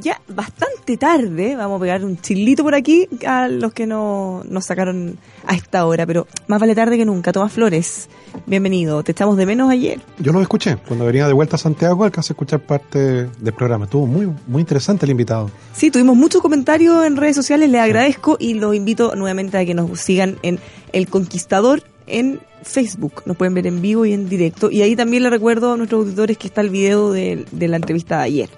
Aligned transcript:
Ya 0.00 0.20
bastante 0.28 0.96
tarde. 0.96 1.56
Vamos 1.56 1.78
a 1.78 1.80
pegar 1.80 2.04
un 2.04 2.20
chilito 2.20 2.62
por 2.62 2.74
aquí 2.74 3.08
a 3.26 3.48
los 3.48 3.72
que 3.72 3.86
no, 3.86 4.42
nos 4.48 4.66
sacaron 4.66 5.18
a 5.46 5.54
esta 5.54 5.86
hora, 5.86 6.06
pero 6.06 6.26
más 6.46 6.60
vale 6.60 6.74
tarde 6.74 6.96
que 6.96 7.04
nunca. 7.04 7.32
Tomás 7.32 7.52
Flores, 7.52 8.08
bienvenido. 8.46 9.02
Te 9.02 9.12
echamos 9.12 9.36
de 9.36 9.46
menos 9.46 9.70
ayer. 9.70 10.00
Yo 10.18 10.32
lo 10.32 10.40
escuché. 10.40 10.76
Cuando 10.76 11.06
venía 11.06 11.26
de 11.26 11.32
vuelta 11.32 11.56
a 11.56 11.58
Santiago, 11.58 12.04
alcancé 12.04 12.32
a 12.32 12.34
escuchar 12.34 12.60
parte 12.60 12.98
del 12.98 13.54
programa. 13.54 13.84
Estuvo 13.84 14.06
muy, 14.06 14.30
muy 14.46 14.60
interesante 14.60 15.06
el 15.06 15.10
invitado. 15.10 15.50
Sí, 15.74 15.90
tuvimos 15.90 16.16
muchos 16.16 16.42
comentarios 16.42 17.04
en 17.04 17.16
redes 17.16 17.36
sociales. 17.36 17.70
Les 17.70 17.80
agradezco 17.80 18.36
y 18.38 18.54
los 18.54 18.74
invito 18.74 19.14
nuevamente 19.16 19.58
a 19.58 19.64
que 19.64 19.74
nos 19.74 19.98
sigan 20.00 20.38
en 20.42 20.58
El 20.92 21.08
Conquistador 21.08 21.82
en 22.06 22.40
Facebook. 22.62 23.22
Nos 23.26 23.36
pueden 23.36 23.54
ver 23.54 23.66
en 23.66 23.80
vivo 23.80 24.04
y 24.04 24.12
en 24.12 24.28
directo. 24.28 24.70
Y 24.70 24.82
ahí 24.82 24.96
también 24.96 25.22
le 25.22 25.30
recuerdo 25.30 25.72
a 25.72 25.76
nuestros 25.76 26.04
auditores 26.04 26.38
que 26.38 26.48
está 26.48 26.60
el 26.60 26.70
video 26.70 27.12
de, 27.12 27.44
de 27.50 27.68
la 27.68 27.76
entrevista 27.76 28.18
de 28.18 28.24
ayer 28.24 28.50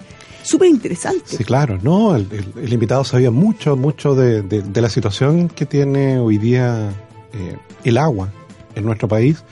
súper 0.45 0.69
interesante. 0.69 1.37
Sí, 1.37 1.43
claro, 1.43 1.79
¿no? 1.81 2.15
El, 2.15 2.71
invitado 2.71 3.03
sabía 3.03 3.31
mucho, 3.31 3.75
mucho 3.75 4.15
de, 4.15 4.63
la 4.73 4.89
situación 4.89 5.49
que 5.49 5.65
tiene 5.65 6.19
hoy 6.19 6.37
día 6.37 6.89
eh, 7.33 7.57
el 7.83 7.97
agua 7.97 8.31
en 8.75 8.85
nuestro 8.85 9.07
país 9.07 9.43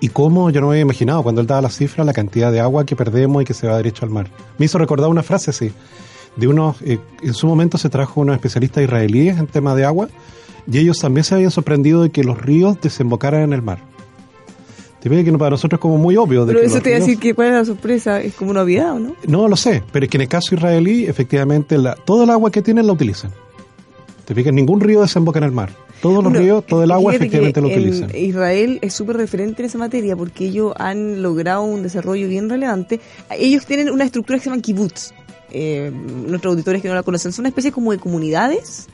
y 0.00 0.08
cómo 0.08 0.50
yo 0.50 0.60
no 0.60 0.68
me 0.68 0.74
había 0.74 0.82
imaginado 0.82 1.22
cuando 1.22 1.40
él 1.40 1.46
daba 1.46 1.62
la 1.62 1.70
cifra 1.70 2.04
la 2.04 2.12
cantidad 2.12 2.52
de 2.52 2.60
agua 2.60 2.84
que 2.84 2.96
perdemos 2.96 3.42
y 3.42 3.44
que 3.44 3.54
se 3.54 3.66
va 3.66 3.76
derecho 3.76 4.04
al 4.04 4.10
mar. 4.10 4.28
Me 4.58 4.66
hizo 4.66 4.78
recordar 4.78 5.08
una 5.08 5.22
frase 5.22 5.50
así, 5.50 5.72
de 6.36 6.48
unos, 6.48 6.80
eh, 6.82 6.98
en 7.22 7.34
su 7.34 7.46
momento 7.46 7.78
se 7.78 7.88
trajo 7.88 8.20
unos 8.20 8.34
especialistas 8.34 8.84
israelíes 8.84 9.38
en 9.38 9.46
tema 9.46 9.74
de 9.74 9.84
agua 9.84 10.08
y 10.70 10.78
ellos 10.78 10.98
también 10.98 11.24
se 11.24 11.34
habían 11.34 11.50
sorprendido 11.50 12.02
de 12.02 12.10
que 12.10 12.24
los 12.24 12.40
ríos 12.40 12.80
desembocaran 12.80 13.42
en 13.42 13.52
el 13.52 13.62
mar. 13.62 13.93
Te 15.04 15.10
que 15.22 15.32
para 15.34 15.50
nosotros 15.50 15.76
es 15.76 15.82
como 15.82 15.98
muy 15.98 16.16
obvio. 16.16 16.46
pero 16.46 16.62
eso 16.62 16.80
te 16.80 16.88
iba 16.88 16.96
a 16.96 17.00
decir 17.00 17.18
que 17.18 17.34
cuál 17.34 17.48
es 17.48 17.54
la 17.54 17.64
sorpresa, 17.66 18.22
es 18.22 18.32
como 18.32 18.52
una 18.52 18.62
obviedad, 18.62 18.94
¿no? 18.94 19.14
No 19.26 19.48
lo 19.48 19.54
sé, 19.54 19.82
pero 19.92 20.04
es 20.04 20.10
que 20.10 20.16
en 20.16 20.22
el 20.22 20.28
caso 20.28 20.54
israelí, 20.54 21.04
efectivamente, 21.04 21.76
la, 21.76 21.94
todo 21.94 22.24
el 22.24 22.30
agua 22.30 22.50
que 22.50 22.62
tienen 22.62 22.86
la 22.86 22.94
utilizan. 22.94 23.30
Te 24.24 24.34
fijas, 24.34 24.54
ningún 24.54 24.80
río 24.80 25.02
desemboca 25.02 25.40
en 25.40 25.44
el 25.44 25.52
mar. 25.52 25.72
Todos 26.00 26.24
los 26.24 26.32
ríos, 26.32 26.64
todo 26.64 26.84
el 26.84 26.90
agua 26.90 27.14
efectivamente 27.14 27.60
lo 27.60 27.66
utilizan. 27.66 28.16
Israel 28.16 28.78
es 28.80 28.94
súper 28.94 29.18
referente 29.18 29.60
en 29.60 29.66
esa 29.66 29.76
materia 29.76 30.16
porque 30.16 30.46
ellos 30.46 30.72
han 30.78 31.22
logrado 31.22 31.64
un 31.64 31.82
desarrollo 31.82 32.26
bien 32.26 32.48
relevante. 32.48 32.98
Ellos 33.30 33.66
tienen 33.66 33.90
una 33.90 34.04
estructura 34.04 34.38
que 34.38 34.44
se 34.44 34.50
llama 34.50 34.62
kibbutz. 34.62 35.12
Eh, 35.50 35.92
nuestros 35.92 36.52
auditores 36.52 36.80
que 36.80 36.88
no 36.88 36.94
la 36.94 37.02
conocen, 37.02 37.30
son 37.30 37.42
una 37.42 37.50
especie 37.50 37.72
como 37.72 37.92
de 37.92 37.98
comunidades 37.98 38.86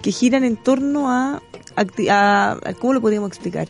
que 0.00 0.12
giran 0.12 0.44
en 0.44 0.56
torno 0.56 1.10
a, 1.10 1.42
a 1.76 2.56
¿cómo 2.78 2.92
lo 2.92 3.00
podríamos 3.00 3.30
explicar? 3.30 3.66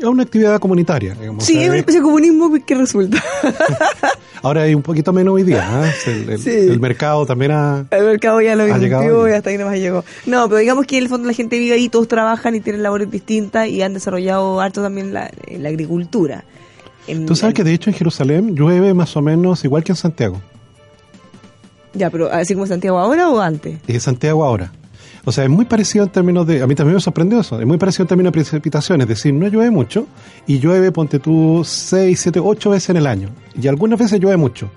Es 0.00 0.06
una 0.06 0.22
actividad 0.22 0.58
comunitaria. 0.58 1.14
Digamos, 1.14 1.44
sí, 1.44 1.58
es 1.58 1.68
una 1.68 1.78
especie 1.78 2.00
de 2.00 2.04
comunismo 2.04 2.52
que 2.64 2.74
resulta. 2.74 3.22
Ahora 4.42 4.62
hay 4.62 4.74
un 4.74 4.82
poquito 4.82 5.12
menos 5.12 5.34
hoy 5.34 5.42
día. 5.42 5.92
¿eh? 6.06 6.36
El, 6.46 6.80
mercado 6.80 7.26
también 7.26 7.52
ha. 7.52 7.84
El 7.90 8.04
mercado 8.04 8.40
ya 8.40 8.56
lo 8.56 8.66
llegado 8.78 9.28
y 9.28 9.32
hasta 9.32 9.50
ahí 9.50 9.58
nomás 9.58 9.78
llegó. 9.78 10.02
No, 10.24 10.48
pero 10.48 10.58
digamos 10.58 10.86
que 10.86 10.96
en 10.96 11.02
el 11.04 11.08
fondo 11.10 11.28
la 11.28 11.34
gente 11.34 11.58
vive 11.58 11.74
ahí, 11.74 11.88
todos 11.90 12.08
trabajan 12.08 12.54
y 12.54 12.60
tienen 12.60 12.82
labores 12.82 13.10
distintas 13.10 13.68
y 13.68 13.82
han 13.82 13.92
desarrollado 13.92 14.60
harto 14.60 14.82
también 14.82 15.12
la, 15.12 15.30
la 15.46 15.68
agricultura. 15.68 16.44
Tú 17.26 17.34
sabes 17.34 17.54
que 17.54 17.64
de 17.64 17.74
hecho 17.74 17.90
en 17.90 17.96
Jerusalén 17.96 18.54
llueve 18.54 18.94
más 18.94 19.16
o 19.16 19.22
menos 19.22 19.64
igual 19.64 19.84
que 19.84 19.92
en 19.92 19.96
Santiago. 19.96 20.40
Ya, 21.92 22.08
pero 22.08 22.30
así 22.30 22.54
como 22.54 22.66
Santiago 22.66 22.98
ahora 22.98 23.28
o 23.28 23.40
antes? 23.40 23.78
Es 23.86 24.04
Santiago 24.04 24.44
ahora. 24.44 24.72
O 25.24 25.32
sea, 25.32 25.44
es 25.44 25.50
muy 25.50 25.64
parecido 25.64 26.04
en 26.04 26.10
términos 26.10 26.46
de. 26.46 26.62
A 26.62 26.66
mí 26.66 26.74
también 26.74 26.94
me 26.94 27.00
sorprendió 27.00 27.40
eso. 27.40 27.60
Es 27.60 27.66
muy 27.66 27.78
parecido 27.78 28.04
en 28.04 28.08
términos 28.08 28.32
de 28.32 28.40
precipitaciones. 28.40 29.04
Es 29.04 29.08
decir, 29.08 29.34
no 29.34 29.48
llueve 29.48 29.70
mucho 29.70 30.06
y 30.46 30.58
llueve, 30.58 30.92
ponte 30.92 31.18
tú, 31.18 31.62
6, 31.64 32.18
7, 32.18 32.40
8 32.40 32.70
veces 32.70 32.90
en 32.90 32.96
el 32.96 33.06
año. 33.06 33.28
Y 33.60 33.68
algunas 33.68 33.98
veces 33.98 34.20
llueve 34.20 34.36
mucho. 34.36 34.70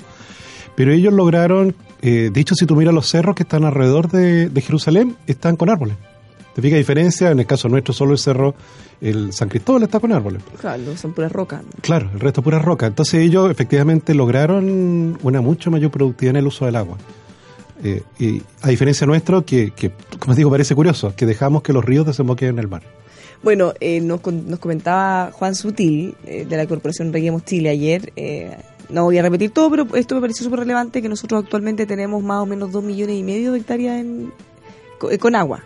Pero 0.76 0.92
ellos 0.92 1.14
lograron. 1.14 1.76
Eh, 2.02 2.30
de 2.34 2.42
hecho, 2.42 2.56
si 2.56 2.66
tú 2.66 2.76
miras 2.76 2.94
los 2.94 3.08
cerros 3.08 3.36
que 3.36 3.44
están 3.44 3.64
alrededor 3.64 4.10
de, 4.10 4.50
Jerusalén, 4.62 5.16
están 5.28 5.56
con 5.56 5.70
árboles. 5.70 5.96
¿Te 6.54 6.62
fijas 6.62 6.78
diferencia? 6.78 7.32
En 7.32 7.40
el 7.40 7.46
caso 7.46 7.70
nuestro, 7.70 7.94
solo 7.94 8.12
el 8.12 8.20
cerro, 8.20 8.54
el 9.02 9.32
San 9.32 9.48
Cristóbal 9.48 9.84
está 9.84 10.00
con 10.00 10.12
árboles. 10.12 10.44
Claro, 10.60 10.98
son 10.98 11.14
puras 11.14 11.32
rocas. 11.32 11.62
Claro, 11.82 12.10
el 12.14 12.20
resto 12.20 12.42
es 12.42 12.44
pura 12.44 12.60
roca. 12.60 12.86
Entonces 12.86 13.22
ellos 13.22 13.50
efectivamente 13.50 14.14
lograron 14.14 15.18
una 15.24 15.42
mucho 15.42 15.72
mayor 15.72 15.90
productividad 15.90 16.32
en 16.32 16.40
el 16.42 16.48
uso 16.48 16.66
del 16.66 16.76
agua. 16.76 16.98
Eh, 17.84 18.02
y 18.18 18.42
a 18.62 18.70
diferencia 18.70 19.06
nuestro, 19.06 19.46
que, 19.46 19.72
que, 19.72 19.92
como 20.20 20.36
digo, 20.36 20.50
parece 20.50 20.74
curioso, 20.74 21.14
que 21.16 21.26
dejamos 21.26 21.64
que 21.64 21.74
los 21.74 21.84
ríos 21.84 22.06
desemboquen 22.06 22.50
en 22.50 22.60
el 22.60 22.68
mar. 22.68 22.82
Bueno, 23.44 23.74
eh, 23.82 24.00
nos, 24.00 24.26
nos, 24.26 24.60
comentaba 24.60 25.32
Juan 25.34 25.54
Sutil, 25.54 26.16
eh, 26.26 26.46
de 26.46 26.58
la 26.58 26.66
Corporación 26.66 27.12
Reguemos 27.12 27.44
Chile, 27.44 27.70
ayer, 27.70 28.14
no 28.90 29.04
voy 29.04 29.18
a 29.18 29.22
repetir 29.22 29.52
todo, 29.52 29.70
pero 29.70 29.96
esto 29.96 30.16
me 30.16 30.22
pareció 30.22 30.46
súper 30.46 30.60
relevante, 30.60 31.02
que 31.02 31.10
nosotros 31.10 31.44
actualmente 31.44 31.86
tenemos 31.86 32.24
más 32.24 32.42
o 32.42 32.46
menos 32.46 32.72
dos 32.72 32.84
millones 32.84 33.18
y 33.18 33.24
medio 33.24 33.52
de 33.52 33.60
hectáreas 33.60 34.00
en, 34.00 34.32
con 35.20 35.36
agua 35.36 35.64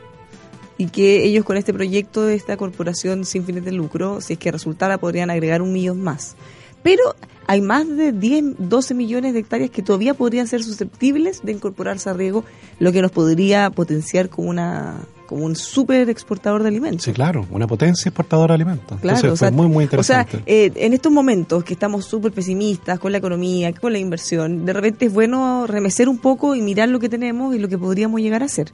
y 0.80 0.88
que 0.88 1.24
ellos 1.24 1.44
con 1.44 1.58
este 1.58 1.74
proyecto 1.74 2.24
de 2.26 2.36
esta 2.36 2.56
corporación 2.56 3.26
sin 3.26 3.44
fines 3.44 3.66
de 3.66 3.72
lucro, 3.72 4.22
si 4.22 4.34
es 4.34 4.40
que 4.40 4.52
resultara, 4.52 4.98
podrían 4.98 5.30
agregar 5.30 5.62
un 5.62 5.74
millón 5.74 6.02
más. 6.02 6.36
Pero 6.84 7.16
hay 7.48 7.62
más 7.62 7.88
de 7.88 8.12
10, 8.12 8.56
12 8.60 8.94
millones 8.94 9.34
de 9.34 9.40
hectáreas 9.40 9.72
que 9.72 9.82
todavía 9.82 10.14
podrían 10.14 10.48
ser 10.48 10.64
susceptibles 10.64 11.42
de 11.44 11.54
incorporarse 11.54 12.10
a 12.10 12.14
riego, 12.14 12.44
lo 12.80 12.92
que 12.92 13.02
nos 13.02 13.12
podría 13.12 13.70
potenciar 13.70 14.30
como 14.30 14.50
una 14.50 15.00
como 15.28 15.44
un 15.44 15.58
súper 15.58 16.10
exportador 16.10 16.64
de 16.64 16.70
alimentos. 16.70 17.04
Sí, 17.04 17.12
claro, 17.12 17.46
una 17.52 17.68
potencia 17.68 18.08
exportadora 18.08 18.54
de 18.54 18.64
alimentos. 18.64 18.98
Claro, 19.02 19.20
Entonces, 19.20 19.52
muy, 19.52 19.68
muy 19.68 19.84
interesante. 19.84 20.38
O 20.38 20.40
sea, 20.40 20.44
eh, 20.46 20.72
en 20.76 20.94
estos 20.94 21.12
momentos 21.12 21.66
que 21.66 21.74
estamos 21.74 22.06
súper 22.06 22.32
pesimistas 22.32 22.98
con 22.98 23.12
la 23.12 23.18
economía, 23.18 23.74
con 23.74 23.92
la 23.92 24.00
inversión, 24.00 24.66
de 24.66 24.72
repente 24.72 25.08
es 25.08 25.14
bueno 25.14 25.68
remecer 25.68 26.08
un 26.08 26.18
poco 26.18 26.56
y 26.56 26.62
mirar 26.62 26.88
lo 26.88 27.00
que 27.00 27.10
tenemos 27.10 27.54
y 27.54 27.60
lo 27.60 27.68
que 27.68 27.78
podríamos 27.78 28.22
llegar 28.22 28.42
a 28.42 28.46
hacer. 28.46 28.72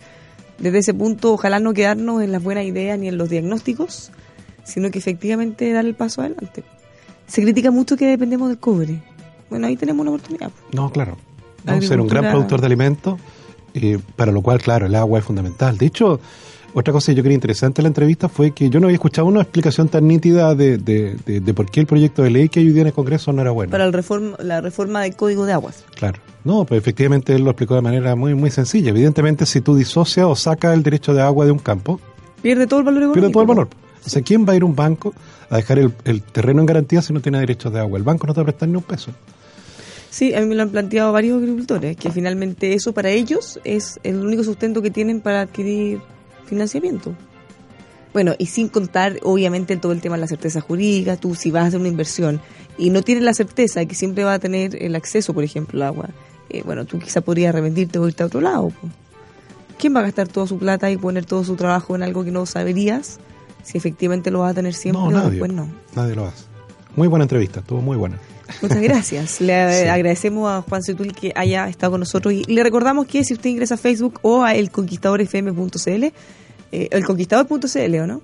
Desde 0.60 0.78
ese 0.78 0.94
punto, 0.94 1.34
ojalá 1.34 1.60
no 1.60 1.74
quedarnos 1.74 2.22
en 2.22 2.32
las 2.32 2.44
buenas 2.44 2.66
ideas 2.66 3.00
ni 3.00 3.08
en 3.08 3.18
los 3.18 3.30
diagnósticos, 3.30 4.12
sino 4.64 4.92
que 4.92 5.00
efectivamente 5.00 5.72
dar 5.74 5.86
el 5.86 5.96
paso 5.96 6.22
adelante. 6.22 6.64
Se 7.28 7.42
critica 7.42 7.72
mucho 7.72 7.96
que 7.98 8.06
dependemos 8.08 8.50
del 8.50 8.60
cobre. 8.60 9.02
Bueno, 9.50 9.68
ahí 9.68 9.78
tenemos 9.78 10.02
una 10.02 10.12
oportunidad. 10.12 10.52
No, 10.72 10.92
claro. 10.92 11.18
Ser 11.82 12.02
un 12.02 12.08
gran 12.08 12.30
productor 12.32 12.60
de 12.60 12.66
alimentos, 12.66 13.20
eh, 13.74 14.00
para 14.16 14.32
lo 14.32 14.42
cual, 14.42 14.62
claro, 14.62 14.88
el 14.88 14.96
agua 14.96 15.20
es 15.20 15.26
fundamental. 15.26 15.78
De 15.78 15.86
hecho, 15.86 16.20
otra 16.74 16.92
cosa 16.92 17.12
que 17.12 17.16
yo 17.16 17.24
quería 17.24 17.36
interesante 17.36 17.82
en 17.82 17.84
la 17.84 17.90
entrevista 17.90 18.28
fue 18.28 18.52
que 18.52 18.70
yo 18.70 18.80
no 18.80 18.88
había 18.88 18.96
escuchado 18.96 19.28
una 19.28 19.42
explicación 19.42 19.90
tan 19.90 20.08
nítida 20.08 20.56
de, 20.56 20.78
de, 20.78 21.54
por 21.54 21.70
qué 21.70 21.82
el 21.82 21.86
proyecto 21.86 22.24
de 22.24 22.32
ley 22.32 22.50
que 22.50 22.60
hay 22.60 22.68
hoy 22.68 22.74
día 22.74 22.82
en 22.82 22.88
el 22.88 22.94
Congreso 22.94 23.32
no 23.32 23.42
era 23.42 23.52
bueno. 23.52 23.72
Para 23.72 23.86
el 23.86 23.94
reforma, 23.94 24.36
la 24.40 24.60
reforma 24.60 25.04
del 25.04 25.16
Código 25.16 25.46
de 25.46 25.54
Aguas. 25.54 25.86
Claro. 25.96 26.20
No, 26.44 26.66
pues 26.66 26.80
efectivamente 26.80 27.36
él 27.36 27.44
lo 27.44 27.52
explicó 27.52 27.76
de 27.76 27.82
manera 27.82 28.16
muy 28.16 28.34
muy 28.34 28.50
sencilla. 28.50 28.90
Evidentemente, 28.90 29.46
si 29.46 29.62
tú 29.62 29.76
disocias 29.76 30.26
o 30.26 30.36
sacas 30.36 30.74
el 30.74 30.84
derecho 30.84 31.14
de 31.14 31.22
agua 31.22 31.46
de 31.46 31.52
un 31.52 31.60
campo... 31.60 32.00
Pierde 32.42 32.68
todo 32.68 32.80
el 32.80 32.86
valor 32.86 33.04
económico. 33.04 33.22
Pierde 33.22 33.32
todo 33.32 33.44
el 33.44 33.48
valor. 33.48 33.70
O 34.06 34.10
sea, 34.10 34.22
¿quién 34.22 34.46
va 34.46 34.54
a 34.54 34.56
ir 34.56 34.64
a 34.64 34.66
un 34.66 34.76
banco 34.76 35.14
a 35.54 35.58
dejar 35.58 35.80
el, 35.80 36.22
terreno 36.24 36.62
en 36.62 36.66
garantía 36.66 37.02
si 37.02 37.14
no 37.14 37.22
tiene 37.22 37.40
derechos 37.40 37.72
de 37.72 37.80
agua? 37.80 37.98
El 37.98 38.04
banco 38.04 38.28
no 38.28 38.34
te 38.34 38.40
va 38.40 38.44
a 38.44 38.46
prestar 38.46 38.70
ni 38.70 38.76
un 38.76 38.84
peso. 38.84 39.12
Sí, 40.10 40.34
a 40.34 40.42
mí 40.42 40.48
me 40.48 40.56
lo 40.56 40.64
han 40.64 40.70
planteado 40.70 41.12
varios 41.12 41.40
agricultores, 41.40 41.96
que 41.98 42.12
finalmente 42.12 42.74
eso 42.74 42.94
para 42.94 43.10
ellos 43.10 43.60
es 43.64 44.00
el 44.04 44.18
único 44.18 44.44
sustento 44.44 44.82
que 44.82 44.92
tienen 44.92 45.22
para 45.22 45.42
adquirir 45.42 46.02
financiamiento. 46.46 47.16
Bueno, 48.14 48.36
y 48.38 48.46
sin 48.46 48.68
contar, 48.68 49.20
obviamente, 49.24 49.76
todo 49.78 49.92
el 49.92 50.02
tema 50.02 50.16
de 50.16 50.22
la 50.22 50.28
certeza 50.28 50.62
jurídica, 50.62 51.18
tú 51.18 51.34
si 51.34 51.50
vas 51.50 51.64
a 51.64 51.68
hacer 51.68 51.80
una 51.80 51.90
inversión 51.90 52.42
y 52.78 52.92
no 52.92 53.02
tienes 53.02 53.24
la 53.24 53.34
certeza 53.34 53.80
de 53.80 53.88
que 53.88 53.96
siempre 53.96 54.24
va 54.24 54.36
a 54.36 54.40
tener 54.40 54.82
el 54.84 54.96
acceso, 54.96 55.34
por 55.34 55.44
ejemplo, 55.44 55.80
al 55.82 55.88
agua, 55.88 56.10
eh, 56.50 56.62
bueno, 56.64 56.86
tú 56.86 57.00
quizá 57.00 57.22
podrías 57.22 57.50
arrepentirte 57.50 57.98
o 57.98 58.08
irte 58.08 58.22
a 58.22 58.28
otro 58.28 58.42
lado. 58.42 58.72
¿Quién 59.80 59.96
va 59.96 60.02
a 60.02 60.04
gastar 60.04 60.28
toda 60.28 60.46
su 60.46 60.58
plata 60.58 60.92
y 60.92 60.98
poner 60.98 61.26
todo 61.26 61.44
su 61.44 61.56
trabajo 61.56 61.96
en 61.96 62.04
algo 62.04 62.24
que 62.24 62.32
no 62.32 62.46
saberías 62.46 63.20
si 63.64 63.78
efectivamente 63.78 64.30
lo 64.30 64.40
vas 64.40 64.52
a 64.52 64.54
tener 64.54 64.74
siempre 64.74 65.02
no, 65.04 65.12
nadie, 65.12 65.40
no. 65.48 65.70
Nadie 65.96 66.16
lo 66.16 66.26
hace. 66.28 66.46
Muy 66.96 67.08
buena 67.08 67.24
entrevista, 67.24 67.62
estuvo 67.62 67.82
muy 67.82 67.98
buena. 67.98 68.20
Muchas 68.62 68.82
gracias. 68.82 69.42
Le 69.42 69.90
agradecemos 69.90 70.52
a 70.52 70.62
Juan 70.62 70.84
Cetul 70.84 71.14
que 71.14 71.32
haya 71.36 71.68
estado 71.68 71.92
con 71.92 72.02
nosotros 72.02 72.34
y 72.34 72.44
le 72.44 72.62
recordamos 72.64 73.08
que 73.08 73.24
si 73.24 73.34
usted 73.34 73.50
ingresa 73.50 73.76
a 73.76 73.78
Facebook 73.78 74.20
o 74.22 74.44
a 74.44 74.56
elconquistadorfm.cl, 74.56 76.04
eh, 76.04 76.14
elconquistador.cl 76.92 77.96
o 78.00 78.08
no, 78.08 78.22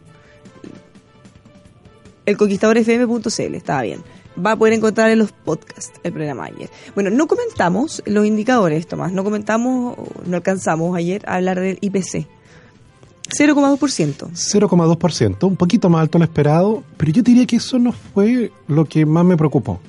elconquistadorfm.cl, 2.25 3.55
estaba 3.55 3.81
bien. 3.81 4.01
Va 4.45 4.51
a 4.51 4.55
poder 4.55 4.73
encontrar 4.73 5.09
en 5.09 5.19
los 5.19 5.31
podcasts 5.31 5.91
el 6.03 6.13
programa 6.13 6.45
ayer. 6.45 6.69
Bueno, 6.95 7.09
no 7.09 7.27
comentamos 7.27 8.01
los 8.05 8.25
indicadores, 8.25 8.87
Tomás, 8.87 9.11
no 9.11 9.23
comentamos, 9.23 9.97
no 10.25 10.37
alcanzamos 10.37 10.95
ayer 10.95 11.27
a 11.27 11.35
hablar 11.35 11.59
del 11.59 11.77
IPC. 11.81 12.27
0,2%. 13.37 14.29
0,2%, 14.33 15.47
un 15.47 15.55
poquito 15.55 15.89
más 15.89 16.01
alto 16.01 16.17
de 16.17 16.19
lo 16.19 16.25
esperado, 16.25 16.83
pero 16.97 17.11
yo 17.11 17.21
diría 17.21 17.45
que 17.45 17.57
eso 17.57 17.77
no 17.79 17.91
fue 17.91 18.51
lo 18.67 18.85
que 18.85 19.05
más 19.05 19.25
me 19.25 19.37
preocupó. 19.37 19.79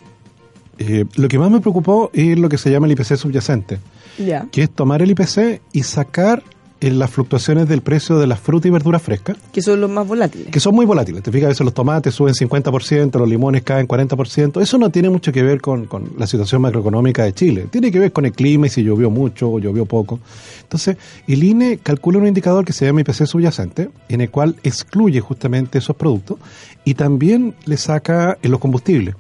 Eh, 0.79 1.05
lo 1.17 1.29
que 1.29 1.39
más 1.39 1.51
me 1.51 1.61
preocupó 1.61 2.11
es 2.15 2.39
lo 2.39 2.49
que 2.49 2.57
se 2.59 2.71
llama 2.71 2.87
el 2.87 2.93
IPC 2.93 3.17
subyacente, 3.17 3.79
Ya. 4.19 4.47
que 4.51 4.63
es 4.63 4.71
tomar 4.71 5.03
el 5.03 5.11
IPC 5.11 5.61
y 5.73 5.83
sacar 5.83 6.43
en 6.81 6.99
las 6.99 7.11
fluctuaciones 7.11 7.69
del 7.69 7.83
precio 7.83 8.19
de 8.19 8.27
las 8.27 8.41
frutas 8.41 8.67
y 8.67 8.71
verduras 8.71 9.03
frescas, 9.03 9.37
Que 9.53 9.61
son 9.63 9.81
los 9.81 9.91
más 9.91 10.07
volátiles. 10.07 10.49
que 10.49 10.61
son 10.61 10.75
muy 10.75 10.87
volátiles. 10.87 11.23
Te 11.23 11.31
fijas, 11.31 11.47
a 11.47 11.49
veces 11.51 11.65
los 11.65 11.75
tomates 11.75 12.15
suben 12.15 12.35
50%, 12.35 13.19
los 13.19 13.29
limones 13.29 13.63
caen 13.63 13.87
40%. 13.87 14.61
Eso 14.63 14.79
no 14.79 14.91
tiene 14.91 15.11
mucho 15.11 15.31
que 15.33 15.43
ver 15.43 15.61
con, 15.61 15.87
con 15.87 16.13
la 16.19 16.27
situación 16.27 16.63
macroeconómica 16.63 17.25
de 17.25 17.33
Chile. 17.35 17.67
Tiene 17.71 17.91
que 17.93 17.99
ver 17.99 18.13
con 18.13 18.25
el 18.27 18.33
clima 18.33 18.67
y 18.67 18.71
si 18.71 18.83
llovió 18.83 19.11
mucho 19.11 19.51
o 19.51 19.59
llovió 19.59 19.85
poco. 19.85 20.21
Entonces, 20.63 20.97
el 21.29 21.45
INE 21.45 21.79
calcula 21.83 22.19
un 22.19 22.27
indicador 22.27 22.65
que 22.65 22.73
se 22.73 22.87
llama 22.87 23.01
IPC 23.03 23.27
subyacente, 23.27 23.91
en 24.09 24.21
el 24.23 24.31
cual 24.31 24.57
excluye 24.63 25.21
justamente 25.21 25.79
esos 25.79 25.97
productos 25.97 26.39
y 26.85 26.95
también 26.95 27.55
le 27.67 27.77
saca 27.77 28.39
en 28.43 28.51
los 28.51 28.61
combustibles. 28.61 29.15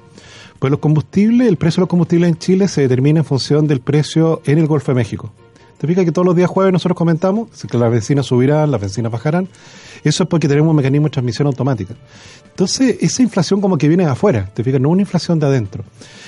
Pues 0.58 0.70
los 0.70 0.80
combustibles, 0.80 1.48
el 1.48 1.56
precio 1.56 1.80
de 1.80 1.82
los 1.82 1.88
combustibles 1.88 2.28
en 2.28 2.38
Chile 2.38 2.68
se 2.68 2.82
determina 2.82 3.20
en 3.20 3.24
función 3.24 3.66
del 3.66 3.80
precio 3.80 4.42
en 4.44 4.58
el 4.58 4.66
Golfo 4.66 4.92
de 4.92 4.96
México. 4.96 5.32
¿Te 5.80 5.86
fijas 5.86 6.04
que 6.04 6.12
todos 6.12 6.26
los 6.26 6.36
días 6.36 6.50
jueves 6.50 6.74
nosotros 6.74 6.94
comentamos 6.94 7.48
que 7.66 7.78
las 7.78 7.90
bencinas 7.90 8.26
subirán, 8.26 8.70
las 8.70 8.82
bencinas 8.82 9.10
bajarán? 9.10 9.48
Eso 10.04 10.24
es 10.24 10.28
porque 10.28 10.46
tenemos 10.46 10.68
un 10.68 10.76
mecanismo 10.76 11.06
de 11.06 11.12
transmisión 11.12 11.46
automática. 11.46 11.94
Entonces, 12.50 12.98
esa 13.00 13.22
inflación 13.22 13.62
como 13.62 13.78
que 13.78 13.88
viene 13.88 14.04
de 14.04 14.10
afuera, 14.10 14.50
¿te 14.52 14.62
fijas? 14.62 14.78
No 14.78 14.90
una 14.90 15.00
inflación 15.00 15.38
de 15.38 15.46
adentro. 15.46 15.82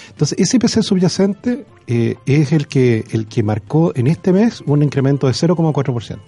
Entonces, 0.09 0.39
ese 0.39 0.57
IPC 0.57 0.83
subyacente 0.83 1.67
eh, 1.87 2.17
es 2.25 2.53
el 2.53 2.67
que, 2.67 3.05
el 3.11 3.27
que 3.27 3.43
marcó 3.43 3.93
en 3.95 4.07
este 4.07 4.33
mes 4.33 4.63
un 4.65 4.83
incremento 4.83 5.27
de 5.27 5.35
0,4%. 5.35 6.19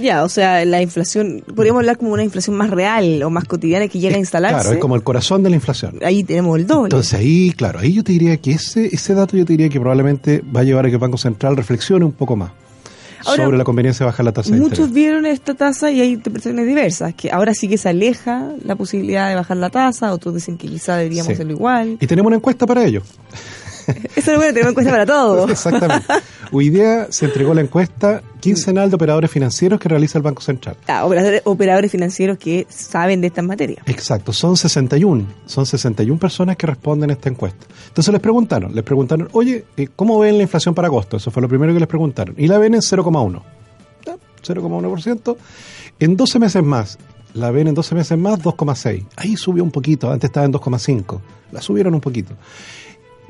Ya, 0.00 0.24
o 0.24 0.28
sea, 0.28 0.64
la 0.64 0.80
inflación, 0.80 1.42
podríamos 1.54 1.80
hablar 1.80 1.98
como 1.98 2.12
una 2.12 2.24
inflación 2.24 2.56
más 2.56 2.70
real 2.70 3.22
o 3.22 3.30
más 3.30 3.44
cotidiana 3.44 3.88
que 3.88 3.98
llega 3.98 4.16
a 4.16 4.18
instalarse. 4.18 4.60
Claro, 4.60 4.72
es 4.72 4.78
como 4.78 4.96
el 4.96 5.02
corazón 5.02 5.42
de 5.42 5.50
la 5.50 5.56
inflación. 5.56 5.98
Ahí 6.04 6.24
tenemos 6.24 6.58
el 6.58 6.66
doble. 6.66 6.86
Entonces 6.86 7.14
ahí, 7.14 7.52
claro, 7.56 7.78
ahí 7.80 7.92
yo 7.92 8.02
te 8.04 8.12
diría 8.12 8.36
que 8.38 8.52
ese, 8.52 8.86
ese 8.94 9.14
dato 9.14 9.36
yo 9.36 9.44
te 9.44 9.52
diría 9.52 9.68
que 9.68 9.78
probablemente 9.80 10.42
va 10.54 10.60
a 10.60 10.64
llevar 10.64 10.86
a 10.86 10.88
que 10.88 10.94
el 10.94 11.00
Banco 11.00 11.18
Central 11.18 11.56
reflexione 11.56 12.04
un 12.04 12.12
poco 12.12 12.36
más 12.36 12.52
Ahora, 13.24 13.44
sobre 13.44 13.56
la 13.58 13.62
conveniencia 13.64 14.04
de 14.04 14.10
bajar 14.10 14.24
la 14.24 14.32
tasa 14.32 14.50
de 14.50 14.56
Muchos 14.58 14.78
interés. 14.80 14.94
vieron 14.94 15.26
esta 15.26 15.54
tasa 15.54 15.90
y 15.92 16.00
hay 16.00 16.12
interpretaciones 16.14 16.66
diversas, 16.66 17.14
que 17.14 17.30
ahora 17.30 17.54
sí 17.54 17.68
que 17.68 17.78
se 17.78 17.88
aleja 17.88 18.48
la 18.64 18.74
posibilidad 18.74 19.28
de 19.28 19.36
bajar 19.36 19.56
la 19.58 19.70
tasa, 19.70 20.12
otros 20.12 20.34
dicen 20.34 20.56
que 20.58 20.66
quizá 20.68 20.96
deberíamos 20.96 21.28
Sí. 21.28 21.32
hacerlo 21.34 21.52
igual. 21.52 21.98
Y 22.00 22.06
tenemos 22.08 22.28
una 22.28 22.36
encuesta 22.36 22.66
para 22.66 22.84
ello. 22.84 23.02
Eso 24.16 24.32
es 24.32 24.36
bueno, 24.36 24.52
tenemos 24.52 24.68
en 24.68 24.74
cuenta 24.74 24.90
para 24.90 25.06
todo. 25.06 25.48
Exactamente. 25.50 26.06
Hoy 26.50 26.70
día 26.70 27.06
se 27.10 27.26
entregó 27.26 27.54
la 27.54 27.62
encuesta 27.62 28.22
quincenal 28.40 28.90
de 28.90 28.96
operadores 28.96 29.30
financieros 29.30 29.80
que 29.80 29.88
realiza 29.88 30.18
el 30.18 30.22
Banco 30.22 30.42
Central. 30.42 30.76
Ah, 30.86 31.04
operadores, 31.04 31.42
operadores 31.44 31.90
financieros 31.90 32.38
que 32.38 32.66
saben 32.68 33.20
de 33.20 33.28
estas 33.28 33.44
materias. 33.44 33.82
Exacto, 33.86 34.32
son 34.32 34.56
61, 34.56 35.26
son 35.46 35.64
61 35.64 36.18
personas 36.18 36.56
que 36.56 36.66
responden 36.66 37.10
a 37.10 37.14
esta 37.14 37.28
encuesta. 37.28 37.66
Entonces 37.88 38.12
les 38.12 38.20
preguntaron, 38.20 38.74
les 38.74 38.84
preguntaron, 38.84 39.28
oye, 39.32 39.64
eh, 39.76 39.88
¿cómo 39.94 40.18
ven 40.18 40.36
la 40.36 40.42
inflación 40.42 40.74
para 40.74 40.88
agosto? 40.88 41.16
Eso 41.16 41.30
fue 41.30 41.42
lo 41.42 41.48
primero 41.48 41.72
que 41.72 41.80
les 41.80 41.88
preguntaron. 41.88 42.34
Y 42.38 42.46
la 42.46 42.58
ven 42.58 42.74
en 42.74 42.80
0,1. 42.80 43.42
Ya, 44.04 44.16
0,1%. 44.42 45.36
En 46.00 46.16
12 46.16 46.38
meses 46.38 46.62
más, 46.62 46.98
la 47.34 47.50
ven 47.50 47.68
en 47.68 47.74
12 47.74 47.94
meses 47.94 48.18
más 48.18 48.40
2,6. 48.40 49.06
Ahí 49.16 49.36
subió 49.36 49.62
un 49.62 49.70
poquito, 49.70 50.10
antes 50.10 50.28
estaba 50.28 50.46
en 50.46 50.52
2,5. 50.52 51.20
La 51.52 51.60
subieron 51.60 51.94
un 51.94 52.00
poquito. 52.00 52.34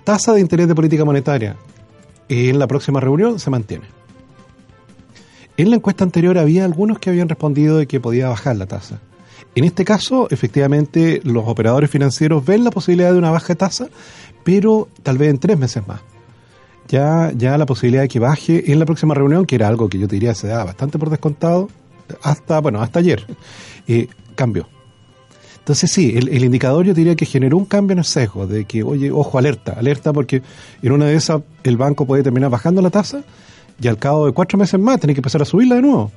Tasa 0.04 0.32
de 0.32 0.40
interés 0.40 0.68
de 0.68 0.74
política 0.74 1.04
monetaria 1.04 1.56
en 2.28 2.58
la 2.58 2.66
próxima 2.66 3.00
reunión 3.00 3.38
se 3.38 3.50
mantiene. 3.50 3.84
En 5.56 5.70
la 5.70 5.76
encuesta 5.76 6.02
anterior 6.02 6.38
había 6.38 6.64
algunos 6.64 6.98
que 6.98 7.10
habían 7.10 7.28
respondido 7.28 7.76
de 7.76 7.86
que 7.86 8.00
podía 8.00 8.28
bajar 8.28 8.56
la 8.56 8.66
tasa. 8.66 9.00
En 9.54 9.64
este 9.64 9.84
caso, 9.84 10.28
efectivamente, 10.30 11.20
los 11.24 11.44
operadores 11.46 11.90
financieros 11.90 12.44
ven 12.44 12.64
la 12.64 12.70
posibilidad 12.70 13.12
de 13.12 13.18
una 13.18 13.30
baja 13.30 13.54
tasa, 13.54 13.88
pero 14.44 14.88
tal 15.02 15.18
vez 15.18 15.28
en 15.28 15.38
tres 15.38 15.58
meses 15.58 15.86
más. 15.86 16.00
Ya, 16.88 17.32
ya 17.36 17.58
la 17.58 17.66
posibilidad 17.66 18.02
de 18.02 18.08
que 18.08 18.18
baje 18.18 18.72
en 18.72 18.78
la 18.78 18.86
próxima 18.86 19.14
reunión, 19.14 19.44
que 19.44 19.54
era 19.54 19.68
algo 19.68 19.88
que 19.88 19.98
yo 19.98 20.08
te 20.08 20.16
diría 20.16 20.34
se 20.34 20.48
da 20.48 20.64
bastante 20.64 20.98
por 20.98 21.10
descontado, 21.10 21.68
hasta, 22.22 22.60
bueno, 22.60 22.80
hasta 22.80 22.98
ayer, 22.98 23.26
eh, 23.86 24.08
cambió. 24.34 24.68
Entonces 25.62 25.92
sí, 25.92 26.14
el, 26.16 26.28
el 26.28 26.44
indicador 26.44 26.84
yo 26.84 26.92
diría 26.92 27.14
que 27.14 27.24
generó 27.24 27.56
un 27.56 27.66
cambio 27.66 27.92
en 27.92 28.00
el 28.00 28.04
sesgo, 28.04 28.48
de 28.48 28.64
que, 28.64 28.82
oye, 28.82 29.12
ojo, 29.12 29.38
alerta, 29.38 29.74
alerta 29.74 30.12
porque 30.12 30.42
en 30.82 30.90
una 30.90 31.06
de 31.06 31.14
esas 31.14 31.40
el 31.62 31.76
banco 31.76 32.04
puede 32.04 32.24
terminar 32.24 32.50
bajando 32.50 32.82
la 32.82 32.90
tasa 32.90 33.22
y 33.80 33.86
al 33.86 33.96
cabo 33.96 34.26
de 34.26 34.32
cuatro 34.32 34.58
meses 34.58 34.80
más 34.80 34.98
tiene 34.98 35.14
que 35.14 35.20
empezar 35.20 35.40
a 35.40 35.44
subirla 35.44 35.76
de 35.76 35.82
nuevo. 35.82 36.10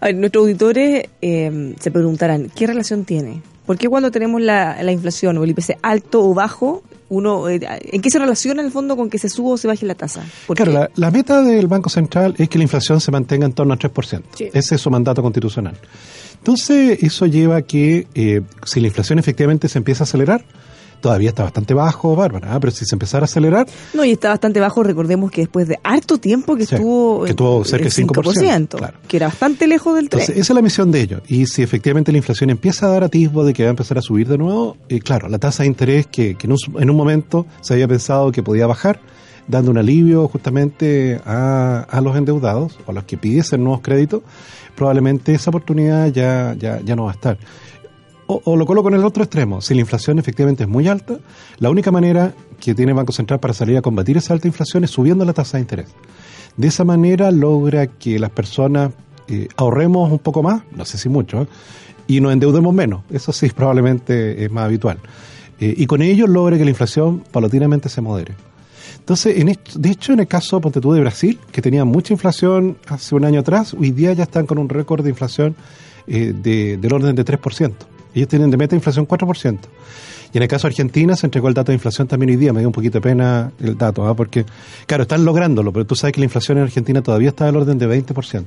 A 0.00 0.06
ver, 0.06 0.16
nuestros 0.16 0.42
auditores 0.42 1.06
eh, 1.22 1.74
se 1.78 1.90
preguntarán, 1.92 2.50
¿qué 2.54 2.66
relación 2.66 3.04
tiene? 3.04 3.40
¿Por 3.66 3.78
qué 3.78 3.88
cuando 3.88 4.10
tenemos 4.10 4.40
la, 4.40 4.82
la 4.82 4.90
inflación 4.92 5.38
o 5.38 5.44
el 5.44 5.50
IPC 5.50 5.78
alto 5.82 6.28
o 6.28 6.34
bajo, 6.34 6.82
uno, 7.08 7.48
eh, 7.48 7.60
¿en 7.62 8.02
qué 8.02 8.10
se 8.10 8.18
relaciona 8.18 8.62
en 8.62 8.66
el 8.66 8.72
fondo 8.72 8.96
con 8.96 9.10
que 9.10 9.18
se 9.18 9.28
suba 9.28 9.50
o 9.50 9.56
se 9.56 9.68
baje 9.68 9.86
la 9.86 9.94
tasa? 9.94 10.24
¿Por 10.46 10.56
Claro, 10.56 10.90
la 10.96 11.10
meta 11.10 11.42
del 11.42 11.66
Banco 11.66 11.88
Central 11.88 12.34
es 12.38 12.48
que 12.48 12.58
la 12.58 12.64
inflación 12.64 13.00
se 13.00 13.10
mantenga 13.10 13.46
en 13.46 13.52
torno 13.52 13.72
al 13.72 13.78
3%. 13.78 14.22
Sí. 14.34 14.48
Ese 14.52 14.74
es 14.74 14.80
su 14.80 14.90
mandato 14.90 15.22
constitucional. 15.22 15.76
Entonces, 16.48 17.02
eso 17.02 17.26
lleva 17.26 17.56
a 17.56 17.62
que 17.62 18.06
eh, 18.14 18.40
si 18.64 18.80
la 18.80 18.86
inflación 18.86 19.18
efectivamente 19.18 19.68
se 19.68 19.76
empieza 19.76 20.04
a 20.04 20.06
acelerar, 20.06 20.46
todavía 21.02 21.28
está 21.28 21.42
bastante 21.42 21.74
bajo, 21.74 22.16
Bárbara, 22.16 22.54
¿ah? 22.54 22.58
pero 22.58 22.70
si 22.70 22.86
se 22.86 22.94
empezara 22.94 23.24
a 23.24 23.26
acelerar, 23.26 23.66
No, 23.92 24.02
y 24.02 24.12
está 24.12 24.30
bastante 24.30 24.58
bajo. 24.58 24.82
Recordemos 24.82 25.30
que 25.30 25.42
después 25.42 25.68
de 25.68 25.78
harto 25.84 26.16
tiempo 26.16 26.56
que 26.56 26.64
Sí, 26.64 26.74
estuvo, 26.76 27.24
que 27.24 27.30
estuvo 27.32 27.60
eh, 27.60 27.64
cerca 27.66 27.88
el 27.88 27.92
del 27.92 28.06
5%, 28.06 28.68
claro. 28.78 28.96
que 29.06 29.16
era 29.18 29.26
bastante 29.26 29.66
lejos 29.66 29.94
del 29.94 30.06
Entonces, 30.06 30.28
3. 30.28 30.38
esa 30.38 30.52
es 30.54 30.54
la 30.54 30.62
misión 30.62 30.90
de 30.90 31.02
ellos. 31.02 31.20
Y 31.28 31.44
si 31.44 31.62
efectivamente 31.62 32.12
la 32.12 32.18
inflación 32.18 32.48
empieza 32.48 32.86
a 32.86 32.90
dar 32.92 33.04
atisbo 33.04 33.44
de 33.44 33.52
que 33.52 33.64
va 33.64 33.68
a 33.68 33.72
empezar 33.72 33.98
a 33.98 34.02
subir 34.02 34.26
de 34.26 34.38
nuevo, 34.38 34.78
eh, 34.88 35.00
claro, 35.00 35.28
la 35.28 35.38
tasa 35.38 35.64
de 35.64 35.66
interés 35.66 36.06
que, 36.06 36.34
que 36.36 36.46
en, 36.46 36.52
un, 36.54 36.80
en 36.80 36.88
un 36.88 36.96
momento 36.96 37.44
se 37.60 37.74
había 37.74 37.86
pensado 37.88 38.32
que 38.32 38.42
podía 38.42 38.66
bajar, 38.66 39.00
dando 39.48 39.70
un 39.70 39.76
alivio 39.76 40.26
justamente 40.28 41.20
a, 41.26 41.80
a 41.90 42.00
los 42.00 42.16
endeudados 42.16 42.78
o 42.86 42.90
a 42.90 42.94
los 42.94 43.04
que 43.04 43.18
pidiesen 43.18 43.62
nuevos 43.62 43.82
créditos, 43.82 44.22
probablemente 44.78 45.34
esa 45.34 45.50
oportunidad 45.50 46.06
ya, 46.12 46.54
ya, 46.56 46.80
ya 46.80 46.94
no 46.94 47.04
va 47.04 47.10
a 47.10 47.14
estar. 47.14 47.36
O, 48.28 48.56
lo 48.56 48.66
coloco 48.66 48.88
en 48.88 48.94
el 48.94 49.04
otro 49.04 49.24
extremo. 49.24 49.60
Si 49.60 49.74
la 49.74 49.80
inflación 49.80 50.18
efectivamente 50.18 50.62
es 50.62 50.68
muy 50.68 50.86
alta, 50.86 51.18
la 51.58 51.70
única 51.70 51.90
manera 51.90 52.32
que 52.60 52.74
tiene 52.74 52.92
el 52.92 52.96
Banco 52.96 53.10
Central 53.10 53.40
para 53.40 53.54
salir 53.54 53.76
a 53.76 53.82
combatir 53.82 54.18
esa 54.18 54.34
alta 54.34 54.46
inflación 54.46 54.84
es 54.84 54.90
subiendo 54.90 55.24
la 55.24 55.32
tasa 55.32 55.56
de 55.56 55.62
interés. 55.62 55.88
De 56.56 56.68
esa 56.68 56.84
manera 56.84 57.30
logra 57.30 57.86
que 57.86 58.18
las 58.18 58.30
personas 58.30 58.92
eh, 59.28 59.48
ahorremos 59.56 60.12
un 60.12 60.18
poco 60.18 60.42
más, 60.42 60.62
no 60.76 60.84
sé 60.84 60.98
si 60.98 61.08
mucho, 61.08 61.48
y 62.06 62.20
nos 62.20 62.32
endeudemos 62.32 62.72
menos. 62.72 63.02
Eso 63.10 63.32
sí, 63.32 63.48
probablemente 63.56 64.44
es 64.44 64.50
más 64.52 64.66
habitual. 64.66 64.98
Eh, 65.58 65.74
y 65.76 65.86
con 65.86 66.02
ello 66.02 66.26
logra 66.26 66.56
que 66.56 66.64
la 66.64 66.70
inflación 66.70 67.24
paulatinamente 67.32 67.88
se 67.88 68.00
modere. 68.00 68.34
Entonces, 69.08 69.38
en 69.38 69.48
esto- 69.48 69.78
de 69.78 69.88
hecho, 69.88 70.12
en 70.12 70.20
el 70.20 70.26
caso, 70.26 70.60
ponte 70.60 70.82
tú, 70.82 70.92
de 70.92 71.00
Brasil, 71.00 71.38
que 71.50 71.62
tenía 71.62 71.82
mucha 71.86 72.12
inflación 72.12 72.76
hace 72.88 73.14
un 73.14 73.24
año 73.24 73.40
atrás, 73.40 73.72
hoy 73.72 73.90
día 73.90 74.12
ya 74.12 74.24
están 74.24 74.44
con 74.44 74.58
un 74.58 74.68
récord 74.68 75.02
de 75.02 75.08
inflación 75.08 75.56
eh, 76.06 76.34
de- 76.34 76.76
del 76.76 76.92
orden 76.92 77.14
de 77.16 77.24
3%. 77.24 77.86
Ellos 78.14 78.28
tienen 78.28 78.50
de 78.50 78.58
meta 78.58 78.74
inflación 78.74 79.06
4%. 79.06 79.60
Y 80.32 80.36
en 80.36 80.42
el 80.42 80.48
caso 80.48 80.66
de 80.68 80.72
Argentina 80.72 81.16
se 81.16 81.26
entregó 81.26 81.48
el 81.48 81.54
dato 81.54 81.72
de 81.72 81.76
inflación 81.76 82.06
también 82.06 82.28
hoy 82.30 82.36
día, 82.36 82.52
me 82.52 82.60
dio 82.60 82.68
un 82.68 82.72
poquito 82.74 82.98
de 82.98 83.00
pena 83.02 83.50
el 83.62 83.78
dato, 83.78 84.06
¿ah? 84.06 84.14
porque, 84.14 84.44
claro, 84.86 85.04
están 85.04 85.24
lográndolo, 85.24 85.72
pero 85.72 85.86
tú 85.86 85.94
sabes 85.94 86.12
que 86.12 86.20
la 86.20 86.24
inflación 86.26 86.58
en 86.58 86.64
Argentina 86.64 87.00
todavía 87.02 87.30
está 87.30 87.46
del 87.46 87.56
orden 87.56 87.78
de 87.78 87.86
20%. 87.86 88.44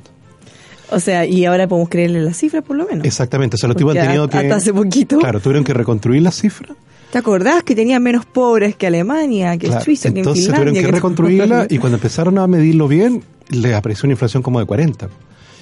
O 0.91 1.00
sea, 1.00 1.25
y 1.25 1.46
ahora 1.46 1.68
podemos 1.68 1.89
creerle 1.89 2.22
las 2.22 2.38
cifras 2.38 2.63
por 2.63 2.75
lo 2.77 2.86
menos. 2.86 3.03
Exactamente, 3.06 3.56
o 3.56 3.58
sea, 3.58 3.68
los 3.68 3.77
tipos 3.77 3.96
han 3.96 4.03
tenido 4.06 4.25
hasta 4.25 4.41
que... 4.41 4.51
hace 4.51 4.72
poquito. 4.74 5.18
Claro, 5.18 5.39
tuvieron 5.39 5.63
que 5.63 5.74
reconstruir 5.74 6.22
las 6.22 6.36
cifras. 6.36 6.77
¿Te 7.12 7.18
acordás 7.18 7.63
que 7.63 7.75
tenía 7.75 8.00
menos 8.00 8.25
pobres 8.25 8.75
que 8.75 8.88
Alemania, 8.88 9.58
que 9.58 9.68
Claro, 9.68 9.84
Suiza, 9.84 10.12
que 10.12 10.20
entonces 10.20 10.46
Finlandia? 10.46 10.72
tuvieron 10.72 10.84
que 10.86 10.89
que- 10.91 10.96
reconstruirla 10.98 11.68
y 11.70 11.77
cuando 11.77 11.98
empezaron 11.98 12.38
a 12.38 12.48
medirlo 12.48 12.88
bien, 12.88 13.24
les 13.50 13.74
apareció 13.74 14.08
una 14.08 14.13
inflación 14.13 14.41
como 14.41 14.60
de 14.60 14.65
40. 14.65 15.10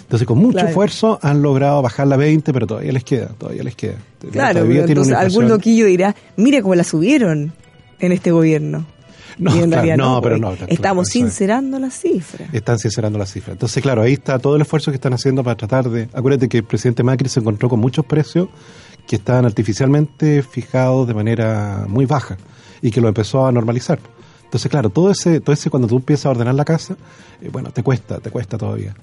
Entonces, 0.02 0.28
con 0.28 0.38
mucho 0.40 0.54
Claro. 0.54 0.68
esfuerzo 0.70 1.20
han 1.22 1.42
logrado 1.42 1.82
bajarla 1.82 2.16
a 2.16 2.18
20, 2.18 2.52
pero 2.54 2.66
todavía 2.68 2.92
les 2.92 3.04
queda, 3.04 3.28
todavía 3.38 3.64
les 3.64 3.76
queda. 3.76 3.96
Claro, 4.32 4.62
pero 4.68 4.86
entonces 4.86 5.14
algún 5.16 5.48
loquillo 5.48 5.86
dirá, 5.86 6.16
mire 6.38 6.62
cómo 6.62 6.76
la 6.76 6.84
subieron 6.84 7.52
en 8.00 8.12
este 8.12 8.32
gobierno. 8.32 8.86
No, 9.38 9.52
claro, 9.52 9.70
realidad 9.72 9.98
no, 9.98 10.22
pero 10.22 10.38
no. 10.38 10.52
Estamos 10.68 11.08
eso 11.10 11.20
es. 11.20 11.24
sincerando 11.24 11.80
las 11.80 11.94
cifras. 11.98 12.54
Están 12.54 12.78
sincerando 12.78 13.18
las 13.18 13.32
cifras. 13.32 13.54
Entonces, 13.54 13.82
claro, 13.82 14.02
ahí 14.02 14.14
está 14.14 14.38
todo 14.38 14.56
el 14.58 14.62
esfuerzo 14.64 14.92
que 14.92 14.96
están 14.96 15.14
haciendo 15.14 15.44
para 15.46 15.56
tratar 15.56 15.90
de... 15.90 16.10
Acuérdate 16.14 16.50
que 16.50 16.58
el 16.58 16.64
presidente 16.66 17.04
Macri 17.04 17.30
se 17.30 17.40
encontró 17.40 17.70
con 17.70 17.80
muchos 17.80 18.06
precios 18.06 18.50
que 19.10 19.16
estaban 19.16 19.44
artificialmente 19.46 20.44
fijados 20.44 21.08
de 21.08 21.16
manera 21.16 21.86
muy 21.88 22.06
baja 22.06 22.38
y 22.80 22.92
que 22.92 23.02
lo 23.02 23.08
empezó 23.08 23.48
a 23.48 23.52
normalizar. 23.52 23.98
Entonces, 24.44 24.70
claro, 24.70 24.92
todo 24.92 25.10
ese, 25.10 25.40
todo 25.42 25.52
ese 25.52 25.72
cuando 25.72 25.88
tú 25.88 25.96
empiezas 25.98 26.28
a 26.28 26.30
ordenar 26.30 26.54
la 26.54 26.64
casa, 26.64 26.96
eh, 27.42 27.50
bueno, 27.52 27.72
te 27.72 27.82
cuesta, 27.82 28.20
te 28.20 28.30
cuesta 28.30 28.56
todavía. 28.60 28.94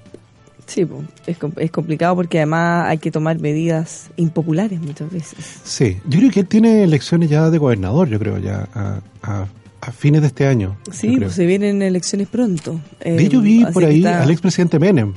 Sí, 0.64 0.86
es, 1.26 1.36
es 1.56 1.70
complicado 1.72 2.14
porque 2.14 2.38
además 2.38 2.86
hay 2.86 2.98
que 2.98 3.10
tomar 3.10 3.40
medidas 3.40 4.10
impopulares 4.16 4.80
muchas 4.80 5.10
veces. 5.10 5.38
Sí, 5.64 5.98
yo 6.06 6.20
creo 6.20 6.30
que 6.30 6.40
él 6.40 6.46
tiene 6.46 6.84
elecciones 6.84 7.28
ya 7.28 7.50
de 7.50 7.58
gobernador, 7.58 8.08
yo 8.08 8.20
creo, 8.20 8.38
ya 8.38 8.68
a, 8.74 9.00
a- 9.24 9.46
a 9.80 9.92
fines 9.92 10.20
de 10.20 10.28
este 10.28 10.46
año. 10.46 10.76
yo 10.86 10.92
Sí, 10.92 11.16
pues 11.18 11.32
se 11.34 11.46
vienen 11.46 11.82
elecciones 11.82 12.28
pronto. 12.28 12.80
De 13.04 13.16
Eh, 13.18 13.22
hecho, 13.26 13.40
vi 13.40 13.62
así 13.64 13.72
por 13.72 13.84
ahí 13.84 13.98
está 13.98 14.22
al 14.22 14.30
expresidente 14.30 14.78
Menem. 14.78 15.12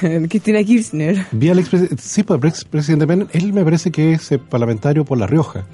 Cristina 0.28 0.62
Kirchner. 0.62 1.26
Vi 1.32 1.48
al 1.48 1.58
expresidente, 1.58 2.02
sí, 2.02 2.22
pues 2.22 2.40
el 2.42 2.48
expresidente 2.48 3.06
Menem, 3.06 3.28
él 3.32 3.52
me 3.52 3.64
parece 3.64 3.90
que 3.90 4.12
es 4.12 4.32
eh, 4.32 4.38
parlamentario 4.38 5.04
por 5.04 5.18
La 5.18 5.26
Rioja. 5.26 5.64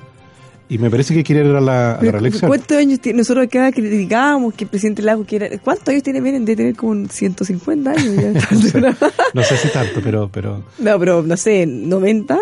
Y 0.68 0.78
me 0.78 0.88
parece 0.88 1.12
que 1.12 1.22
quiere 1.22 1.46
ir 1.46 1.54
a 1.54 1.60
la, 1.60 1.96
a 1.96 2.02
la 2.02 2.12
reelección. 2.12 2.48
¿Cuántos 2.48 2.78
años 2.78 2.98
tiene? 2.98 3.18
Nosotros 3.18 3.44
acá 3.44 3.70
criticábamos 3.72 4.54
que 4.54 4.64
el 4.64 4.70
presidente 4.70 5.02
Lago 5.02 5.24
quiera. 5.26 5.46
¿Cuántos 5.58 5.88
años 5.88 6.02
tiene 6.02 6.22
Menem? 6.22 6.46
De 6.46 6.56
tener 6.56 6.74
como 6.74 7.06
150 7.08 7.90
años 7.90 8.16
ya. 8.16 8.32
No 9.34 9.42
sé, 9.42 9.54
no 9.54 9.58
si 9.60 9.68
tanto, 9.68 10.00
pero, 10.02 10.30
pero 10.32 10.64
No, 10.78 10.98
pero 10.98 11.22
no 11.22 11.36
sé, 11.36 11.66
90, 11.66 12.38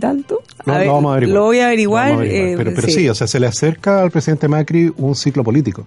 tanto. 0.00 0.42
ver, 0.64 0.86
lo 0.86 0.94
vamos 0.94 1.10
a 1.10 1.12
averiguar. 1.12 1.34
Lo 1.34 1.44
voy 1.44 1.58
a 1.58 1.66
averiguar. 1.66 2.12
A 2.12 2.24
eh, 2.24 2.54
pero, 2.56 2.72
pero 2.74 2.88
sí. 2.88 3.08
o 3.10 3.14
sea, 3.14 3.26
se 3.26 3.38
le 3.38 3.46
acerca 3.46 4.00
al 4.00 4.10
presidente 4.10 4.48
Macri 4.48 4.90
un 4.96 5.14
ciclo 5.14 5.44
político. 5.44 5.84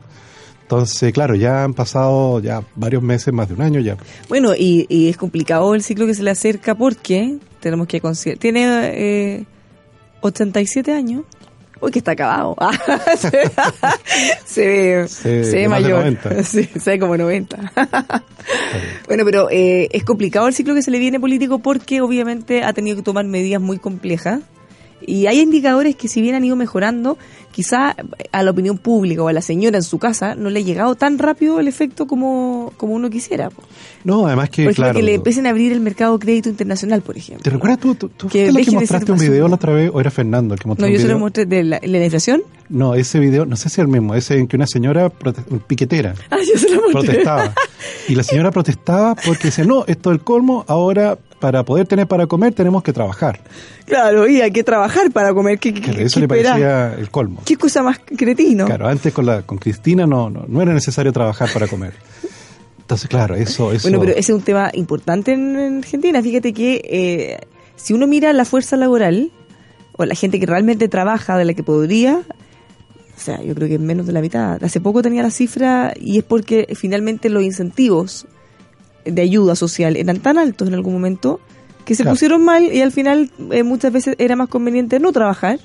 Entonces, 0.72 1.12
claro, 1.14 1.34
ya 1.34 1.64
han 1.64 1.74
pasado 1.74 2.40
ya 2.42 2.62
varios 2.76 3.02
meses, 3.02 3.34
más 3.34 3.48
de 3.48 3.56
un 3.56 3.62
año 3.64 3.80
ya. 3.80 3.98
Bueno, 4.28 4.54
y, 4.56 4.86
y 4.88 5.10
es 5.10 5.18
complicado 5.18 5.74
el 5.74 5.82
ciclo 5.82 6.06
que 6.06 6.14
se 6.14 6.22
le 6.22 6.30
acerca 6.30 6.76
porque 6.76 7.38
tenemos 7.60 7.88
que 7.88 8.00
considerar. 8.00 8.38
Tiene 8.40 8.68
eh, 8.94 9.46
87 10.22 10.92
años. 10.94 11.24
Uy, 11.82 11.90
que 11.92 11.98
está 11.98 12.12
acabado. 12.12 12.56
se, 13.18 13.30
ve- 13.32 13.52
se 14.46 14.68
ve, 14.68 15.08
Se- 15.08 15.44
se 15.44 15.56
ve 15.56 15.68
más 15.70 15.82
de 15.82 15.86
mayor. 15.86 16.00
90. 16.02 16.44
Sí, 16.44 16.70
se 16.80 16.92
ve 16.92 17.00
como 17.00 17.18
90. 17.18 17.72
bueno, 19.08 19.26
pero 19.26 19.50
eh, 19.50 19.88
es 19.92 20.04
complicado 20.04 20.48
el 20.48 20.54
ciclo 20.54 20.76
que 20.76 20.84
se 20.84 20.92
le 20.92 21.00
viene 21.00 21.20
político 21.20 21.58
porque 21.60 22.02
obviamente 22.02 22.64
ha 22.64 22.74
tenido 22.74 22.96
que 22.98 23.02
tomar 23.02 23.26
medidas 23.26 23.60
muy 23.60 23.80
complejas. 23.80 24.42
Y 25.06 25.27
hay 25.27 25.39
indicadores 25.39 25.96
que 25.96 26.08
si 26.08 26.22
bien 26.22 26.36
han 26.36 26.44
ido 26.44 26.56
mejorando, 26.56 27.18
quizá 27.51 27.96
a 28.32 28.44
la 28.44 28.51
opinión 28.51 28.77
pública 28.77 29.24
o 29.24 29.27
a 29.27 29.34
la 29.34 29.41
señora 29.41 29.77
en 29.77 29.84
su 29.84 29.98
casa 29.98 30.36
no 30.36 30.50
le 30.50 30.60
ha 30.60 30.63
llegado 30.63 30.96
tan 30.96 31.18
rápido 31.18 31.60
el 31.60 31.68
efecto 31.68 32.06
como, 32.08 32.72
como 32.77 32.94
uno 32.94 33.10
quisiera. 33.10 33.50
po. 33.50 33.63
No, 34.03 34.27
además 34.27 34.50
que, 34.50 34.63
Por 34.63 34.72
ejemplo, 34.72 34.84
claro. 34.84 34.96
que 34.98 35.03
le 35.03 35.13
empiecen 35.15 35.46
a 35.48 35.50
abrir 35.50 35.72
el 35.72 35.79
mercado 35.79 36.18
de 36.18 36.20
crédito 36.25 36.50
internacional, 36.50 37.01
por 37.01 37.18
ejemplo. 37.18 37.44
¿Te 37.44 37.50
recuerdas 37.50 37.79
tú? 37.79 37.96
¿Tú, 37.96 38.10
tú 38.10 38.27
Que 38.27 38.51
la 38.51 38.62
que 38.62 38.72
mostraste 38.72 39.12
un 39.12 39.20
video 39.20 39.48
la 39.48 39.56
otra 39.56 39.74
vez? 39.74 39.89
¿O 39.94 40.00
era 40.00 40.12
Fernando 40.12 40.53
el 40.53 40.60
que 40.60 40.68
mostró 40.68 40.86
No, 40.86 40.91
un 40.91 40.98
yo 40.98 41.01
se 41.01 41.08
lo 41.12 41.20
mostré 41.20 41.46
de 41.46 41.63
la, 41.63 41.79
la 41.84 42.03
inflación. 42.03 42.41
No, 42.70 42.94
ese 42.94 43.20
video, 43.20 43.46
no 43.46 43.56
sé 43.56 43.63
si 43.70 43.75
es 43.75 43.79
el 43.79 43.88
mismo, 43.88 44.13
ese 44.15 44.38
en 44.38 44.48
que 44.48 44.56
una 44.56 44.68
señora 44.68 45.10
piquetera 45.68 46.13
Ah, 46.29 46.38
yo 46.46 46.58
se 46.60 46.70
lo 46.70 46.82
mostré. 46.91 47.01
protestaba. 47.24 47.53
Y 48.08 48.15
la 48.15 48.24
señora 48.24 48.51
protestaba 48.51 49.15
porque 49.15 49.46
decía, 49.50 49.65
no, 49.65 49.86
esto 49.88 50.12
es 50.12 50.18
el 50.18 50.24
colmo, 50.24 50.65
ahora 50.68 51.18
para 51.39 51.63
poder 51.63 51.88
tener 51.88 52.08
para 52.08 52.27
comer 52.27 52.53
tenemos 52.53 52.84
que 52.84 52.93
trabajar. 52.93 53.39
Claro, 53.86 54.27
y 54.27 54.41
hay 54.41 54.51
que 54.51 54.63
trabajar 54.63 55.12
para 55.12 55.34
comer. 55.34 55.60
¿Qué, 55.60 55.74
eso 56.00 56.19
le 56.19 56.27
parecía 56.27 56.93
el 56.96 57.10
colmo. 57.10 57.41
¿Qué 57.46 57.55
cosa 57.55 57.81
más 57.81 58.00
cretino? 58.00 58.65
Claro, 58.65 58.88
antes 58.88 59.13
con 59.13 59.25
la 59.25 59.43
con 59.43 59.58
Cristina 59.58 60.05
no, 60.05 60.29
no, 60.29 60.46
no 60.48 60.62
era 60.62 60.74
necesario 60.74 61.12
trabajar 61.12 61.50
para 61.51 61.67
comer. 61.67 61.93
Entonces, 62.79 63.08
claro, 63.08 63.36
eso, 63.36 63.72
eso. 63.72 63.88
Bueno, 63.88 64.00
pero 64.00 64.13
ese 64.13 64.31
es 64.31 64.38
un 64.38 64.41
tema 64.41 64.72
importante 64.74 65.31
en, 65.31 65.55
en 65.60 65.77
Argentina. 65.77 66.22
Fíjate 66.22 66.53
que 66.53 66.81
eh, 66.84 67.39
si 67.75 67.93
uno 67.93 68.08
mira 68.08 68.34
la 68.34 68.46
fuerza 68.46 68.77
laboral, 68.77 69.31
o 69.93 70.05
la 70.05 70.15
gente 70.15 70.39
que 70.39 70.46
realmente 70.46 70.88
trabaja, 70.88 71.38
de 71.38 71.46
la 71.46 71.53
que 71.53 71.62
podría, 71.62 72.24
o 73.19 73.19
sea, 73.22 73.43
yo 73.43 73.53
creo 73.53 73.67
que 73.67 73.75
es 73.75 73.79
menos 73.81 74.08
de 74.08 74.13
la 74.13 74.22
mitad. 74.22 74.63
Hace 74.63 74.79
poco 74.79 75.01
tenía 75.01 75.22
la 75.22 75.29
cifra 75.29 75.93
y 76.00 76.17
es 76.17 76.24
porque 76.24 76.67
finalmente 76.74 77.29
los 77.29 77.43
incentivos 77.43 78.25
de 79.06 79.22
ayuda 79.22 79.56
social 79.56 79.96
eran 79.98 80.20
tan 80.20 80.38
altos 80.38 80.68
en 80.68 80.74
algún 80.74 80.94
momento 80.94 81.39
que 81.86 81.96
se 81.96 82.03
Claro. 82.03 82.13
pusieron 82.15 82.44
mal 82.44 82.63
y 82.72 82.82
al 82.82 82.91
final 82.91 83.32
eh, 83.51 83.63
muchas 83.63 83.91
veces 83.91 84.15
era 84.20 84.36
más 84.36 84.48
conveniente 84.50 85.00
no 85.00 85.12
trabajar. 85.12 85.60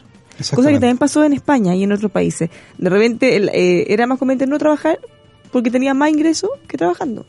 Cosa 0.55 0.69
que 0.69 0.75
también 0.81 0.99
pasó 0.99 1.23
en 1.23 1.33
España 1.33 1.75
y 1.77 1.85
en 1.85 1.93
otros 1.93 2.11
países. 2.11 2.51
De 2.79 2.91
repente 2.91 3.37
el, 3.37 3.51
eh, 3.51 3.87
era 3.93 4.07
más 4.07 4.19
conveniente 4.19 4.47
no 4.47 4.59
trabajar 4.59 4.99
porque 5.53 5.71
tenía 5.71 5.95
más 5.95 6.11
ingresos 6.11 6.51
que 6.67 6.77
trabajando. 6.77 7.25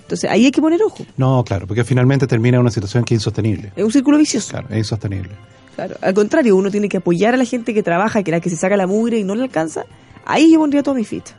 Entonces 0.00 0.30
ahí 0.30 0.46
hay 0.46 0.50
que 0.50 0.62
poner 0.62 0.82
ojo. 0.82 1.04
No, 1.18 1.44
claro, 1.44 1.66
porque 1.66 1.84
finalmente 1.84 2.26
termina 2.26 2.56
en 2.56 2.62
una 2.62 2.70
situación 2.70 3.04
que 3.04 3.14
es 3.14 3.20
insostenible. 3.20 3.72
Es 3.76 3.84
un 3.84 3.92
círculo 3.92 4.16
vicioso. 4.16 4.50
Claro, 4.52 4.68
es 4.70 4.78
insostenible. 4.78 5.30
Claro. 5.74 5.96
Al 6.00 6.14
contrario, 6.14 6.56
uno 6.56 6.70
tiene 6.70 6.88
que 6.88 6.96
apoyar 6.96 7.34
a 7.34 7.36
la 7.36 7.44
gente 7.44 7.74
que 7.74 7.82
trabaja, 7.82 8.22
que 8.22 8.30
la 8.30 8.40
que 8.40 8.48
se 8.48 8.56
saca 8.56 8.76
la 8.76 8.86
mugre 8.86 9.18
y 9.18 9.24
no 9.24 9.34
le 9.34 9.42
alcanza. 9.42 9.84
Ahí 10.24 10.50
yo 10.52 10.58
pondría 10.58 10.82
toda 10.82 10.96
mi 10.96 11.04
ficha. 11.04 11.34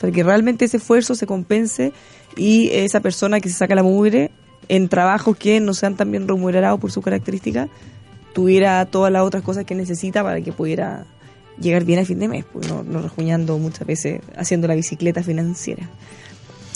Para 0.00 0.10
que 0.12 0.22
realmente 0.22 0.64
ese 0.64 0.78
esfuerzo 0.78 1.14
se 1.14 1.26
compense 1.26 1.92
y 2.36 2.68
esa 2.70 3.00
persona 3.00 3.40
que 3.40 3.48
se 3.48 3.56
saca 3.56 3.74
la 3.74 3.82
mugre 3.82 4.30
en 4.68 4.88
trabajos 4.88 5.36
que 5.36 5.60
no 5.60 5.74
sean 5.74 5.96
tan 5.96 6.10
bien 6.10 6.28
remunerados 6.28 6.78
por 6.80 6.92
su 6.92 7.02
característica, 7.02 7.68
tuviera 8.32 8.84
todas 8.86 9.12
las 9.12 9.22
otras 9.22 9.42
cosas 9.42 9.64
que 9.64 9.74
necesita 9.74 10.22
para 10.22 10.40
que 10.40 10.52
pudiera 10.52 11.06
llegar 11.60 11.84
bien 11.84 11.98
a 11.98 12.04
fin 12.04 12.18
de 12.18 12.28
mes, 12.28 12.44
pues 12.52 12.68
no, 12.68 12.82
no 12.82 13.02
rejuñando 13.02 13.58
muchas 13.58 13.86
veces 13.86 14.20
haciendo 14.36 14.68
la 14.68 14.74
bicicleta 14.74 15.22
financiera. 15.22 15.88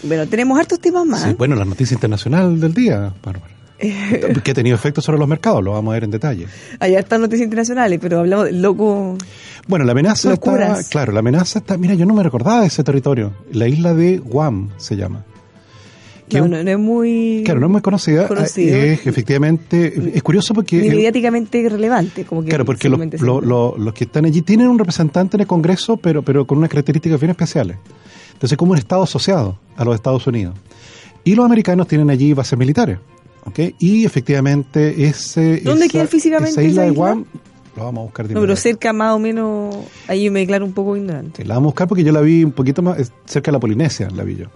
Bueno, 0.03 0.27
tenemos 0.27 0.59
hartos 0.59 0.81
temas 0.81 1.07
más. 1.07 1.23
Sí, 1.23 1.35
bueno, 1.39 1.55
la 1.55 1.65
noticia 1.65 1.95
internacional 1.95 2.61
del 2.61 2.75
día, 2.75 3.15
Bárbara. 3.23 3.55
que 3.79 4.51
ha 4.51 4.55
tenido 4.55 4.77
efecto 4.77 5.01
sobre 5.01 5.19
los 5.19 5.29
mercados, 5.29 5.63
lo 5.63 5.73
vamos 5.73 5.93
a 5.93 5.95
ver 5.95 6.05
en 6.05 6.11
detalle. 6.11 6.47
Hay 6.79 6.95
hartas 6.95 7.21
noticias 7.21 7.45
internacionales, 7.45 7.99
pero 8.01 8.21
hablamos 8.21 8.47
del 8.47 8.63
loco. 8.63 9.17
Bueno, 9.67 9.85
la 9.85 9.93
amenaza 9.93 10.33
está, 10.33 10.83
claro, 10.91 11.13
la 11.13 11.21
amenaza 11.21 11.59
está, 11.59 11.77
mira, 11.77 11.95
yo 11.95 12.07
no 12.07 12.15
me 12.15 12.23
recordaba 12.23 12.61
de 12.61 12.69
ese 12.69 12.85
territorio, 12.85 13.33
la 13.53 13.67
isla 13.67 13.95
de 13.95 14.19
Guam 14.19 14.71
se 14.77 14.97
llama. 14.97 15.25
No, 16.33 16.49
no, 16.49 16.57
es 16.59 16.79
muy. 16.79 17.43
Claro, 17.45 17.61
no 17.61 17.67
es 17.67 17.73
muy 17.73 17.81
conocida, 17.83 18.27
Conocido. 18.29 18.77
es 18.77 19.07
efectivamente, 19.07 19.93
es 20.15 20.23
curioso 20.23 20.55
porque... 20.55 20.79
ni 20.81 20.89
mediáticamente 20.89 21.69
relevante. 21.69 22.25
Como 22.25 22.43
que 22.43 22.49
Claro, 22.49 22.65
porque 22.65 22.89
los, 22.89 22.99
lo- 23.21 23.77
los 23.77 23.95
que 23.95 24.05
están 24.05 24.25
allí 24.25 24.43
tienen 24.43 24.69
un 24.69 24.79
representante 24.79 25.37
en 25.37 25.43
el 25.43 25.47
Congreso, 25.47 25.97
pero, 25.97 26.23
pero 26.23 26.47
con 26.47 26.59
unas 26.59 26.71
características 26.71 27.21
bien 27.21 27.31
especiales. 27.31 27.77
Entonces, 28.33 28.57
como 28.59 28.73
un 28.73 28.79
Estado 28.79 29.03
asociado 29.03 29.59
a 29.77 29.85
los 29.85 29.95
Estados 29.95 30.27
Unidos. 30.27 30.55
Y 31.25 31.35
los 31.35 31.45
americanos 31.45 31.87
tienen 31.89 32.11
allí 32.11 32.33
bases 32.33 32.59
militares. 32.59 32.99
¿ok? 33.45 33.61
Y 33.79 34.05
efectivamente, 34.05 35.05
ese, 35.07 35.61
¿Dónde 35.61 35.85
esa, 35.87 35.93
queda 35.93 36.07
físicamente 36.07 36.51
esa 36.51 36.63
isla 36.63 36.83
esa 36.83 36.91
de? 36.91 36.97
Guam, 36.97 37.25
lo 37.77 37.85
vamos 37.85 38.01
a 38.01 38.05
buscar 38.05 38.29
de 38.29 38.35
No, 38.35 38.41
pero 38.41 38.57
cerca 38.57 38.93
más 38.93 39.15
o 39.15 39.19
menos. 39.19 39.77
Ahí 40.09 40.31
me 40.31 40.41
declaro 40.41 40.65
un 40.65 40.73
poco 40.73 40.97
ignorante. 40.97 41.45
La 41.45 41.55
vamos 41.55 41.69
a 41.69 41.71
buscar 41.73 41.89
porque 41.89 42.03
yo 42.05 42.13
la 42.13 42.21
vi 42.23 42.43
un 42.45 42.53
poquito 42.53 42.83
más 42.83 42.99
es 42.99 43.13
cerca 43.27 43.51
de 43.51 43.53
la 43.57 43.61
Polinesia, 43.61 44.09
la 44.15 44.25
vi 44.25 44.37
yo. 44.37 44.47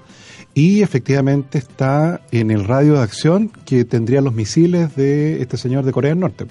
Y 0.58 0.82
efectivamente 0.82 1.56
está 1.56 2.20
en 2.32 2.50
el 2.50 2.64
radio 2.64 2.94
de 2.94 3.02
acción 3.02 3.48
que 3.64 3.84
tendría 3.84 4.20
los 4.20 4.34
misiles 4.34 4.96
de 4.96 5.40
este 5.40 5.56
señor 5.56 5.84
de 5.84 5.92
Corea 5.92 6.10
del 6.10 6.18
Norte. 6.18 6.46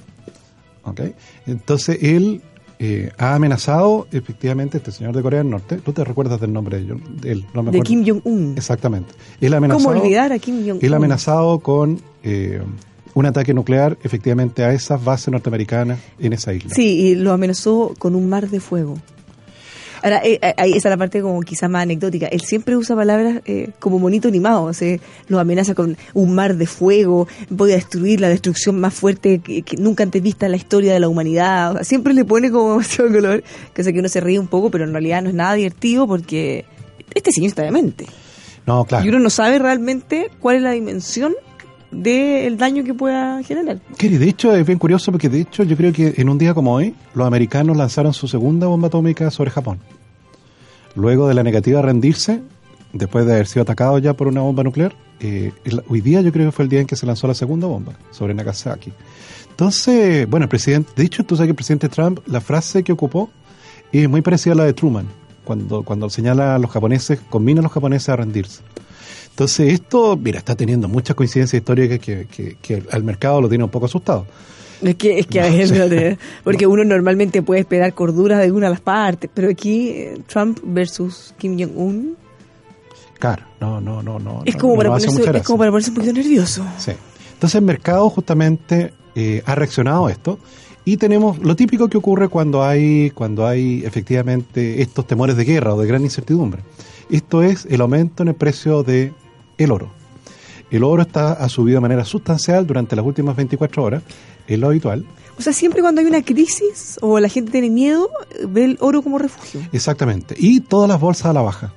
¿Ok? 0.84 1.02
Entonces 1.46 1.98
él 2.02 2.42
eh, 2.80 3.12
ha 3.18 3.36
amenazado 3.36 4.08
efectivamente 4.14 4.78
este 4.78 4.94
señor 4.94 5.14
de 5.14 5.22
Corea 5.22 5.40
del 5.40 5.50
Norte. 5.50 5.76
¿Tú 5.84 5.92
te 5.92 6.06
recuerdas 6.06 6.40
del 6.40 6.54
nombre 6.54 6.82
de 6.82 7.32
él? 7.32 7.46
No 7.54 7.64
me 7.64 7.72
De. 7.72 7.82
Kim 7.82 8.06
Jong-un. 8.08 8.54
Exactamente. 8.56 9.14
Él 9.42 9.54
ha 9.54 9.58
amenazado, 9.58 9.90
¿Cómo 9.90 10.02
olvidar 10.02 10.32
a 10.32 10.40
Kim 10.40 10.66
Jong-un? 10.66 10.80
él 10.82 10.94
ha 10.94 10.96
amenazado 10.96 11.60
con 11.60 12.00
eh, 12.24 12.62
un 13.14 13.26
ataque 13.26 13.54
nuclear 13.54 13.98
efectivamente 14.04 14.64
a 14.64 14.72
esas 14.72 15.04
bases 15.04 15.34
norteamericanas 15.34 16.00
en 16.18 16.32
esa 16.32 16.54
isla. 16.54 16.74
Sí, 16.74 17.08
y 17.08 17.16
lo 17.16 17.34
amenazó 17.34 17.94
con 18.00 18.16
un 18.16 18.30
mar 18.30 18.50
de 18.50 18.62
fuego. 18.62 18.98
Ahora, 20.04 20.22
eh, 20.24 20.40
eh, 20.42 20.54
ahí 20.58 20.72
esa 20.72 20.90
es 20.90 20.92
la 20.92 20.98
parte 20.98 21.22
como 21.22 21.42
quizá 21.42 21.68
más 21.68 21.84
anecdótica. 21.84 22.28
Él 22.28 22.42
siempre 22.42 22.76
usa 22.76 22.96
palabras 22.96 23.42
eh, 23.46 23.72
como 23.80 24.00
monito 24.00 24.28
animado. 24.28 24.64
O 24.64 24.74
sea, 24.74 24.98
lo 25.28 25.40
amenaza 25.40 25.76
con 25.76 25.98
un 26.14 26.36
mar 26.36 26.56
de 26.56 26.68
fuego, 26.68 27.28
voy 27.50 27.72
a 27.72 27.76
destruir 27.76 28.22
la 28.22 28.30
destrucción 28.30 28.80
más 28.80 28.94
fuerte 28.94 29.40
que, 29.40 29.62
que 29.62 29.78
nunca 29.78 30.04
antes 30.04 30.22
vista 30.22 30.46
en 30.46 30.52
la 30.52 30.58
historia 30.58 30.94
de 30.94 31.00
la 31.00 31.08
humanidad. 31.08 31.72
O 31.72 31.74
sea, 31.76 31.84
siempre 31.84 32.14
le 32.14 32.26
pone 32.26 32.52
como 32.52 32.70
demasiado 32.72 33.12
color, 33.12 33.44
que 33.74 33.84
sé 33.84 33.94
que 33.94 34.00
uno 34.00 34.10
se 34.10 34.22
ríe 34.22 34.40
un 34.40 34.48
poco, 34.48 34.70
pero 34.70 34.84
en 34.84 34.92
realidad 34.92 35.22
no 35.22 35.30
es 35.30 35.36
nada 35.36 35.54
divertido 35.54 36.08
porque 36.08 36.66
este 37.14 37.32
señor 37.32 37.50
está 37.50 37.64
demente. 37.64 38.06
No, 38.66 38.86
claro. 38.86 39.06
Y 39.06 39.10
uno 39.10 39.20
no 39.20 39.30
sabe 39.30 39.60
realmente 39.60 40.30
cuál 40.40 40.58
es 40.58 40.62
la 40.62 40.72
dimensión 40.72 41.34
del 41.92 42.58
daño 42.58 42.84
que 42.84 42.94
pueda 42.94 43.42
generar. 43.44 43.80
Kerry, 43.98 44.18
de 44.18 44.30
hecho 44.30 44.54
es 44.56 44.66
bien 44.66 44.80
curioso 44.80 45.12
porque 45.12 45.30
de 45.30 45.42
hecho 45.42 45.64
yo 45.64 45.78
creo 45.78 45.94
que 45.94 46.16
en 46.18 46.30
un 46.30 46.38
día 46.38 46.54
como 46.54 46.74
hoy 46.74 46.96
los 47.14 47.26
americanos 47.26 47.78
lanzaron 47.78 48.14
su 48.14 48.28
segunda 48.28 48.68
bomba 48.68 48.88
atómica 48.88 49.32
sobre 49.32 49.52
Japón. 49.52 49.80
Luego 50.96 51.28
de 51.28 51.34
la 51.34 51.44
negativa 51.44 51.80
a 51.80 51.82
rendirse, 51.84 52.42
después 52.94 53.26
de 53.26 53.34
haber 53.34 53.48
sido 53.48 53.62
atacado 53.62 54.00
ya 54.00 54.14
por 54.14 54.28
una 54.28 54.42
bomba 54.42 54.64
nuclear, 54.64 54.96
eh, 55.20 55.52
hoy 55.88 56.02
día 56.02 56.22
yo 56.22 56.32
creo 56.32 56.48
que 56.48 56.52
fue 56.52 56.64
el 56.64 56.70
día 56.70 56.82
en 56.82 56.88
que 56.88 56.96
se 56.96 57.06
lanzó 57.06 57.28
la 57.28 57.34
segunda 57.34 57.68
bomba 57.68 57.94
sobre 58.12 58.34
Nagasaki. 58.34 58.92
Entonces, 59.50 60.30
bueno, 60.30 60.44
el 60.44 60.50
presidente, 60.50 60.92
de 60.96 61.04
hecho 61.04 61.24
tú 61.24 61.36
sabes 61.36 61.48
que 61.48 61.52
el 61.52 61.56
presidente 61.56 61.90
Trump, 61.90 62.20
la 62.28 62.42
frase 62.42 62.84
que 62.84 62.92
ocupó 62.92 63.30
es 63.92 64.08
muy 64.10 64.22
parecida 64.22 64.54
a 64.54 64.58
la 64.58 64.66
de 64.66 64.74
Truman, 64.74 65.08
cuando, 65.44 65.84
cuando 65.84 66.10
señala 66.10 66.56
a 66.56 66.60
los 66.60 66.70
japoneses, 66.70 67.20
combina 67.30 67.62
a 67.62 67.64
los 67.64 67.72
japoneses 67.72 68.10
a 68.10 68.18
rendirse. 68.18 68.62
Entonces 69.38 69.72
esto, 69.72 70.18
mira, 70.18 70.40
está 70.40 70.56
teniendo 70.56 70.88
muchas 70.88 71.16
coincidencias 71.16 71.60
históricas 71.62 72.00
que, 72.00 72.26
que- 72.26 72.58
que 72.60 72.82
al 72.92 73.04
mercado 73.04 73.40
lo 73.40 73.48
tiene 73.48 73.64
un 73.64 73.70
poco 73.70 73.86
asustado. 73.86 74.26
Es 74.82 74.96
que, 74.96 75.20
es 75.20 75.28
que 75.28 75.40
a 75.42 75.48
ver, 75.48 76.18
porque 76.44 76.66
uno 76.66 76.84
normalmente 76.84 77.44
puede 77.44 77.60
esperar 77.62 77.94
cordura 77.94 78.40
de 78.40 78.52
una 78.52 78.66
de 78.66 78.72
las 78.72 78.82
partes, 78.82 79.30
pero 79.32 79.48
aquí 79.52 79.90
eh, 79.90 80.22
Trump 80.28 80.58
versus 80.64 81.36
Kim 81.38 81.56
Jong-un 81.60 82.18
Claro, 83.20 83.44
no, 83.62 83.80
no, 83.80 84.02
no, 84.02 84.18
no. 84.18 84.42
es, 84.44 84.56
no- 84.56 84.60
como 84.62 84.74
no 84.74 84.78
para 84.80 84.96
hace 84.96 85.06
ponerse, 85.06 85.20
mucha 85.20 85.30
es 85.30 85.34
gracia. 85.34 85.46
como 85.46 85.58
para 85.60 85.70
ponerse 85.72 85.90
un 85.92 85.96
poquito 85.98 86.14
nervioso. 86.14 86.66
Sí. 86.80 86.92
Entonces 87.34 87.56
el 87.60 87.66
mercado 87.66 88.10
justamente 88.10 88.94
eh, 89.14 89.44
ha 89.46 89.54
reaccionado 89.54 90.08
a 90.08 90.12
esto 90.12 90.40
y 90.84 90.98
tenemos 90.98 91.38
lo 91.40 91.56
típico 91.56 91.90
que 91.90 91.98
ocurre 92.00 92.28
cuando 92.28 92.64
hay 92.64 93.12
cuando 93.12 93.46
hay 93.46 93.84
efectivamente 93.86 94.82
estos 94.82 95.06
temores 95.06 95.38
de 95.38 95.44
guerra 95.46 95.76
o 95.76 95.80
de 95.80 95.88
gran 95.88 96.02
incertidumbre. 96.02 96.64
Esto 97.12 97.44
es 97.44 97.68
el 97.70 97.82
aumento 97.82 98.24
en 98.24 98.30
el 98.30 98.36
precio 98.36 98.82
de 98.84 99.14
el 99.58 99.72
oro. 99.72 99.92
El 100.70 100.84
oro 100.84 101.02
está 101.02 101.34
ha 101.34 101.48
subido 101.50 101.78
de 101.78 101.82
manera 101.82 102.04
sustancial 102.06 102.68
durante 102.68 102.96
las 102.96 103.06
últimas 103.06 103.36
24 103.36 103.84
horas, 103.84 104.04
es 104.48 104.60
lo 104.60 104.68
habitual. 104.68 105.06
O 105.38 105.42
sea, 105.42 105.54
siempre 105.54 105.82
cuando 105.82 106.02
hay 106.02 106.08
una 106.08 106.24
crisis 106.24 106.98
o 107.02 107.20
la 107.20 107.30
gente 107.30 107.52
tiene 107.52 107.70
miedo, 107.70 108.10
ve 108.48 108.66
el 108.66 108.78
oro 108.82 109.02
como 109.02 109.18
refugio. 109.18 109.62
Exactamente. 109.72 110.36
Y 110.38 110.62
todas 110.62 110.90
las 110.90 111.00
bolsas 111.00 111.28
a 111.28 111.34
la 111.34 111.42
baja. 111.42 111.74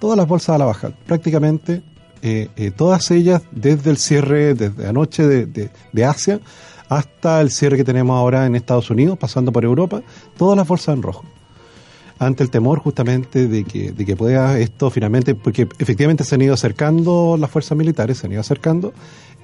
Todas 0.00 0.16
las 0.18 0.26
bolsas 0.26 0.56
a 0.56 0.58
la 0.58 0.64
baja. 0.66 0.90
Prácticamente 1.06 1.82
eh, 2.22 2.48
eh, 2.56 2.70
todas 2.70 3.10
ellas 3.12 3.42
desde 3.52 3.90
el 3.90 3.96
cierre, 3.98 4.54
desde 4.54 4.86
anoche 4.86 5.26
de, 5.26 5.46
de- 5.46 5.70
de 5.92 6.04
Asia 6.04 6.40
hasta 6.88 7.40
el 7.40 7.50
cierre 7.50 7.76
que 7.78 7.84
tenemos 7.84 8.14
ahora 8.16 8.44
en 8.46 8.56
Estados 8.56 8.90
Unidos, 8.90 9.16
pasando 9.18 9.52
por 9.52 9.64
Europa, 9.64 10.02
todas 10.36 10.56
las 10.56 10.66
bolsas 10.68 10.94
en 10.94 11.02
rojo. 11.02 11.24
Ante 12.18 12.44
el 12.44 12.50
temor 12.50 12.78
justamente 12.78 13.48
de 13.48 13.64
que, 13.64 13.92
de 13.92 14.06
que 14.06 14.16
pueda 14.16 14.58
esto 14.58 14.88
finalmente, 14.90 15.34
porque 15.34 15.66
efectivamente 15.78 16.22
se 16.24 16.36
han 16.36 16.42
ido 16.42 16.54
acercando 16.54 17.36
las 17.38 17.50
fuerzas 17.50 17.76
militares, 17.76 18.18
se 18.18 18.26
han 18.26 18.32
ido 18.32 18.40
acercando 18.40 18.92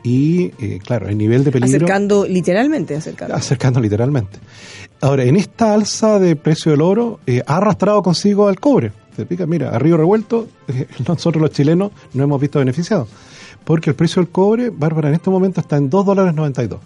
y 0.02 0.52
eh, 0.58 0.78
claro, 0.82 1.08
el 1.08 1.18
nivel 1.18 1.44
de 1.44 1.52
peligro 1.52 1.76
Acercando, 1.76 2.26
literalmente 2.26 2.96
acercando. 2.96 3.34
acercando 3.34 3.80
literalmente. 3.80 4.38
Ahora, 5.00 5.24
en 5.24 5.36
esta 5.36 5.74
alza 5.74 6.18
de 6.18 6.36
precio 6.36 6.72
del 6.72 6.82
oro, 6.82 7.20
eh, 7.26 7.42
ha 7.46 7.56
arrastrado 7.56 8.02
consigo 8.02 8.48
al 8.48 8.58
cobre. 8.60 8.92
Se 9.16 9.26
pica, 9.26 9.46
mira, 9.46 9.70
a 9.70 9.78
río 9.78 9.96
revuelto, 9.96 10.48
eh, 10.68 10.86
nosotros 11.08 11.40
los 11.40 11.50
chilenos 11.50 11.92
no 12.14 12.24
hemos 12.24 12.40
visto 12.40 12.58
beneficiados. 12.58 13.08
Porque 13.64 13.90
el 13.90 13.96
precio 13.96 14.22
del 14.22 14.30
cobre, 14.30 14.70
Bárbara, 14.70 15.08
en 15.08 15.14
este 15.14 15.28
momento 15.28 15.60
está 15.60 15.76
en 15.76 15.90
2 15.90 16.06
dólares 16.06 16.34
92. 16.34 16.80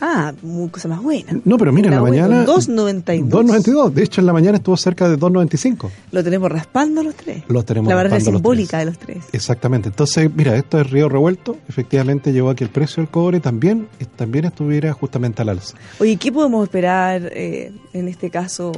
Ah, 0.00 0.32
cosa 0.70 0.88
más 0.88 1.02
buena. 1.02 1.40
No, 1.44 1.56
pero 1.56 1.72
mira, 1.72 1.88
en 1.88 1.94
la 1.94 2.02
mañana... 2.02 2.44
2.92. 2.44 3.28
2.92. 3.30 3.90
De 3.92 4.02
hecho, 4.02 4.20
en 4.20 4.26
la 4.26 4.32
mañana 4.32 4.58
estuvo 4.58 4.76
cerca 4.76 5.08
de 5.08 5.18
2.95. 5.18 5.90
Lo 6.12 6.22
tenemos 6.22 6.50
raspando 6.52 7.02
los 7.02 7.14
tres. 7.14 7.44
Los 7.48 7.64
tenemos 7.64 7.88
La 7.88 7.94
barrera 7.94 8.16
los 8.16 8.24
simbólica 8.24 8.78
tres. 8.78 8.80
de 8.80 8.84
los 8.90 8.98
tres. 8.98 9.24
Exactamente. 9.32 9.88
Entonces, 9.88 10.30
mira, 10.34 10.54
esto 10.56 10.78
es 10.80 10.90
río 10.90 11.08
revuelto. 11.08 11.56
Efectivamente 11.68 12.32
llevó 12.32 12.50
a 12.50 12.54
que 12.54 12.64
el 12.64 12.70
precio 12.70 13.02
del 13.02 13.10
cobre 13.10 13.40
también, 13.40 13.88
también 14.16 14.44
estuviera 14.44 14.92
justamente 14.92 15.40
al 15.42 15.48
alza. 15.48 15.76
Oye, 15.98 16.16
¿qué 16.16 16.30
podemos 16.30 16.62
esperar 16.64 17.30
eh, 17.32 17.72
en 17.92 18.08
este 18.08 18.28
caso 18.30 18.72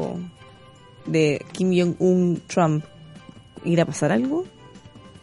de 1.07 1.45
Kim 1.53 1.71
Jong-un 1.77 2.43
Trump? 2.47 2.85
¿Irá 3.65 3.83
a 3.83 3.87
pasar 3.87 4.13
algo? 4.13 4.45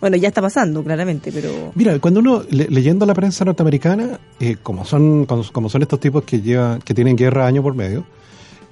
Bueno, 0.02 0.18
ya 0.18 0.28
está 0.28 0.42
pasando, 0.42 0.84
claramente, 0.84 1.32
pero... 1.32 1.72
Mira, 1.75 1.98
cuando 2.00 2.20
uno 2.20 2.44
le- 2.50 2.68
leyendo 2.70 3.06
la 3.06 3.14
prensa 3.14 3.46
norteamericana, 3.46 4.20
eh, 4.40 4.58
como 4.62 4.86
son 4.86 5.25
como, 5.25 5.70
son 5.70 5.82
estos 5.82 6.00
tipos 6.00 6.24
que 6.24 6.42
llevan 6.42 6.82
que 6.82 6.94
tienen 6.94 7.16
guerra 7.16 7.48
año 7.48 7.64
por 7.64 7.75
medio, 7.75 8.06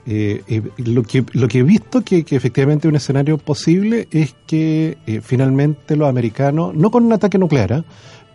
eh, 0.05 0.43
eh, 0.49 0.61
lo 0.77 1.01
que 1.03 1.23
lo 1.31 1.47
que 1.47 1.59
he 1.59 1.63
visto 1.63 2.01
que, 2.03 2.23
que 2.25 2.35
efectivamente 2.35 2.87
un 2.89 2.95
escenario 2.97 3.37
posible 3.37 4.07
es 4.11 4.35
que 4.45 4.97
eh, 5.07 5.21
finalmente 5.23 5.95
los 5.95 6.09
americanos, 6.09 6.75
no 6.75 6.91
con 6.91 7.05
un 7.05 7.13
ataque 7.13 7.37
nuclear, 7.37 7.71
¿ah? 7.73 7.85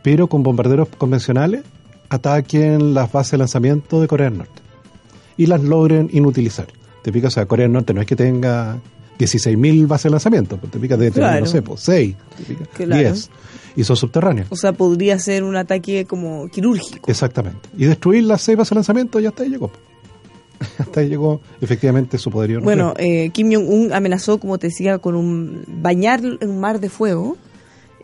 pero 0.03 0.27
con 0.29 0.43
bombarderos 0.43 0.89
convencionales, 0.97 1.63
ataquen 2.09 2.95
las 2.95 3.13
bases 3.13 3.33
de 3.33 3.39
lanzamiento 3.39 4.01
de 4.01 4.09
Corea 4.09 4.31
del 4.31 4.39
Norte 4.39 4.63
y 5.37 5.47
las 5.47 5.63
logren 5.63 6.09
inutilizar. 6.13 6.67
Te 7.03 7.13
pica, 7.13 7.29
o 7.29 7.31
sea, 7.31 7.45
Corea 7.47 7.65
del 7.65 7.73
Norte 7.73 7.93
no 7.95 8.01
es 8.01 8.07
que 8.07 8.17
tenga 8.17 8.79
16.000 9.19 9.87
bases 9.87 10.05
de 10.05 10.11
lanzamiento, 10.11 10.57
pues 10.59 10.71
te 10.73 10.79
pica 10.79 10.97
de 10.97 11.11
tener, 11.11 11.29
Claro. 11.29 11.41
no 11.41 11.47
sé, 11.51 11.63
pues 11.63 11.81
6, 11.81 12.17
te 12.37 12.45
pica, 12.45 12.65
Claro. 12.75 13.03
10, 13.03 13.31
y 13.77 13.85
son 13.85 13.97
subterráneos. 13.97 14.49
O 14.51 14.57
sea, 14.57 14.73
podría 14.73 15.19
ser 15.19 15.45
un 15.45 15.57
ataque 15.57 16.05
como 16.05 16.49
quirúrgico. 16.49 17.11
Exactamente. 17.11 17.69
Y 17.77 17.85
destruir 17.87 18.25
las 18.25 18.43
seis 18.43 18.57
bases 18.59 18.71
de 18.71 18.75
lanzamiento, 18.77 19.21
ya 19.21 19.29
hasta 19.31 19.43
ahí 19.43 19.51
llegó. 19.51 19.71
Hasta 20.79 21.01
ahí 21.01 21.09
llegó 21.09 21.41
efectivamente 21.61 22.19
su 22.19 22.31
poderío. 22.33 22.61
Bueno, 22.61 22.93
eh, 22.97 23.31
Kim 23.31 23.53
Jong-un 23.53 23.93
amenazó, 23.93 24.39
como 24.41 24.59
te 24.59 24.67
decía, 24.67 24.99
con 24.99 25.15
un 25.15 25.63
bañar 25.69 26.21
en 26.25 26.51
un 26.51 26.59
mar 26.59 26.81
de 26.81 26.89
fuego. 26.89 27.37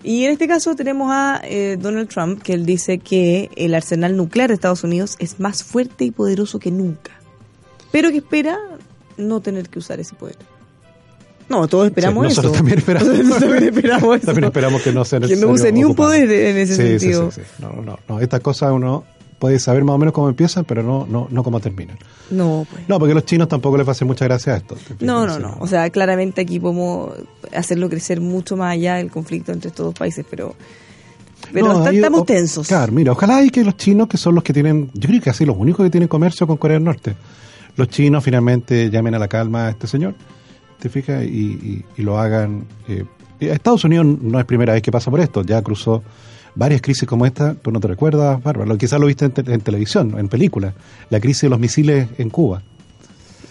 Y 0.05 0.25
en 0.25 0.31
este 0.33 0.47
caso 0.47 0.77
tenemos 0.77 1.09
a 1.11 1.41
eh, 1.43 1.77
Donald 1.81 2.09
Trump, 2.09 2.41
que 2.43 2.53
él 2.53 2.65
dice 2.65 2.99
que 2.99 3.51
el 3.57 3.75
arsenal 3.75 4.17
nuclear 4.17 4.49
de 4.49 4.55
Estados 4.55 4.85
Unidos 4.85 5.17
es 5.19 5.41
más 5.41 5.65
fuerte 5.65 6.05
y 6.05 6.13
poderoso 6.13 6.61
que 6.61 6.71
nunca. 6.71 7.11
Pero 7.91 8.11
que 8.11 8.19
espera 8.19 8.57
no 9.17 9.41
tener 9.41 9.69
que 9.69 9.81
usar 9.81 9.99
ese 9.99 10.15
poder. 10.15 10.37
No, 11.49 11.69
todos 11.69 11.87
esperamos 11.87 12.27
Sí, 12.33 12.41
eso. 12.41 12.51
también 12.51 12.79
esperamos. 12.79 13.09
Nosotros 13.09 13.41
también 13.41 13.65
esperamos 13.75 14.17
eso. 14.17 14.27
También 14.27 14.45
esperamos 14.45 14.83
que 14.83 14.93
no 14.93 15.05
sea 15.05 15.21
Que 15.21 15.37
no 15.37 15.49
use 15.49 15.73
ni 15.73 15.85
un 15.85 15.95
poder 15.95 16.31
en 16.31 16.57
ese 16.57 16.75
Sí, 16.77 16.83
sentido. 16.99 17.31
sí, 17.31 17.41
sí. 17.43 17.63
No, 17.63 17.73
no, 17.83 17.99
no. 18.09 18.21
Estas 18.21 18.41
cosas 18.41 18.73
uno 18.73 19.05
puede 19.39 19.59
saber 19.59 19.85
más 19.85 19.95
o 19.95 19.99
menos 19.99 20.15
cómo 20.15 20.29
empiezan, 20.31 20.65
pero 20.65 20.83
no, 20.83 21.07
no, 21.07 21.29
no 21.31 21.43
cómo 21.45 21.61
terminan. 21.61 21.99
No, 22.31 22.67
pues. 22.71 22.89
No, 22.89 22.99
porque 22.99 23.13
a 23.13 23.15
los 23.17 23.27
chinos 23.27 23.49
tampoco 23.49 23.77
les 23.77 23.87
va 23.87 23.91
a 23.91 23.93
hacer 23.93 24.07
mucha 24.07 24.25
gracia 24.25 24.55
a 24.55 24.57
esto. 24.57 24.77
No, 25.01 25.27
no, 25.27 25.39
no. 25.39 25.57
O 25.61 25.67
sea, 25.67 25.91
claramente 25.91 26.41
aquí 26.41 26.59
podemos 26.59 27.13
hacerlo 27.55 27.91
crecer 27.91 28.21
mucho 28.23 28.57
más 28.57 28.73
allá 28.73 28.95
del 28.95 29.11
conflicto 29.11 29.53
entre 29.53 29.69
estos 29.69 29.85
dos 29.87 29.95
países, 29.95 30.25
pero, 30.31 30.55
pero 31.53 31.67
No, 31.75 31.85
ahí, 31.85 31.97
estamos 31.97 32.25
tensos. 32.25 32.67
Claro, 32.69 32.91
mira, 32.93 33.13
ojalá 33.13 33.43
y 33.45 33.51
que 33.51 33.63
los 33.65 33.77
chinos, 33.77 34.09
que 34.09 34.17
son 34.17 34.35
los 34.35 34.43
que 34.43 34.55
tienen, 34.55 34.91
yo 34.95 35.09
creo 35.09 35.21
que 35.21 35.29
así 35.29 35.45
los 35.45 35.57
únicos 35.59 35.85
que 35.85 35.91
tienen 35.91 36.09
comercio 36.09 36.47
con 36.47 36.57
Corea 36.57 36.77
del 36.77 36.85
Norte, 36.85 37.15
los 37.77 37.89
chinos 37.89 38.25
finalmente 38.25 38.89
llamen 38.89 39.15
a 39.15 39.19
la 39.19 39.29
calma 39.29 39.67
a 39.67 39.71
este 39.71 39.87
señor, 39.87 40.15
¿te 40.85 40.91
fijas? 40.91 41.25
Y, 41.25 41.27
y- 41.29 41.85
y 41.97 42.03
lo 42.03 42.19
hagan. 42.19 42.67
eh, 42.89 43.05
eh, 43.41 43.49
Estados 43.53 43.85
Unidos 43.85 44.05
no 44.21 44.39
es 44.39 44.45
primera 44.45 44.75
vez 44.75 44.83
que 44.83 44.93
pasa 44.93 45.11
por 45.11 45.19
esto, 45.21 45.41
ya 45.43 45.63
cruzó 45.63 46.03
varias 46.55 46.83
crisis 46.83 47.09
como 47.09 47.25
esta, 47.25 47.55
tú 47.55 47.71
no 47.73 47.81
te 47.81 47.89
recuerdas, 47.89 48.43
Bárbara, 48.43 48.77
quizás 48.77 49.01
lo 49.01 49.07
viste 49.07 49.25
en, 49.25 49.31
te- 49.33 49.51
en 49.51 49.61
televisión, 49.63 50.15
en 50.19 50.29
películas, 50.29 50.75
la 51.09 51.21
crisis 51.21 51.41
de 51.43 51.49
los 51.49 51.59
misiles 51.59 52.07
en 52.19 52.29
Cuba. 52.29 52.61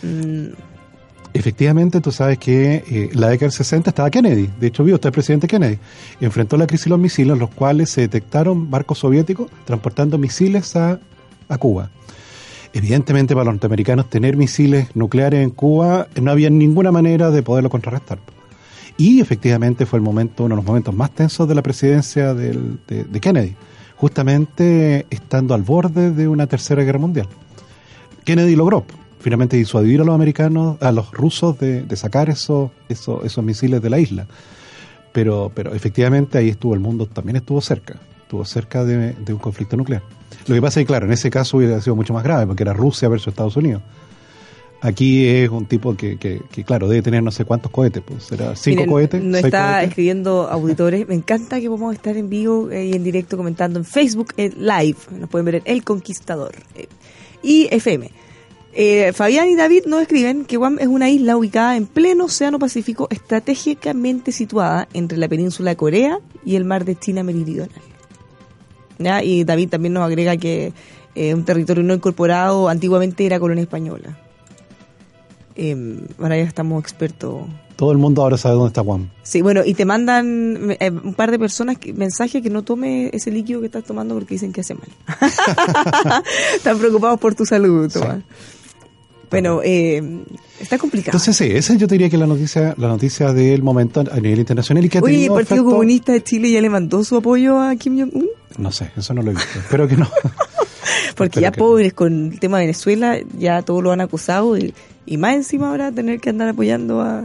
Mm, 0.04 0.50
Efectivamente, 1.34 2.00
tú 2.02 2.12
sabes 2.12 2.38
que 2.38 2.84
eh, 2.88 3.10
la 3.14 3.30
década 3.30 3.48
del 3.48 3.54
60 3.54 3.90
estaba 3.90 4.12
Kennedy. 4.12 4.48
De 4.60 4.68
hecho, 4.68 4.84
vio 4.84 4.94
usted 4.94 5.08
el 5.08 5.14
presidente 5.14 5.48
Kennedy. 5.48 5.80
Enfrentó 6.22 6.56
la 6.58 6.68
crisis 6.68 6.86
de 6.86 6.90
los 6.92 7.00
misiles, 7.00 7.36
los 7.40 7.50
cuales 7.50 7.90
se 7.90 8.02
detectaron 8.02 8.70
barcos 8.70 9.00
soviéticos 9.00 9.50
transportando 9.66 10.20
misiles 10.20 10.76
a, 10.76 11.00
a 11.50 11.58
Cuba. 11.58 11.90
Evidentemente, 12.74 13.36
para 13.36 13.46
los 13.46 13.54
norteamericanos, 13.54 14.10
tener 14.10 14.36
misiles 14.36 14.96
nucleares 14.96 15.44
en 15.44 15.52
Cuba 15.52 16.08
no 16.20 16.32
había 16.32 16.50
ninguna 16.50 16.92
manera 16.92 17.30
de 17.30 17.44
poderlo 17.44 17.70
contrarrestar. 17.70 18.20
Y 18.98 19.22
efectivamente 19.22 19.86
fue 19.86 19.98
el 19.98 20.04
momento, 20.04 20.44
uno 20.44 20.56
de 20.56 20.58
los 20.58 20.66
momentos 20.66 20.94
más 20.96 21.12
tensos 21.12 21.48
de 21.48 21.56
la 21.56 21.62
presidencia 21.62 22.34
de, 22.34 22.78
de 22.88 23.20
Kennedy, 23.20 23.56
justamente 23.96 25.06
estando 25.10 25.54
al 25.54 25.62
borde 25.62 26.12
de 26.12 26.28
una 26.28 26.48
tercera 26.48 26.84
guerra 26.84 27.00
mundial. 27.00 27.28
Kennedy 28.24 28.56
logró 28.56 28.86
finalmente 29.20 29.56
disuadir 29.56 30.02
a 30.02 30.04
los 30.04 30.14
americanos, 30.14 30.82
a 30.82 30.92
los 30.92 31.12
rusos 31.12 31.58
de, 31.58 31.84
de 31.84 31.96
sacar 31.96 32.30
esos, 32.30 32.72
esos, 32.90 33.24
esos 33.24 33.44
misiles 33.44 33.82
de 33.82 33.90
la 33.90 34.00
isla. 34.00 34.28
Pero, 35.14 35.52
pero 35.54 35.74
efectivamente 35.74 36.38
ahí 36.38 36.50
estuvo 36.50 36.74
el 36.74 36.80
mundo, 36.80 37.06
también 37.06 37.38
estuvo 37.38 37.62
cerca, 37.62 38.00
estuvo 38.34 38.46
cerca 38.46 38.84
de, 38.84 39.14
de 39.14 39.34
un 39.34 39.40
conflicto 39.40 39.78
nuclear. 39.78 40.02
Lo 40.48 40.56
que 40.56 40.62
pasa 40.62 40.80
es 40.80 40.86
que, 40.86 40.88
claro, 40.88 41.06
en 41.06 41.14
ese 41.14 41.30
caso 41.30 41.58
hubiera 41.58 41.80
sido 41.82 41.96
mucho 41.96 42.14
más 42.14 42.24
grave, 42.24 42.48
porque 42.48 42.64
era 42.64 42.74
Rusia 42.74 43.08
versus 43.08 43.28
Estados 43.28 43.56
Unidos. 43.56 43.84
Aquí 44.82 45.28
es 45.28 45.50
un 45.50 45.66
tipo 45.68 45.96
que, 45.96 46.18
que, 46.18 46.42
que, 46.52 46.64
claro, 46.64 46.90
debe 46.90 47.02
tener 47.04 47.24
no 47.24 47.32
sé 47.32 47.46
cuántos 47.46 47.72
cohetes, 47.72 48.04
pues 48.06 48.24
será 48.24 48.56
cinco 48.56 48.78
miren, 48.82 48.90
cohetes. 48.90 49.22
Seis 49.22 49.46
está 49.46 49.68
cohetes. 49.74 49.90
escribiendo 49.90 50.48
auditores. 50.50 51.08
Me 51.08 51.16
encanta 51.16 51.62
que 51.62 51.68
podamos 51.70 51.94
estar 51.94 52.18
en 52.18 52.30
vivo 52.30 52.70
eh, 52.72 52.88
y 52.88 52.94
en 52.94 53.04
directo 53.04 53.38
comentando 53.38 53.80
en 53.80 53.86
Facebook 53.86 54.34
eh, 54.36 54.52
Live. 54.58 54.98
Nos 55.12 55.30
pueden 55.30 55.46
ver 55.46 55.56
en 55.56 55.62
El 55.66 55.84
Conquistador. 55.84 56.54
eh, 56.76 56.88
y 57.44 57.68
FM. 57.72 58.10
Eh, 58.76 59.14
Fabián 59.14 59.48
y 59.50 59.56
David 59.56 59.84
nos 59.86 60.02
escriben 60.02 60.46
que 60.46 60.58
Guam 60.58 60.80
es 60.80 60.88
una 60.88 61.10
isla 61.10 61.38
ubicada 61.38 61.78
en 61.78 61.86
pleno 61.86 62.26
Océano 62.26 62.58
Pacífico, 62.58 63.08
estratégicamente 63.12 64.32
situada 64.32 64.88
entre 64.94 65.18
la 65.20 65.28
península 65.28 65.70
de 65.72 65.76
Corea 65.78 66.20
y 66.44 66.56
el 66.56 66.66
mar 66.66 66.84
de 66.84 66.96
China 66.98 67.22
Meridional. 67.24 67.70
¿Ya? 69.00 69.24
Y 69.24 69.44
David 69.44 69.70
también 69.70 69.94
nos 69.94 70.04
agrega 70.04 70.38
que 70.38 70.74
eh, 71.16 71.34
un 71.34 71.44
territorio 71.46 71.84
no 71.84 71.94
incorporado 71.94 72.70
antiguamente 72.70 73.26
era 73.26 73.40
colonia 73.40 73.64
española. 73.64 74.18
Eh, 75.56 76.00
ahora 76.20 76.38
ya 76.38 76.44
estamos 76.44 76.82
expertos. 76.82 77.44
Todo 77.76 77.92
el 77.92 77.98
mundo 77.98 78.22
ahora 78.22 78.38
sabe 78.38 78.56
dónde 78.56 78.68
está 78.70 78.82
Guam. 78.82 79.10
Sí, 79.24 79.42
bueno, 79.42 79.62
y 79.66 79.74
te 79.74 79.86
mandan 79.86 80.76
eh, 80.80 80.92
un 80.92 81.14
par 81.16 81.32
de 81.32 81.40
personas 81.40 81.78
que, 81.78 81.92
mensajes 81.94 82.42
que 82.42 82.50
no 82.50 82.64
tome 82.64 83.10
ese 83.14 83.32
líquido 83.32 83.60
que 83.60 83.66
estás 83.68 83.84
tomando 83.84 84.14
porque 84.14 84.36
dicen 84.36 84.52
que 84.54 84.62
hace 84.62 84.76
mal. 84.76 84.88
Están 86.56 86.78
preocupados 86.78 87.20
por 87.20 87.36
tu 87.36 87.46
salud, 87.46 87.92
Tomás. 87.92 88.20
Bueno, 89.30 89.62
eh, 89.64 90.24
está 90.60 90.78
complicado. 90.78 91.18
Entonces 91.18 91.36
sí, 91.36 91.46
esa 91.52 91.74
yo 91.74 91.88
te 91.88 91.96
diría 91.96 92.08
que 92.10 92.16
es 92.18 92.20
la 92.20 92.28
noticia, 92.28 92.76
la 92.78 92.88
noticia 92.88 93.34
del 93.34 93.64
momento 93.64 94.02
a 94.02 94.20
nivel 94.20 94.38
internacional 94.40 94.86
y 94.86 94.90
que 94.90 95.00
ha 95.00 95.02
Oye, 95.02 95.24
¿el 95.26 95.32
Partido 95.32 95.56
efecto- 95.62 95.72
Comunista 95.72 96.12
de 96.12 96.24
Chile 96.24 96.52
ya 96.52 96.62
le 96.62 96.70
mandó 96.70 97.04
su 97.04 97.16
apoyo 97.18 97.60
a 97.60 97.76
Kim 97.76 97.98
Jong-un? 98.00 98.28
No 98.58 98.72
sé, 98.72 98.92
eso 98.98 99.14
no 99.14 99.22
lo 99.22 99.32
he 99.32 99.34
visto. 99.34 99.60
Espero 99.60 99.88
que 99.88 99.98
no. 99.98 100.08
Porque 101.16 101.42
ya 101.42 101.52
pobres 101.52 101.94
con 101.94 102.34
el 102.34 102.40
tema 102.40 102.58
de 102.60 102.66
Venezuela, 102.66 103.18
ya 103.38 103.62
todos 103.62 103.84
lo 103.84 103.92
han 103.92 104.02
acusado 104.02 104.58
y, 104.58 104.74
y 105.06 105.18
más 105.18 105.36
encima 105.36 105.70
ahora 105.70 105.92
tener 105.92 106.20
que 106.20 106.30
andar 106.30 106.50
apoyando 106.50 107.02
a 107.02 107.24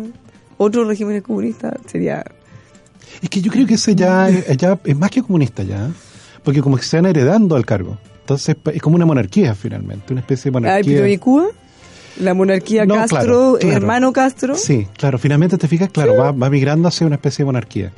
otros 0.59 0.87
regímenes 0.87 1.23
comunistas 1.23 1.75
sería... 1.87 2.25
Es 3.23 3.31
que 3.31 3.41
yo 3.41 3.51
creo 3.51 3.67
que 3.67 3.75
ese 3.75 3.95
ya, 3.95 4.29
es- 4.29 4.57
ya 4.57 4.79
es 4.85 4.97
más 4.97 5.11
que 5.11 5.23
comunista 5.23 5.63
ya, 5.63 5.91
porque 6.45 6.61
como 6.61 6.77
que 6.77 6.83
se 6.83 6.97
van 6.99 7.07
heredando 7.07 7.57
al 7.57 7.65
cargo. 7.67 7.99
Entonces 8.21 8.57
es 8.75 8.83
como 8.83 8.97
una 8.97 9.07
monarquía 9.07 9.55
finalmente, 9.55 10.13
una 10.13 10.21
especie 10.21 10.51
de 10.51 10.53
monarquía. 10.53 10.97
pero 10.97 11.07
¿y 11.09 11.17
Cuba? 11.19 11.47
La 12.21 12.35
monarquía 12.35 12.85
No, 12.85 12.95
Castro, 12.97 13.19
claro, 13.19 13.57
claro. 13.61 13.77
hermano 13.77 14.13
Castro. 14.13 14.55
Sí, 14.57 14.87
claro, 14.97 15.19
finalmente 15.19 15.57
te 15.57 15.67
fijas, 15.69 15.89
claro, 15.91 16.17
va, 16.17 16.33
va 16.33 16.51
migrando 16.51 16.89
hacia 16.89 17.07
una 17.07 17.17
especie 17.17 17.43
de 17.45 17.47
monarquía. 17.47 17.93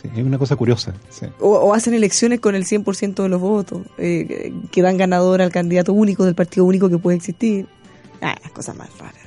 Sí, 0.00 0.08
es 0.14 0.24
una 0.24 0.38
cosa 0.38 0.56
curiosa. 0.56 0.94
Sí. 1.08 1.26
O, 1.40 1.50
o 1.50 1.74
hacen 1.74 1.94
elecciones 1.94 2.40
con 2.40 2.54
el 2.54 2.64
100% 2.64 3.22
de 3.22 3.28
los 3.28 3.40
votos, 3.40 3.82
eh, 3.98 4.52
que 4.70 4.82
dan 4.82 4.96
ganador 4.96 5.42
al 5.42 5.50
candidato 5.50 5.92
único 5.92 6.24
del 6.24 6.34
partido 6.34 6.64
único 6.64 6.88
que 6.88 6.98
puede 6.98 7.16
existir. 7.16 7.66
Ah, 8.20 8.36
las 8.42 8.52
cosas 8.52 8.76
más 8.76 8.88
raras. 8.98 9.26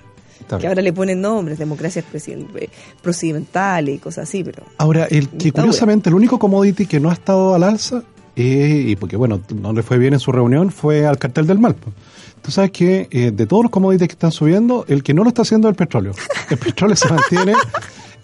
Que 0.58 0.68
ahora 0.68 0.82
le 0.82 0.92
ponen 0.94 1.22
nombres, 1.22 1.60
democracias 1.60 2.06
eh, 2.14 2.70
procedimentales 3.04 3.96
y 3.96 4.00
cosas 4.00 4.28
así, 4.28 4.44
pero... 4.44 4.64
Ahora, 4.78 5.06
el 5.06 5.30
que 5.30 5.52
curiosamente 5.52 6.10
el 6.10 6.16
único 6.16 6.40
commodity 6.40 6.88
que 6.88 7.00
no 7.00 7.12
ha 7.12 7.14
estado 7.14 7.54
al 7.54 7.62
alza, 7.62 8.02
eh, 8.36 8.86
y 8.88 8.96
porque 8.96 9.16
bueno, 9.16 9.42
no 9.54 9.74
le 9.74 9.84
fue 9.84 10.00
bien 10.00 10.14
en 10.14 10.20
su 10.20 10.32
reunión, 10.32 10.72
fue 10.72 11.06
al 11.06 11.20
cartel 11.20 11.46
del 11.46 11.60
mal. 11.60 11.76
Tú 12.42 12.52
sabes 12.52 12.72
que 12.72 13.08
eh, 13.12 13.32
de 13.32 13.46
todos 13.46 13.64
los 13.64 13.72
commodities 13.72 14.08
que 14.08 14.14
están 14.14 14.32
subiendo, 14.32 14.86
el 14.88 15.04
que 15.04 15.14
no 15.14 15.24
lo 15.24 15.30
está 15.30 15.44
haciendo 15.44 15.68
es 15.68 15.74
el 15.74 15.76
petróleo. 15.76 16.14
El 16.50 16.58
petróleo 16.58 16.96
se 16.96 17.10
mantiene 17.10 17.54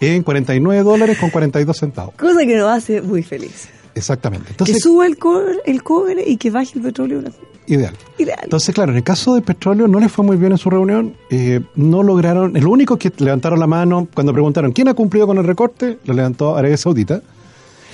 en 0.00 0.22
49 0.22 0.82
dólares 0.82 1.18
con 1.18 1.30
42 1.30 1.76
centavos. 1.76 2.14
Cosa 2.14 2.40
que 2.46 2.56
nos 2.56 2.68
hace 2.70 3.00
muy 3.02 3.22
felices. 3.22 3.68
Exactamente. 3.94 4.52
que 4.62 4.78
suba 4.78 5.06
el 5.06 5.16
cobre, 5.16 5.56
el 5.64 5.82
cobre 5.82 6.22
y 6.26 6.36
que 6.36 6.50
baje 6.50 6.72
el 6.76 6.82
petróleo. 6.82 7.22
ideal. 7.66 7.94
Ideal. 8.18 8.40
Entonces, 8.42 8.74
claro, 8.74 8.92
en 8.92 8.98
el 8.98 9.02
caso 9.02 9.34
del 9.34 9.42
petróleo 9.42 9.88
no 9.88 9.98
les 9.98 10.12
fue 10.12 10.22
muy 10.24 10.36
bien 10.36 10.52
en 10.52 10.58
su 10.58 10.68
reunión. 10.68 11.14
eh, 11.30 11.60
no 11.76 12.02
lograron. 12.02 12.56
El 12.56 12.66
único 12.66 12.98
que 12.98 13.10
levantaron 13.18 13.58
la 13.58 13.66
mano 13.66 14.06
cuando 14.14 14.32
preguntaron 14.34 14.72
quién 14.72 14.88
ha 14.88 14.94
cumplido 14.94 15.26
con 15.26 15.38
el 15.38 15.44
recorte, 15.44 15.98
lo 16.04 16.12
levantó 16.14 16.56
Arabia 16.56 16.76
Saudita. 16.76 17.22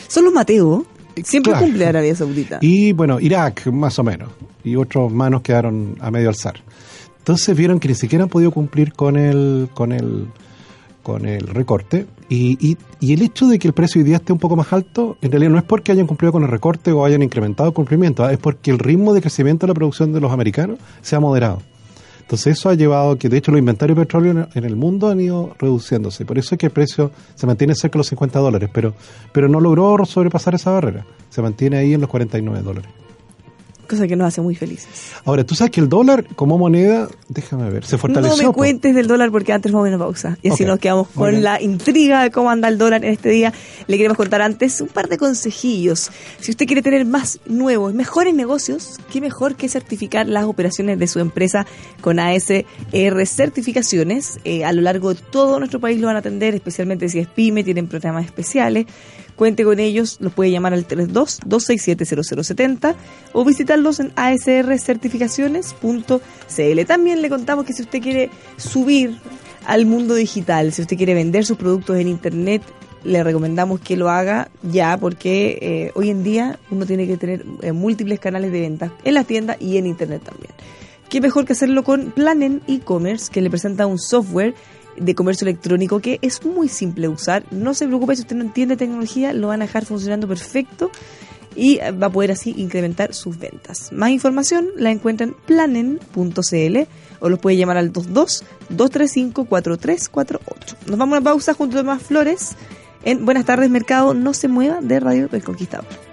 Son 0.08 0.24
los 0.24 0.32
Mateo. 0.32 0.84
Siempre 1.24 1.52
Claro. 1.52 1.66
cumple 1.66 1.86
Arabia 1.86 2.14
Saudita. 2.16 2.58
Y 2.62 2.92
bueno, 2.92 3.20
Irak, 3.20 3.66
más 3.68 3.98
o 3.98 4.02
menos. 4.02 4.28
Y 4.64 4.74
otros 4.76 5.12
manos 5.12 5.42
quedaron 5.42 5.96
a 6.00 6.10
medio 6.10 6.30
alzar. 6.30 6.54
Entonces 7.18 7.56
vieron 7.56 7.78
que 7.78 7.86
ni 7.88 7.94
siquiera 7.94 8.24
han 8.24 8.28
podido 8.30 8.50
cumplir 8.50 8.92
con 8.92 9.16
el, 9.16 9.68
con 9.74 9.92
el, 9.92 10.26
con 11.02 11.26
el 11.26 11.46
recorte. 11.46 12.06
Y, 12.28 12.76
y, 13.00 13.12
el 13.12 13.22
hecho 13.22 13.46
de 13.46 13.58
que 13.58 13.68
el 13.68 13.74
precio 13.74 14.00
hoy 14.00 14.04
día 14.04 14.16
esté 14.16 14.32
un 14.32 14.38
poco 14.38 14.56
más 14.56 14.72
alto, 14.72 15.18
en 15.20 15.30
realidad 15.30 15.50
no 15.50 15.58
es 15.58 15.64
porque 15.64 15.92
hayan 15.92 16.06
cumplido 16.06 16.32
con 16.32 16.42
el 16.42 16.48
recorte 16.48 16.92
o 16.92 17.04
hayan 17.04 17.22
incrementado 17.22 17.68
el 17.68 17.74
cumplimiento, 17.74 18.24
¿ah? 18.24 18.32
es 18.32 18.38
porque 18.38 18.70
el 18.70 18.78
ritmo 18.78 19.12
de 19.12 19.20
crecimiento 19.20 19.66
de 19.66 19.72
la 19.72 19.74
producción 19.74 20.12
de 20.12 20.20
los 20.20 20.32
americanos 20.32 20.78
se 21.02 21.16
ha 21.16 21.20
moderado. 21.20 21.60
Entonces 22.20 22.58
eso 22.58 22.70
ha 22.70 22.74
llevado 22.74 23.18
que 23.18 23.28
de 23.28 23.36
hecho 23.36 23.50
los 23.50 23.58
inventarios 23.58 23.98
de 23.98 24.04
petróleo 24.04 24.48
en 24.54 24.64
el 24.64 24.76
mundo 24.76 25.10
han 25.10 25.20
ido 25.20 25.54
reduciéndose. 25.58 26.24
Por 26.24 26.38
eso 26.38 26.54
es 26.54 26.58
que 26.58 26.66
el 26.66 26.72
precio 26.72 27.10
se 27.34 27.46
mantiene 27.46 27.74
cerca 27.74 27.94
de 27.94 27.98
los 27.98 28.06
50 28.06 28.38
dólares, 28.38 28.70
pero, 28.72 28.94
pero 29.32 29.48
no 29.48 29.60
logró 29.60 30.02
sobrepasar 30.06 30.54
esa 30.54 30.70
barrera. 30.70 31.04
Se 31.28 31.42
mantiene 31.42 31.76
ahí 31.76 31.92
en 31.92 32.00
los 32.00 32.08
49 32.08 32.62
dólares. 32.62 32.90
Cosa 33.92 34.08
que 34.08 34.16
nos 34.16 34.28
hace 34.28 34.40
muy 34.40 34.54
felices. 34.54 34.88
Ahora, 35.26 35.44
tú 35.44 35.54
sabes 35.54 35.70
que 35.70 35.78
el 35.82 35.90
dólar 35.90 36.24
como 36.34 36.56
moneda, 36.56 37.08
déjame 37.28 37.68
ver, 37.68 37.84
se 37.84 37.98
fortaleció. 37.98 38.42
No 38.42 38.48
me 38.48 38.54
cuentes 38.54 38.94
del 38.94 39.06
dólar 39.06 39.30
porque 39.30 39.52
antes 39.52 39.70
vamos 39.70 39.84
a 39.84 39.88
una 39.90 39.98
pausa. 39.98 40.38
Y 40.40 40.48
así 40.48 40.64
nos 40.64 40.78
quedamos 40.78 41.08
con 41.08 41.42
la 41.42 41.60
intriga 41.60 42.22
de 42.22 42.30
cómo 42.30 42.48
anda 42.48 42.68
el 42.68 42.78
dólar 42.78 43.04
en 43.04 43.12
este 43.12 43.28
día. 43.28 43.52
Le 43.88 43.98
queremos 43.98 44.16
contar 44.16 44.40
antes 44.40 44.80
un 44.80 44.88
par 44.88 45.10
de 45.10 45.18
consejillos. 45.18 46.10
Si 46.40 46.52
usted 46.52 46.66
quiere 46.66 46.80
tener 46.80 47.04
más 47.04 47.38
nuevos, 47.44 47.92
mejores 47.92 48.32
negocios, 48.32 48.98
qué 49.12 49.20
mejor 49.20 49.56
que 49.56 49.68
certificar 49.68 50.26
las 50.26 50.44
operaciones 50.44 50.98
de 50.98 51.06
su 51.06 51.18
empresa 51.20 51.66
con 52.00 52.18
ASR 52.18 53.26
Certificaciones. 53.26 54.40
Eh, 54.44 54.64
a 54.64 54.72
lo 54.72 54.80
largo 54.80 55.12
de 55.12 55.20
todo 55.30 55.58
nuestro 55.58 55.80
país 55.80 56.00
lo 56.00 56.06
van 56.06 56.16
a 56.16 56.20
atender, 56.20 56.54
especialmente 56.54 57.10
si 57.10 57.18
es 57.18 57.28
pyme, 57.28 57.62
tienen 57.62 57.88
programas 57.88 58.24
especiales. 58.24 58.86
Cuente 59.36 59.64
con 59.64 59.80
ellos, 59.80 60.18
los 60.20 60.32
puede 60.32 60.50
llamar 60.50 60.72
al 60.74 60.86
32-267-0070 60.86 62.94
o 63.32 63.44
visitarlos 63.44 64.00
en 64.00 64.12
asrcertificaciones.cl. 64.16 66.86
También 66.86 67.22
le 67.22 67.28
contamos 67.28 67.64
que 67.64 67.72
si 67.72 67.82
usted 67.82 68.00
quiere 68.00 68.30
subir 68.56 69.16
al 69.66 69.86
mundo 69.86 70.14
digital, 70.14 70.72
si 70.72 70.82
usted 70.82 70.96
quiere 70.96 71.14
vender 71.14 71.44
sus 71.44 71.56
productos 71.56 71.96
en 71.96 72.08
Internet, 72.08 72.62
le 73.04 73.24
recomendamos 73.24 73.80
que 73.80 73.96
lo 73.96 74.10
haga 74.10 74.48
ya 74.62 74.96
porque 74.96 75.58
eh, 75.60 75.92
hoy 75.94 76.10
en 76.10 76.22
día 76.22 76.58
uno 76.70 76.86
tiene 76.86 77.06
que 77.06 77.16
tener 77.16 77.44
eh, 77.62 77.72
múltiples 77.72 78.20
canales 78.20 78.52
de 78.52 78.60
venta 78.60 78.92
en 79.04 79.14
las 79.14 79.26
tiendas 79.26 79.56
y 79.60 79.76
en 79.76 79.86
Internet 79.86 80.22
también. 80.24 80.52
Qué 81.08 81.20
mejor 81.20 81.44
que 81.44 81.52
hacerlo 81.52 81.84
con 81.84 82.10
Planen 82.10 82.62
e-commerce, 82.66 83.30
que 83.30 83.42
le 83.42 83.50
presenta 83.50 83.86
un 83.86 83.98
software 83.98 84.54
de 84.96 85.14
comercio 85.14 85.46
electrónico 85.46 86.00
que 86.00 86.18
es 86.22 86.44
muy 86.44 86.68
simple 86.68 87.08
de 87.08 87.14
usar. 87.14 87.44
No 87.50 87.74
se 87.74 87.86
preocupe 87.86 88.16
si 88.16 88.22
usted 88.22 88.36
no 88.36 88.44
entiende 88.44 88.76
tecnología, 88.76 89.32
lo 89.32 89.48
van 89.48 89.62
a 89.62 89.66
dejar 89.66 89.84
funcionando 89.84 90.28
perfecto 90.28 90.90
y 91.54 91.78
va 91.78 92.06
a 92.06 92.10
poder 92.10 92.32
así 92.32 92.54
incrementar 92.56 93.14
sus 93.14 93.38
ventas. 93.38 93.92
Más 93.92 94.10
información 94.10 94.68
la 94.76 94.90
encuentra 94.90 95.26
en 95.26 95.34
planen.cl 95.34 96.78
o 97.20 97.28
los 97.28 97.38
puede 97.38 97.56
llamar 97.56 97.76
al 97.76 97.90
22 97.90 98.44
235 98.70 99.44
4348. 99.44 100.76
Nos 100.86 100.98
vamos 100.98 101.14
a 101.14 101.18
una 101.18 101.24
pausa 101.24 101.54
junto 101.54 101.78
a 101.78 101.82
más 101.82 102.02
flores 102.02 102.56
en 103.04 103.24
Buenas 103.24 103.44
tardes 103.44 103.68
Mercado, 103.68 104.14
no 104.14 104.32
se 104.32 104.48
mueva 104.48 104.80
de 104.80 105.00
Radio 105.00 105.28
El 105.32 105.42
Conquistador. 105.42 106.11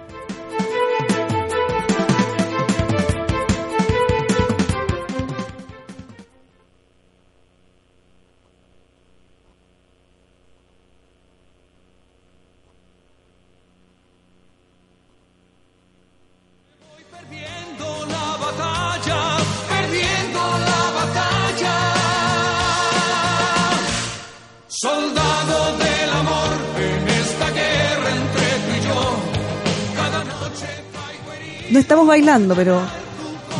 Pero 32.54 32.80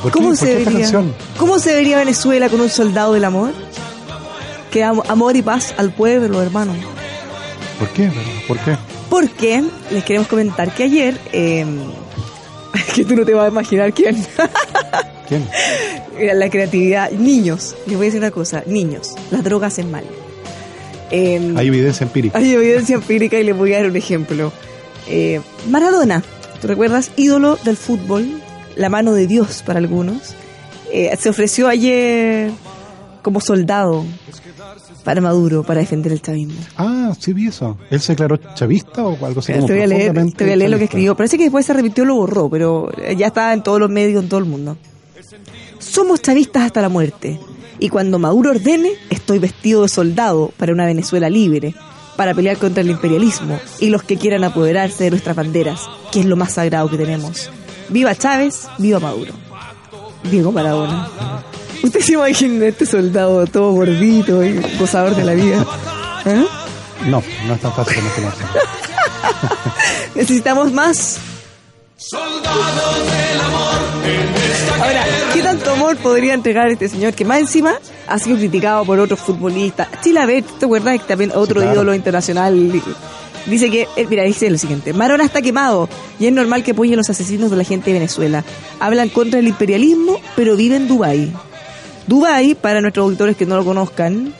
¿Por 0.02 0.12
qué, 0.12 0.18
¿cómo 0.18 0.28
por 0.28 0.36
se 0.36 0.46
qué 0.46 0.54
vería? 0.64 0.78
canción? 0.80 1.14
¿Cómo 1.36 1.58
se 1.58 1.74
vería 1.74 1.98
Venezuela 1.98 2.48
con 2.48 2.60
un 2.60 2.68
soldado 2.68 3.12
del 3.14 3.24
amor? 3.24 3.52
Que 4.70 4.84
am- 4.84 5.02
amor 5.08 5.34
y 5.36 5.42
paz 5.42 5.74
al 5.76 5.90
pueblo, 5.92 6.40
hermano. 6.40 6.72
¿Por 7.78 7.88
qué? 7.88 8.10
¿Por 8.46 8.58
qué? 8.60 8.76
Porque 9.08 9.64
les 9.90 10.04
queremos 10.04 10.28
comentar 10.28 10.72
que 10.72 10.84
ayer, 10.84 11.18
eh, 11.32 11.66
que 12.94 13.04
tú 13.04 13.16
no 13.16 13.24
te 13.24 13.34
vas 13.34 13.46
a 13.46 13.48
imaginar 13.48 13.92
quién, 13.92 14.16
¿Quién? 15.28 15.48
La 16.38 16.48
creatividad, 16.50 17.10
niños, 17.10 17.74
les 17.86 17.96
voy 17.96 18.06
a 18.06 18.08
decir 18.08 18.20
una 18.20 18.30
cosa, 18.30 18.62
niños, 18.66 19.14
las 19.30 19.42
drogas 19.42 19.72
hacen 19.72 19.90
mal. 19.90 20.04
Eh, 21.10 21.54
Hay 21.56 21.66
evidencia 21.66 22.04
empírica. 22.04 22.38
hay 22.38 22.52
evidencia 22.54 22.94
empírica 22.94 23.36
y 23.38 23.42
les 23.44 23.56
voy 23.56 23.72
a 23.74 23.78
dar 23.78 23.86
un 23.86 23.96
ejemplo. 23.96 24.52
Eh, 25.08 25.40
Maradona, 25.68 26.22
¿tú 26.60 26.68
recuerdas? 26.68 27.10
Ídolo 27.16 27.58
del 27.64 27.76
fútbol, 27.76 28.40
la 28.80 28.88
mano 28.88 29.12
de 29.12 29.26
Dios 29.26 29.62
para 29.64 29.78
algunos. 29.78 30.34
Eh, 30.90 31.14
se 31.20 31.28
ofreció 31.28 31.68
ayer 31.68 32.50
como 33.22 33.40
soldado 33.40 34.04
para 35.04 35.20
Maduro, 35.20 35.62
para 35.62 35.80
defender 35.80 36.12
el 36.12 36.22
chavismo. 36.22 36.54
Ah, 36.76 37.12
sí 37.18 37.34
vi 37.34 37.48
eso. 37.48 37.76
¿Él 37.90 38.00
se 38.00 38.12
declaró 38.12 38.38
chavista 38.54 39.04
o 39.04 39.24
algo 39.24 39.40
así? 39.40 39.52
te 39.52 39.60
voy 39.60 39.82
a 39.82 39.86
leer, 39.86 40.14
te 40.32 40.44
voy 40.44 40.54
a 40.54 40.56
leer 40.56 40.70
lo 40.70 40.78
que 40.78 40.84
escribió. 40.84 41.14
Parece 41.14 41.36
que 41.36 41.44
después 41.44 41.66
se 41.66 41.74
repitió, 41.74 42.06
lo 42.06 42.14
borró, 42.14 42.48
pero 42.48 42.90
ya 43.16 43.26
está 43.26 43.52
en 43.52 43.62
todos 43.62 43.78
los 43.78 43.90
medios, 43.90 44.22
en 44.22 44.30
todo 44.30 44.40
el 44.40 44.46
mundo. 44.46 44.78
Somos 45.78 46.22
chavistas 46.22 46.64
hasta 46.64 46.80
la 46.80 46.88
muerte. 46.88 47.38
Y 47.78 47.90
cuando 47.90 48.18
Maduro 48.18 48.50
ordene, 48.50 48.92
estoy 49.10 49.38
vestido 49.38 49.82
de 49.82 49.88
soldado 49.88 50.52
para 50.56 50.72
una 50.72 50.86
Venezuela 50.86 51.28
libre, 51.28 51.74
para 52.16 52.34
pelear 52.34 52.56
contra 52.56 52.82
el 52.82 52.90
imperialismo 52.90 53.58
y 53.78 53.90
los 53.90 54.02
que 54.02 54.16
quieran 54.16 54.44
apoderarse 54.44 55.04
de 55.04 55.10
nuestras 55.10 55.36
banderas, 55.36 55.86
que 56.12 56.20
es 56.20 56.26
lo 56.26 56.36
más 56.36 56.54
sagrado 56.54 56.90
que 56.90 56.98
tenemos. 56.98 57.50
Viva 57.90 58.14
Chávez, 58.14 58.68
viva 58.78 58.98
Maduro. 59.00 59.34
Diego 60.24 60.52
Maradona. 60.52 61.08
Usted 61.82 62.00
se 62.00 62.12
imagina 62.12 62.66
este 62.66 62.86
soldado 62.86 63.46
todo 63.46 63.72
gordito 63.72 64.44
y 64.44 64.60
gozador 64.78 65.14
de 65.14 65.24
la 65.24 65.34
vida. 65.34 65.66
¿Eh? 66.24 66.46
No, 67.06 67.22
no 67.46 67.54
es 67.54 67.60
tan 67.60 67.72
fácil 67.72 67.96
como 67.96 68.08
imaginan. 68.26 68.52
Necesitamos 70.14 70.72
más 70.72 71.18
Soldado 71.96 73.04
del 73.04 73.40
amor 73.42 73.78
en 74.06 74.34
esta 74.34 74.84
Ahora, 74.84 75.04
¿qué 75.34 75.42
tanto 75.42 75.72
amor 75.72 75.98
podría 75.98 76.32
entregar 76.32 76.68
este 76.68 76.88
señor 76.88 77.12
que 77.12 77.26
más 77.26 77.40
encima 77.40 77.74
ha 78.08 78.18
sido 78.18 78.38
criticado 78.38 78.86
por 78.86 78.98
otros 78.98 79.20
futbolistas? 79.20 79.86
Chilaver, 80.02 80.42
¿te 80.42 80.64
acuerdas? 80.64 80.98
Que 80.98 81.06
también 81.06 81.30
otro 81.34 81.60
claro. 81.60 81.74
ídolo 81.74 81.94
internacional 81.94 82.72
Dice 83.46 83.70
que, 83.70 83.88
eh, 83.96 84.06
mira, 84.08 84.22
dice 84.24 84.50
lo 84.50 84.58
siguiente, 84.58 84.92
Marona 84.92 85.24
está 85.24 85.40
quemado 85.42 85.88
y 86.18 86.26
es 86.26 86.32
normal 86.32 86.62
que 86.62 86.72
apoye 86.72 86.94
a 86.94 86.96
los 86.96 87.08
asesinos 87.10 87.50
de 87.50 87.56
la 87.56 87.64
gente 87.64 87.86
de 87.90 87.94
Venezuela. 87.94 88.44
Hablan 88.78 89.08
contra 89.08 89.38
el 89.40 89.48
imperialismo, 89.48 90.20
pero 90.36 90.56
vive 90.56 90.76
en 90.76 90.86
Dubái. 90.88 91.32
Dubái, 92.06 92.54
para 92.54 92.80
nuestros 92.80 93.04
auditores 93.04 93.36
que 93.36 93.46
no 93.46 93.56
lo 93.56 93.64
conozcan, 93.64 94.32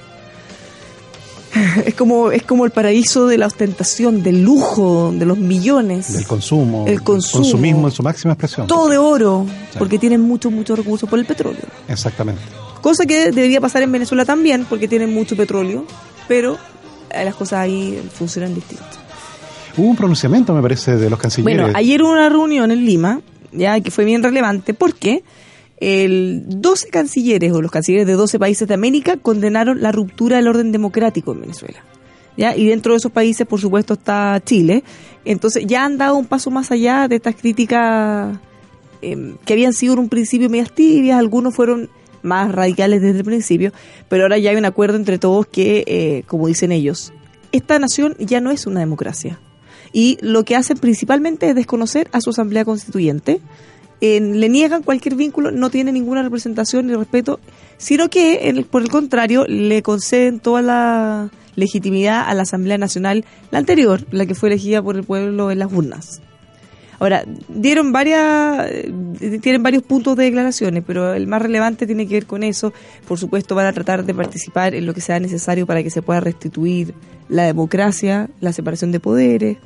es 1.85 1.95
como, 1.95 2.31
es 2.31 2.43
como 2.45 2.65
el 2.65 2.71
paraíso 2.71 3.27
de 3.27 3.39
la 3.39 3.47
ostentación, 3.47 4.23
del 4.23 4.43
lujo, 4.43 5.13
de 5.15 5.25
los 5.27 5.39
millones. 5.39 6.13
Del 6.13 6.27
consumo. 6.27 6.85
El 6.87 7.03
consumo. 7.03 7.43
Consumismo 7.43 7.89
en 7.89 7.93
su 7.95 8.03
máxima 8.03 8.35
expresión. 8.35 8.67
Todo 8.67 8.89
de 8.89 8.99
oro, 8.99 9.47
Sí. 9.73 9.79
porque 9.79 9.99
tienen 9.99 10.21
muchos, 10.21 10.53
muchos 10.53 10.79
recursos 10.79 11.09
por 11.09 11.19
el 11.19 11.25
petróleo. 11.25 11.63
Exactamente. 11.89 12.43
Cosa 12.81 13.05
que 13.05 13.31
debería 13.33 13.61
pasar 13.61 13.83
en 13.83 13.93
Venezuela 13.93 14.25
también, 14.25 14.65
porque 14.69 14.89
tienen 14.89 15.13
mucho 15.13 15.37
petróleo, 15.37 15.85
pero 16.29 16.57
las 17.13 17.35
cosas 17.35 17.61
ahí 17.61 18.03
funcionan 18.13 18.55
distinto. 18.55 18.85
Hubo 19.77 19.89
un 19.89 19.97
pronunciamiento, 19.97 20.55
me 20.55 20.63
parece, 20.63 20.97
de 20.97 21.09
los 21.09 21.19
cancilleres. 21.19 21.63
Bueno, 21.63 21.79
ayer 21.79 22.03
hubo 22.03 22.13
una 22.13 22.29
reunión 22.29 22.71
en 22.71 22.85
Lima, 22.85 23.21
ya 23.53 23.81
que 23.81 23.91
fue 23.91 24.05
bien 24.05 24.23
relevante, 24.23 24.75
porque 24.75 25.23
el 25.79 26.43
12 26.47 26.89
cancilleres 26.89 27.53
o 27.53 27.63
los 27.63 27.71
cancilleres 27.71 28.07
de 28.07 28.13
12 28.15 28.39
países 28.39 28.69
de 28.69 28.75
América 28.75 29.17
condenaron 29.17 29.81
la 29.81 29.93
ruptura 29.93 30.37
del 30.37 30.49
orden 30.49 30.73
democrático 30.73 31.33
en 31.33 31.41
Venezuela. 31.43 31.85
¿ya? 32.37 32.57
Y 32.57 32.67
dentro 32.67 32.93
de 32.93 32.99
esos 32.99 33.13
países, 33.13 33.47
por 33.47 33.61
supuesto, 33.61 33.95
está 33.95 34.41
Chile. 34.45 34.85
Entonces 35.25 35.65
ya 35.67 35.85
han 35.85 35.99
dado 35.99 36.17
un 36.17 36.27
paso 36.27 36.51
más 36.51 36.71
allá 36.71 37.09
de 37.09 37.17
estas 37.17 37.35
críticas 37.35 38.37
eh, 39.03 39.35
que 39.45 39.53
habían 39.53 39.73
sido 39.73 39.95
en 39.95 40.01
un 40.01 40.09
principio 40.09 40.51
medias 40.51 40.73
tibias, 40.73 41.19
algunos 41.19 41.55
fueron 41.55 41.89
más 42.23 42.53
radicales 42.53 43.01
desde 43.03 43.19
el 43.19 43.25
principio, 43.25 43.73
pero 44.09 44.25
ahora 44.25 44.39
ya 44.39 44.51
hay 44.51 44.57
un 44.57 44.65
acuerdo 44.65 44.97
entre 44.97 45.19
todos 45.19 45.47
que, 45.47 45.85
eh, 45.87 46.23
como 46.27 46.47
dicen 46.47 46.73
ellos, 46.73 47.13
esta 47.53 47.79
nación 47.79 48.15
ya 48.19 48.41
no 48.41 48.51
es 48.51 48.67
una 48.67 48.81
democracia. 48.81 49.39
Y 49.93 50.19
lo 50.21 50.45
que 50.45 50.55
hacen 50.57 50.79
principalmente 50.79 51.49
es 51.49 51.55
desconocer 51.55 52.09
a 52.13 52.21
su 52.21 52.31
asamblea 52.31 52.65
constituyente, 52.65 53.41
eh, 54.01 54.21
le 54.21 54.49
niegan 54.49 54.83
cualquier 54.83 55.15
vínculo, 55.17 55.51
no 55.51 55.69
tiene 55.69 55.93
ninguna 55.93 56.23
representación 56.23 56.87
ni 56.87 56.95
respeto, 56.95 57.41
sino 57.77 58.09
que, 58.09 58.49
el- 58.49 58.65
por 58.65 58.83
el 58.83 58.89
contrario, 58.89 59.45
le 59.47 59.83
conceden 59.83 60.41
toda 60.41 60.63
la 60.63 61.31
legitimidad 61.57 62.27
a 62.29 62.33
la 62.35 62.43
Asamblea 62.43 62.79
Nacional, 62.79 63.25
la 63.51 63.59
anterior, 63.59 64.07
la 64.13 64.25
que 64.25 64.35
fue 64.35 64.49
elegida 64.49 64.81
por 64.81 64.97
el 64.97 65.03
pueblo 65.05 65.51
en 65.51 65.59
las 65.59 65.73
urnas. 65.73 66.23
Ahora, 67.01 67.25
dieron 67.49 67.93
varias, 67.93 68.71
eh, 68.71 69.39
tienen 69.41 69.63
varios 69.63 69.83
puntos 69.83 70.17
de 70.17 70.25
declaraciones, 70.25 70.85
pero 70.87 71.15
el 71.15 71.27
más 71.27 71.43
relevante 71.43 71.87
tiene 71.87 72.07
que 72.07 72.15
ver 72.15 72.27
con 72.27 72.43
eso. 72.43 72.73
Por 73.09 73.19
supuesto, 73.19 73.55
van 73.55 73.67
a 73.67 73.73
tratar 73.73 74.05
de 74.05 74.15
participar 74.15 74.75
en 74.75 74.87
lo 74.87 74.95
que 74.95 75.01
sea 75.01 75.19
necesario 75.19 75.67
para 75.67 75.83
que 75.83 75.91
se 75.91 76.03
pueda 76.03 76.21
restituir 76.21 76.95
la 77.29 77.45
democracia, 77.45 78.29
la 78.41 78.53
separación 78.53 78.93
de 78.93 79.01
poderes, 79.01 79.57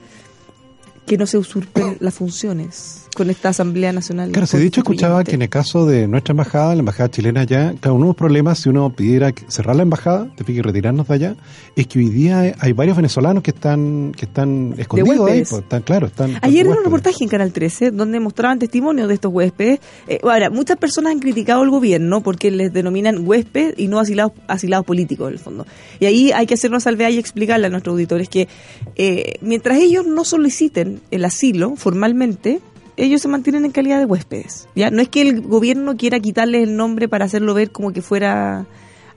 que 1.06 1.18
no 1.18 1.26
se 1.26 1.36
usurpen 1.36 1.96
las 2.00 2.14
funciones 2.14 3.03
con 3.14 3.30
esta 3.30 3.50
Asamblea 3.50 3.92
Nacional. 3.92 4.30
Claro, 4.32 4.46
se 4.46 4.58
de 4.58 4.66
hecho 4.66 4.80
escuchaba 4.80 5.24
que 5.24 5.34
en 5.34 5.42
el 5.42 5.48
caso 5.48 5.86
de 5.86 6.06
nuestra 6.08 6.32
embajada, 6.32 6.74
la 6.74 6.80
embajada 6.80 7.10
chilena 7.10 7.40
allá, 7.42 7.74
claro, 7.80 7.94
uno 7.94 8.06
de 8.06 8.08
los 8.10 8.16
problemas 8.16 8.58
si 8.58 8.68
uno 8.68 8.90
pidiera 8.90 9.32
que- 9.32 9.44
cerrar 9.48 9.76
la 9.76 9.82
embajada, 9.82 10.28
te 10.36 10.44
y 10.52 10.60
retirarnos 10.60 11.08
de 11.08 11.14
allá, 11.14 11.36
es 11.76 11.86
que 11.86 11.98
hoy 11.98 12.08
día 12.08 12.54
hay 12.58 12.72
varios 12.72 12.96
venezolanos 12.96 13.42
que 13.42 13.50
están 13.50 14.12
que 14.16 14.26
están 14.26 14.74
escondidos 14.78 15.28
ahí, 15.28 15.42
pues, 15.48 15.62
están, 15.62 15.82
claro, 15.82 16.06
están 16.06 16.38
Ayer 16.42 16.66
era 16.66 16.76
un 16.76 16.84
reportaje 16.84 17.24
en 17.24 17.28
Canal 17.30 17.52
13 17.52 17.90
donde 17.90 18.20
mostraban 18.20 18.58
testimonios 18.58 19.08
de 19.08 19.14
estos 19.14 19.32
huéspedes. 19.32 19.80
Eh, 20.06 20.18
ahora, 20.22 20.50
muchas 20.50 20.76
personas 20.76 21.12
han 21.12 21.20
criticado 21.20 21.62
al 21.62 21.70
gobierno 21.70 22.22
porque 22.22 22.50
les 22.50 22.72
denominan 22.72 23.26
huéspedes 23.26 23.74
y 23.78 23.88
no 23.88 23.98
asilados, 23.98 24.32
asilados 24.48 24.84
políticos, 24.86 25.28
en 25.28 25.34
el 25.34 25.38
fondo. 25.38 25.66
Y 26.00 26.06
ahí 26.06 26.32
hay 26.32 26.46
que 26.46 26.54
hacer 26.54 26.70
una 26.70 26.80
salvedad 26.80 27.10
y 27.10 27.18
explicarle 27.18 27.66
a 27.66 27.70
nuestros 27.70 27.94
auditores 27.94 28.28
que 28.28 28.48
eh, 28.96 29.34
mientras 29.40 29.78
ellos 29.78 30.06
no 30.06 30.24
soliciten 30.24 31.00
el 31.10 31.24
asilo 31.24 31.74
formalmente, 31.76 32.60
ellos 32.96 33.20
se 33.22 33.28
mantienen 33.28 33.64
en 33.64 33.70
calidad 33.72 33.98
de 33.98 34.04
huéspedes. 34.06 34.68
¿ya? 34.74 34.90
No 34.90 35.02
es 35.02 35.08
que 35.08 35.22
el 35.22 35.40
gobierno 35.42 35.96
quiera 35.96 36.20
quitarles 36.20 36.62
el 36.68 36.76
nombre 36.76 37.08
para 37.08 37.24
hacerlo 37.24 37.54
ver 37.54 37.70
como 37.70 37.92
que 37.92 38.02
fuera 38.02 38.66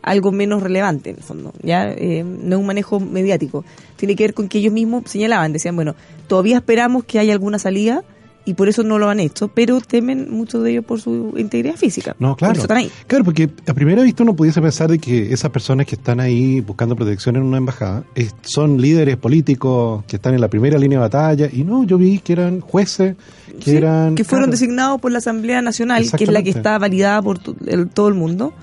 algo 0.01 0.31
menos 0.31 0.63
relevante, 0.63 1.09
en 1.11 1.17
el 1.17 1.23
fondo. 1.23 1.53
¿ya? 1.61 1.89
Eh, 1.91 2.23
no 2.23 2.55
es 2.55 2.59
un 2.61 2.65
manejo 2.67 2.99
mediático. 2.99 3.65
Tiene 3.97 4.15
que 4.15 4.23
ver 4.23 4.33
con 4.33 4.47
que 4.47 4.59
ellos 4.59 4.73
mismos 4.73 5.03
señalaban, 5.05 5.51
decían, 5.53 5.75
bueno, 5.75 5.95
todavía 6.27 6.57
esperamos 6.57 7.03
que 7.03 7.19
haya 7.19 7.33
alguna 7.33 7.59
salida 7.59 8.03
y 8.45 8.53
por 8.53 8.69
eso 8.69 8.81
no 8.81 8.97
lo 8.97 9.09
han 9.09 9.19
hecho, 9.19 9.49
pero 9.49 9.81
temen 9.81 10.31
muchos 10.31 10.63
de 10.63 10.71
ellos 10.71 10.85
por 10.85 11.01
su 11.01 11.33
integridad 11.35 11.75
física. 11.75 12.15
No, 12.17 12.29
Por 12.29 12.37
claro. 12.37 12.53
eso 12.53 12.61
están 12.61 12.77
ahí. 12.77 12.89
Claro, 13.05 13.25
porque 13.25 13.49
a 13.67 13.73
primera 13.73 14.01
vista 14.03 14.23
uno 14.23 14.37
pudiese 14.37 14.61
pensar 14.61 14.89
de 14.89 14.99
que 14.99 15.33
esas 15.33 15.51
personas 15.51 15.85
que 15.85 15.95
están 15.95 16.21
ahí 16.21 16.61
buscando 16.61 16.95
protección 16.95 17.35
en 17.35 17.41
una 17.43 17.57
embajada 17.57 18.05
es- 18.15 18.33
son 18.43 18.79
líderes 18.81 19.17
políticos 19.17 20.05
que 20.07 20.15
están 20.15 20.33
en 20.33 20.39
la 20.39 20.47
primera 20.47 20.77
línea 20.79 20.97
de 20.97 21.01
batalla 21.01 21.49
y 21.51 21.65
no, 21.65 21.83
yo 21.83 21.97
vi 21.97 22.19
que 22.19 22.31
eran 22.31 22.61
jueces, 22.61 23.17
que 23.59 23.71
Sí, 23.71 23.77
eran... 23.77 24.15
que 24.15 24.23
fueron 24.23 24.45
claro, 24.45 24.51
designados 24.59 25.01
por 25.01 25.11
la 25.11 25.17
Asamblea 25.19 25.61
Nacional, 25.61 26.09
que 26.17 26.23
es 26.23 26.31
la 26.31 26.41
que 26.43 26.49
está 26.51 26.77
validada 26.77 27.21
por 27.21 27.39
el- 27.65 27.89
todo 27.89 28.07
el 28.07 28.13
mundo, 28.13 28.53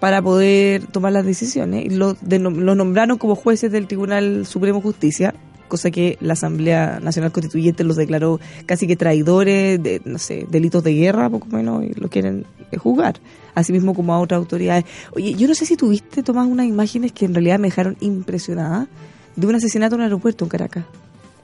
para 0.00 0.22
poder 0.22 0.86
tomar 0.86 1.12
las 1.12 1.24
decisiones. 1.26 1.84
Y 1.84 1.90
los 1.90 2.16
denom- 2.22 2.56
los 2.56 2.76
nombraron 2.76 3.18
como 3.18 3.34
jueces 3.34 3.70
del 3.70 3.86
Tribunal 3.86 4.46
Supremo 4.46 4.78
de 4.78 4.82
Justicia, 4.82 5.34
cosa 5.68 5.90
que 5.90 6.16
la 6.20 6.32
Asamblea 6.32 6.98
Nacional 7.00 7.30
Constituyente 7.32 7.84
los 7.84 7.96
declaró 7.96 8.40
casi 8.66 8.86
que 8.86 8.96
traidores, 8.96 9.80
de, 9.82 10.00
no 10.04 10.18
sé, 10.18 10.46
delitos 10.50 10.82
de 10.82 10.94
guerra, 10.94 11.28
poco 11.30 11.46
menos, 11.48 11.84
y 11.84 11.92
los 12.00 12.10
quieren 12.10 12.44
eh, 12.72 12.76
juzgar. 12.76 13.20
Asimismo 13.54 13.94
como 13.94 14.14
a 14.14 14.18
otras 14.20 14.38
autoridades. 14.38 14.84
Oye, 15.12 15.34
yo 15.34 15.46
no 15.46 15.54
sé 15.54 15.66
si 15.66 15.76
tuviste, 15.76 16.22
Tomás, 16.22 16.46
unas 16.48 16.66
imágenes 16.66 17.12
que 17.12 17.24
en 17.26 17.34
realidad 17.34 17.58
me 17.58 17.68
dejaron 17.68 17.96
impresionada 18.00 18.88
de 19.36 19.46
un 19.46 19.54
asesinato 19.54 19.94
en 19.94 20.00
un 20.00 20.04
aeropuerto 20.04 20.44
en 20.44 20.48
Caracas. 20.48 20.84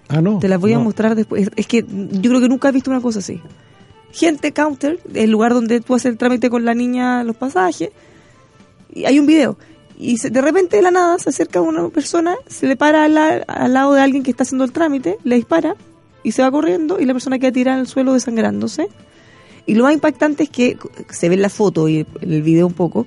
Ah, 0.08 0.20
no. 0.20 0.38
Te 0.38 0.48
las 0.48 0.60
voy 0.60 0.72
a 0.72 0.78
mostrar 0.78 1.14
después. 1.14 1.50
Es 1.56 1.66
que 1.66 1.84
yo 1.86 2.30
creo 2.30 2.40
que 2.40 2.48
nunca 2.48 2.68
he 2.68 2.72
visto 2.72 2.90
una 2.90 3.00
cosa 3.00 3.18
así. 3.18 3.40
Gente 4.12 4.52
counter, 4.52 5.00
el 5.14 5.30
lugar 5.30 5.52
donde 5.52 5.80
tú 5.80 5.94
haces 5.94 6.06
el 6.12 6.16
trámite 6.18 6.48
con 6.48 6.64
la 6.64 6.74
niña, 6.74 7.22
los 7.24 7.36
pasajes, 7.36 7.90
y 8.94 9.04
hay 9.04 9.18
un 9.18 9.26
video. 9.26 9.58
Y 9.98 10.18
se- 10.18 10.30
de 10.30 10.40
repente 10.40 10.76
de 10.76 10.82
la 10.82 10.90
nada 10.90 11.18
se 11.18 11.30
acerca 11.30 11.60
una 11.60 11.88
persona, 11.88 12.36
se 12.46 12.66
le 12.66 12.76
para 12.76 13.04
al, 13.04 13.16
al 13.46 13.72
lado 13.72 13.94
de 13.94 14.00
alguien 14.00 14.22
que 14.22 14.30
está 14.30 14.44
haciendo 14.44 14.64
el 14.64 14.72
trámite, 14.72 15.18
le 15.24 15.36
dispara 15.36 15.74
y 16.22 16.32
se 16.32 16.42
va 16.42 16.50
corriendo 16.50 16.98
y 17.00 17.04
la 17.04 17.12
persona 17.12 17.38
queda 17.38 17.52
tirada 17.52 17.76
en 17.78 17.82
el 17.82 17.86
suelo 17.88 18.14
desangrándose. 18.14 18.88
Y 19.66 19.74
lo 19.74 19.84
más 19.84 19.92
impactante 19.94 20.44
es 20.44 20.50
que 20.50 20.78
se 21.10 21.28
ve 21.28 21.34
en 21.34 21.42
la 21.42 21.48
foto 21.50 21.88
y 21.88 22.06
en 22.20 22.32
el 22.32 22.42
video 22.42 22.66
un 22.68 22.74
poco, 22.74 23.06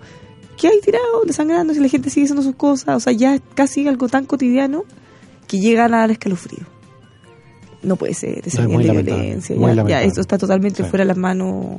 que 0.57 0.67
hay 0.67 0.79
tirado 0.81 1.23
desangrándose 1.25 1.79
y 1.79 1.83
la 1.83 1.89
gente 1.89 2.09
sigue 2.09 2.25
haciendo 2.25 2.43
sus 2.43 2.55
cosas. 2.55 2.97
O 2.97 2.99
sea, 2.99 3.13
ya 3.13 3.35
es 3.35 3.41
casi 3.55 3.87
algo 3.87 4.09
tan 4.09 4.25
cotidiano 4.25 4.83
que 5.47 5.59
llegan 5.59 5.93
a 5.93 5.99
dar 5.99 6.11
escalofrío. 6.11 6.65
No 7.83 7.95
puede 7.95 8.13
ser 8.13 8.41
ese 8.45 8.61
No, 8.63 8.69
nivel 8.69 8.87
de 8.87 9.03
violencia. 9.03 9.55
Ya, 9.55 9.87
ya, 9.87 10.03
esto 10.03 10.21
está 10.21 10.37
totalmente 10.37 10.83
Sí. 10.83 10.89
fuera 10.89 11.03
de 11.03 11.07
las 11.07 11.17
manos. 11.17 11.77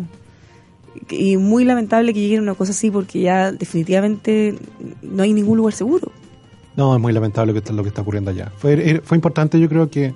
Y 1.10 1.36
muy 1.36 1.64
lamentable 1.64 2.12
que 2.14 2.20
lleguen 2.20 2.40
a 2.40 2.42
una 2.42 2.54
cosa 2.54 2.72
así 2.72 2.90
porque 2.90 3.20
ya 3.20 3.52
definitivamente 3.52 4.54
no 5.02 5.22
hay 5.22 5.32
ningún 5.32 5.56
lugar 5.58 5.74
seguro. 5.74 6.10
No, 6.76 6.94
es 6.94 7.00
muy 7.00 7.12
lamentable 7.12 7.48
lo 7.48 7.54
que 7.54 7.58
está, 7.58 7.72
lo 7.72 7.82
que 7.82 7.88
está 7.88 8.02
ocurriendo 8.02 8.30
allá. 8.30 8.50
Fue, 8.56 8.72
era- 8.90 9.00
fue 9.02 9.16
importante, 9.16 9.58
yo 9.60 9.68
creo 9.68 9.90
que, 9.90 10.14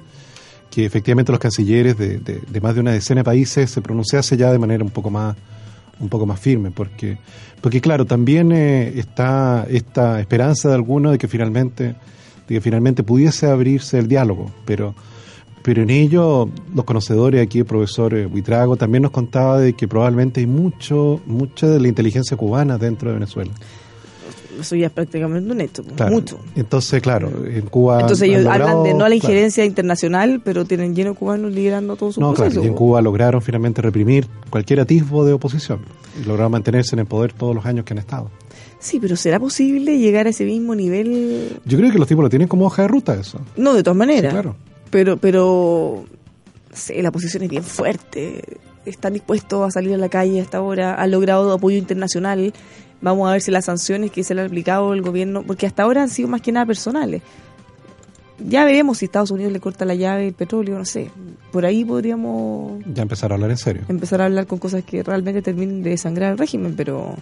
que 0.71 0.85
efectivamente 0.85 1.33
los 1.33 1.39
cancilleres 1.39 1.97
de, 1.99 2.19
de- 2.19 2.41
de 2.49 2.61
más 2.61 2.75
de 2.75 2.81
una 2.81 2.93
decena 2.93 3.21
de 3.21 3.25
países 3.25 3.71
se 3.71 3.81
pronunciase 3.83 4.37
ya 4.37 4.51
de 4.53 4.59
manera 4.59 4.83
un 4.85 4.91
poco 4.91 5.11
más 5.11 5.37
un 6.01 6.09
poco 6.09 6.27
más 6.27 6.41
firme, 6.41 6.73
porque 6.73 7.19
porque 7.61 7.81
claro, 7.81 8.05
también 8.05 8.51
eh, 8.51 8.93
está 8.99 9.65
esta 9.71 10.19
esperanza 10.21 10.69
de 10.69 10.75
algunos 10.75 11.13
de 11.13 11.19
que 11.19 11.29
finalmente 11.29 11.85
de 11.85 12.55
que 12.55 12.61
finalmente 12.61 13.05
pudiese 13.05 13.47
abrirse 13.47 13.99
el 14.01 14.09
diálogo, 14.09 14.51
pero 14.65 14.95
pero 15.65 15.83
en 15.83 15.91
ello 15.91 16.49
los 16.75 16.85
conocedores 16.85 17.43
aquí 17.43 17.59
el 17.61 17.65
profesor 17.65 18.15
eh, 18.15 18.27
Buitrago 18.27 18.77
también 18.77 19.03
nos 19.03 19.11
contaba 19.11 19.59
de 19.59 19.73
que 19.73 19.89
probablemente 19.89 20.39
hay 20.41 20.47
mucho 20.47 21.21
mucha 21.27 21.67
de 21.67 21.81
la 21.81 21.89
inteligencia 21.89 22.37
cubana 22.37 22.79
dentro 22.79 23.09
de 23.09 23.15
Venezuela. 23.15 23.51
Eso 24.61 24.77
ya 24.77 24.87
es 24.87 24.93
prácticamente 24.93 25.51
un 25.51 25.61
hecho, 25.61 25.83
Claro. 25.83 26.13
mucho. 26.15 26.39
Entonces, 26.55 27.03
claro, 27.03 27.29
en 27.45 27.63
Cuba 27.63 28.01
Entonces 28.03 28.29
ellos 28.29 28.45
logrado- 28.45 28.69
hablan 28.69 28.85
de 28.85 28.91
no 28.95 29.05
a 29.05 29.09
la 29.09 29.15
claro. 29.17 29.33
injerencia 29.33 29.65
internacional, 29.65 30.43
pero 30.45 30.65
tienen 30.65 30.95
lleno 30.95 31.15
cubanos 31.15 31.53
liderando 31.53 31.97
todo 31.97 32.13
su 32.13 32.21
No, 32.21 32.35
proceso. 32.35 32.53
claro, 32.61 32.65
y 32.65 32.69
en 32.69 32.75
Cuba 32.75 33.03
lograron 33.03 33.43
finalmente 33.43 33.83
reprimir 33.83 34.29
cualquier 34.51 34.79
atisbo 34.79 35.25
de 35.25 35.33
oposición 35.33 35.81
y 36.23 36.25
lograron 36.29 36.53
mantenerse 36.53 36.95
en 36.95 37.01
el 37.01 37.07
poder 37.07 37.33
todos 37.33 37.53
los 37.53 37.67
años 37.67 37.85
que 37.85 37.95
han 37.95 37.99
estado. 37.99 38.31
Sí, 38.79 39.01
pero 39.01 39.17
¿será 39.17 39.41
posible 39.41 39.99
llegar 39.99 40.29
a 40.29 40.31
ese 40.31 40.45
mismo 40.45 40.77
nivel? 40.77 41.59
Yo 41.65 41.77
creo 41.79 41.91
que 41.91 41.99
los 41.99 42.07
tipos 42.07 42.23
lo 42.23 42.31
tienen 42.31 42.47
como 42.47 42.67
hoja 42.67 42.83
de 42.83 42.89
ruta 42.89 43.15
eso. 43.15 43.41
No, 43.57 43.75
de 43.75 43.83
todas 43.83 43.97
maneras. 43.97 44.31
Sí, 44.33 44.39
claro. 44.41 44.55
Pero, 44.95 45.17
pero, 45.17 46.05
sé, 46.73 47.03
la 47.03 47.11
posición 47.11 47.43
es 47.43 47.51
bien 47.51 47.65
fuerte. 47.65 48.45
Están 48.87 49.15
dispuestos 49.15 49.67
a 49.67 49.73
salir 49.73 49.93
a 49.93 49.99
la 49.99 50.09
calle 50.09 50.41
hasta 50.41 50.59
ahora. 50.59 50.95
Han 50.95 51.11
logrado 51.11 51.53
apoyo 51.53 51.77
internacional. 51.77 52.53
Vamos 53.01 53.29
a 53.29 53.33
ver 53.33 53.41
si 53.41 53.51
las 53.51 53.65
sanciones 53.65 54.13
que 54.13 54.23
se 54.23 54.37
le 54.37 54.43
ha 54.43 54.45
aplicado 54.45 54.95
el 54.95 55.03
gobierno, 55.03 55.43
porque 55.43 55.67
hasta 55.67 55.83
ahora 55.83 56.03
han 56.03 56.11
sido 56.11 56.29
más 56.29 56.43
que 56.43 56.53
nada 56.53 56.65
personales. 56.65 57.23
Ya 58.39 58.65
veremos 58.65 58.99
si 58.99 59.07
Estados 59.07 59.33
Unidos 59.33 59.53
le 59.53 59.59
corta 59.59 59.85
la 59.85 59.97
llave 59.97 60.29
el 60.29 60.33
petróleo, 60.35 60.79
no 60.79 60.85
sé. 60.85 61.11
Por 61.51 61.67
ahí 61.67 61.85
podríamos 61.85 62.81
Ya 62.95 63.03
empezar 63.03 63.33
a 63.33 63.35
hablar 63.35 63.51
en 63.51 63.59
serio. 63.59 63.83
empezar 63.89 64.21
a 64.23 64.27
hablar 64.27 64.47
con 64.47 64.61
cosas 64.61 64.85
que 64.85 65.03
realmente 65.03 65.43
terminen 65.43 65.83
de 65.83 65.91
desangrar 65.91 66.31
al 66.31 66.39
régimen, 66.39 66.75
pero 66.77 67.17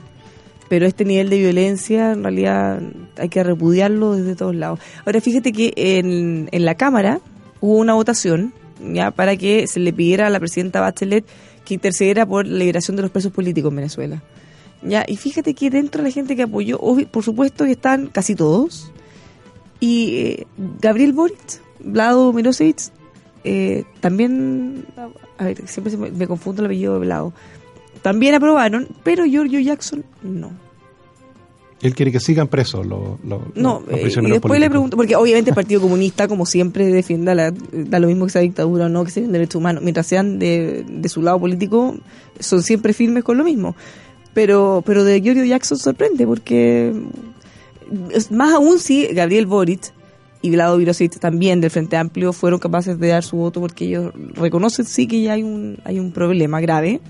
pero 0.69 0.87
este 0.87 1.07
nivel 1.07 1.31
de 1.31 1.39
violencia 1.39 2.13
en 2.13 2.23
realidad 2.23 2.81
hay 3.17 3.29
que 3.31 3.43
repudiarlo 3.43 4.15
desde 4.15 4.37
todos 4.37 4.55
lados. 4.55 4.79
Ahora 5.07 5.23
fíjate 5.23 5.53
que 5.53 5.73
en, 5.77 6.51
en 6.53 6.65
la 6.67 6.75
Cámara 6.75 7.21
hubo 7.63 7.79
una 7.79 7.95
votación 7.95 8.53
ya 8.93 9.13
para 9.13 9.37
que 9.37 9.67
se 9.67 9.81
le 9.81 9.93
pidiera 9.93 10.27
a 10.27 10.31
la 10.31 10.41
presidenta 10.41 10.81
Bachelet 10.81 11.25
que 11.65 11.75
intercediera 11.75 12.27
por 12.27 12.47
la 12.47 12.59
liberación 12.59 12.97
de 12.97 13.03
los 13.03 13.11
presos 13.11 13.33
políticos 13.33 13.71
en 13.71 13.77
Venezuela. 13.77 14.23
Ya, 14.83 15.05
y 15.07 15.17
fíjate 15.17 15.55
que 15.55 15.71
dentro 15.71 16.03
de 16.03 16.09
la 16.09 16.13
gente 16.13 16.35
que 16.35 16.43
apoyó, 16.43 16.81
por 17.11 17.23
supuesto 17.23 17.65
que 17.65 17.71
están 17.71 18.09
casi 18.09 18.35
todos, 18.35 18.91
y 19.79 20.17
eh, 20.17 20.47
Gabriel 20.81 21.13
Boric, 21.13 21.63
Vlado 21.79 22.33
Milosevic, 22.33 22.91
eh, 23.45 23.85
también, 24.01 24.85
a 25.39 25.45
ver, 25.45 25.69
siempre 25.69 25.93
se 25.93 25.97
me, 25.97 26.11
me 26.11 26.27
confundo 26.27 26.63
el 26.63 26.67
apellido 26.67 26.95
de 26.95 27.01
Vlado, 27.01 27.33
también 28.03 28.35
aprobaron, 28.35 28.89
pero 29.05 29.25
Giorgio 29.25 29.61
Jackson 29.61 30.05
no. 30.23 30.51
Él 31.83 31.95
quiere 31.95 32.13
que 32.13 32.21
sigan 32.21 32.47
presos 32.49 32.87
los, 32.87 33.21
los, 33.25 33.41
No, 33.55 33.83
los 33.87 33.95
eh, 33.95 33.99
y 33.99 34.03
prisioneros 34.03 34.37
después 34.37 34.61
le 34.61 34.71
pregunto, 34.71 34.97
porque 34.97 35.17
obviamente 35.17 35.51
el 35.51 35.55
Partido 35.55 35.81
Comunista, 35.81 36.29
como 36.29 36.47
siempre, 36.47 36.87
defienda 36.87 37.35
la, 37.35 37.53
da 37.73 37.99
lo 37.99 38.07
mismo 38.07 38.25
que 38.27 38.33
sea 38.33 38.43
dictadura 38.43 38.87
o 38.87 38.89
no, 38.89 39.05
que 39.05 39.11
sea 39.11 39.25
un 39.25 39.33
derecho 39.33 39.59
humano. 39.59 39.81
Mientras 39.83 40.07
sean 40.07 40.39
de, 40.39 40.85
de 40.89 41.09
su 41.09 41.23
lado 41.23 41.41
político, 41.41 41.97
son 42.39 42.63
siempre 42.63 42.93
firmes 42.93 43.25
con 43.25 43.37
lo 43.37 43.45
mismo. 43.45 43.75
Pero, 44.33 44.83
pero 44.87 45.05
de 45.05 45.21
Giorgio 45.21 45.45
Jackson 45.45 45.77
sorprende, 45.77 46.27
porque 46.27 46.93
más 48.31 48.55
aún 48.55 48.79
si 48.79 49.07
Gabriel 49.09 49.47
Boric 49.47 49.93
y 50.41 50.51
Vlado 50.51 50.77
Virosit 50.77 51.19
también 51.19 51.61
del 51.61 51.71
Frente 51.71 51.97
Amplio 51.97 52.33
fueron 52.33 52.59
capaces 52.59 52.99
de 52.99 53.09
dar 53.09 53.23
su 53.23 53.37
voto 53.37 53.61
porque 53.61 53.85
ellos 53.85 54.13
reconocen 54.35 54.87
sí 54.87 55.07
que 55.07 55.23
ya 55.23 55.35
hay 55.35 55.43
un, 55.43 55.79
hay 55.85 55.99
un 55.99 56.13
problema 56.13 56.61
grave. 56.61 57.01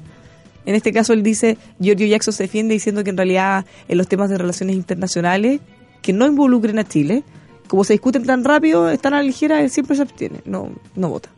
En 0.64 0.74
este 0.74 0.92
caso 0.92 1.12
él 1.12 1.22
dice, 1.22 1.58
Giorgio 1.80 2.06
Jackson 2.06 2.32
se 2.32 2.44
defiende 2.44 2.74
diciendo 2.74 3.02
que 3.04 3.10
en 3.10 3.16
realidad 3.16 3.66
en 3.88 3.98
los 3.98 4.08
temas 4.08 4.30
de 4.30 4.38
relaciones 4.38 4.76
internacionales 4.76 5.60
que 6.02 6.12
no 6.12 6.26
involucren 6.26 6.78
a 6.78 6.84
Chile, 6.84 7.24
como 7.68 7.84
se 7.84 7.94
discuten 7.94 8.24
tan 8.24 8.44
rápido, 8.44 8.90
están 8.90 9.14
a 9.14 9.18
la 9.18 9.22
ligera, 9.22 9.60
él 9.60 9.70
siempre 9.70 9.96
se 9.96 10.02
abstiene, 10.02 10.40
no, 10.44 10.70
no 10.94 11.08
vota. 11.08 11.30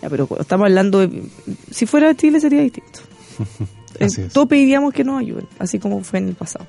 Ya, 0.00 0.08
pero 0.08 0.26
cuando 0.26 0.42
estamos 0.42 0.66
hablando 0.66 1.00
de... 1.00 1.24
Si 1.70 1.86
fuera 1.86 2.14
Chile 2.14 2.40
sería 2.40 2.60
distinto. 2.60 3.00
Así 4.00 4.22
es. 4.22 4.32
Todos 4.32 4.48
pediríamos 4.48 4.92
que 4.94 5.02
nos 5.02 5.20
ayuden, 5.20 5.48
así 5.58 5.80
como 5.80 6.04
fue 6.04 6.20
en 6.20 6.28
el 6.28 6.34
pasado. 6.34 6.66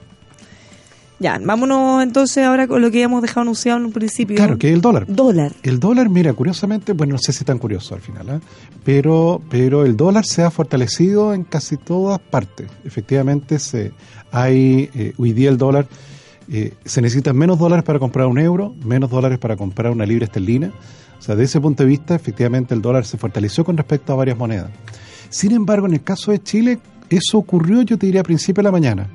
Ya, 1.19 1.37
vámonos 1.43 2.01
entonces 2.01 2.45
ahora 2.45 2.67
con 2.67 2.81
lo 2.81 2.89
que 2.91 2.97
habíamos 2.99 3.21
dejado 3.21 3.41
anunciado 3.41 3.77
en 3.77 3.85
un 3.85 3.91
principio. 3.91 4.37
Claro, 4.37 4.57
que 4.57 4.69
es 4.69 4.73
el 4.73 4.81
dólar. 4.81 5.05
Dólar. 5.07 5.51
El 5.63 5.79
dólar, 5.79 6.09
mira, 6.09 6.31
curiosamente, 6.33 6.93
bueno, 6.93 7.13
no 7.13 7.19
sé 7.19 7.33
si 7.33 7.43
tan 7.43 7.57
curioso 7.57 7.93
al 7.93 8.01
final, 8.01 8.29
¿ah? 8.29 8.39
pero, 8.85 9.41
pero 9.49 9.85
el 9.85 9.97
dólar 9.97 10.25
se 10.25 10.43
ha 10.43 10.49
fortalecido 10.49 11.33
en 11.33 11.43
casi 11.43 11.75
todas 11.75 12.19
partes. 12.19 12.67
Efectivamente, 12.85 13.59
se, 13.59 13.91
hay 14.31 14.89
eh, 14.95 15.13
hoy 15.17 15.33
día 15.33 15.49
el 15.49 15.57
dólar, 15.57 15.87
eh, 16.49 16.73
se 16.85 17.01
necesitan 17.01 17.35
menos 17.35 17.59
dólares 17.59 17.83
para 17.83 17.99
comprar 17.99 18.27
un 18.27 18.39
euro, 18.39 18.73
menos 18.85 19.09
dólares 19.09 19.39
para 19.39 19.57
comprar 19.57 19.91
una 19.91 20.05
libra 20.05 20.25
esterlina. 20.25 20.71
O 21.19 21.21
sea, 21.21 21.35
de 21.35 21.43
ese 21.43 21.59
punto 21.59 21.83
de 21.83 21.89
vista, 21.89 22.15
efectivamente, 22.15 22.73
el 22.73 22.81
dólar 22.81 23.05
se 23.05 23.17
fortaleció 23.17 23.65
con 23.65 23.75
respecto 23.75 24.13
a 24.13 24.15
varias 24.15 24.37
monedas. 24.37 24.69
Sin 25.29 25.51
embargo, 25.51 25.85
en 25.85 25.93
el 25.93 26.01
caso 26.01 26.31
de 26.31 26.41
Chile, 26.41 26.79
eso 27.09 27.37
ocurrió, 27.37 27.81
yo 27.81 27.97
te 27.97 28.05
diría, 28.05 28.21
a 28.21 28.23
principio 28.23 28.61
de 28.61 28.67
la 28.67 28.71
mañana. 28.71 29.07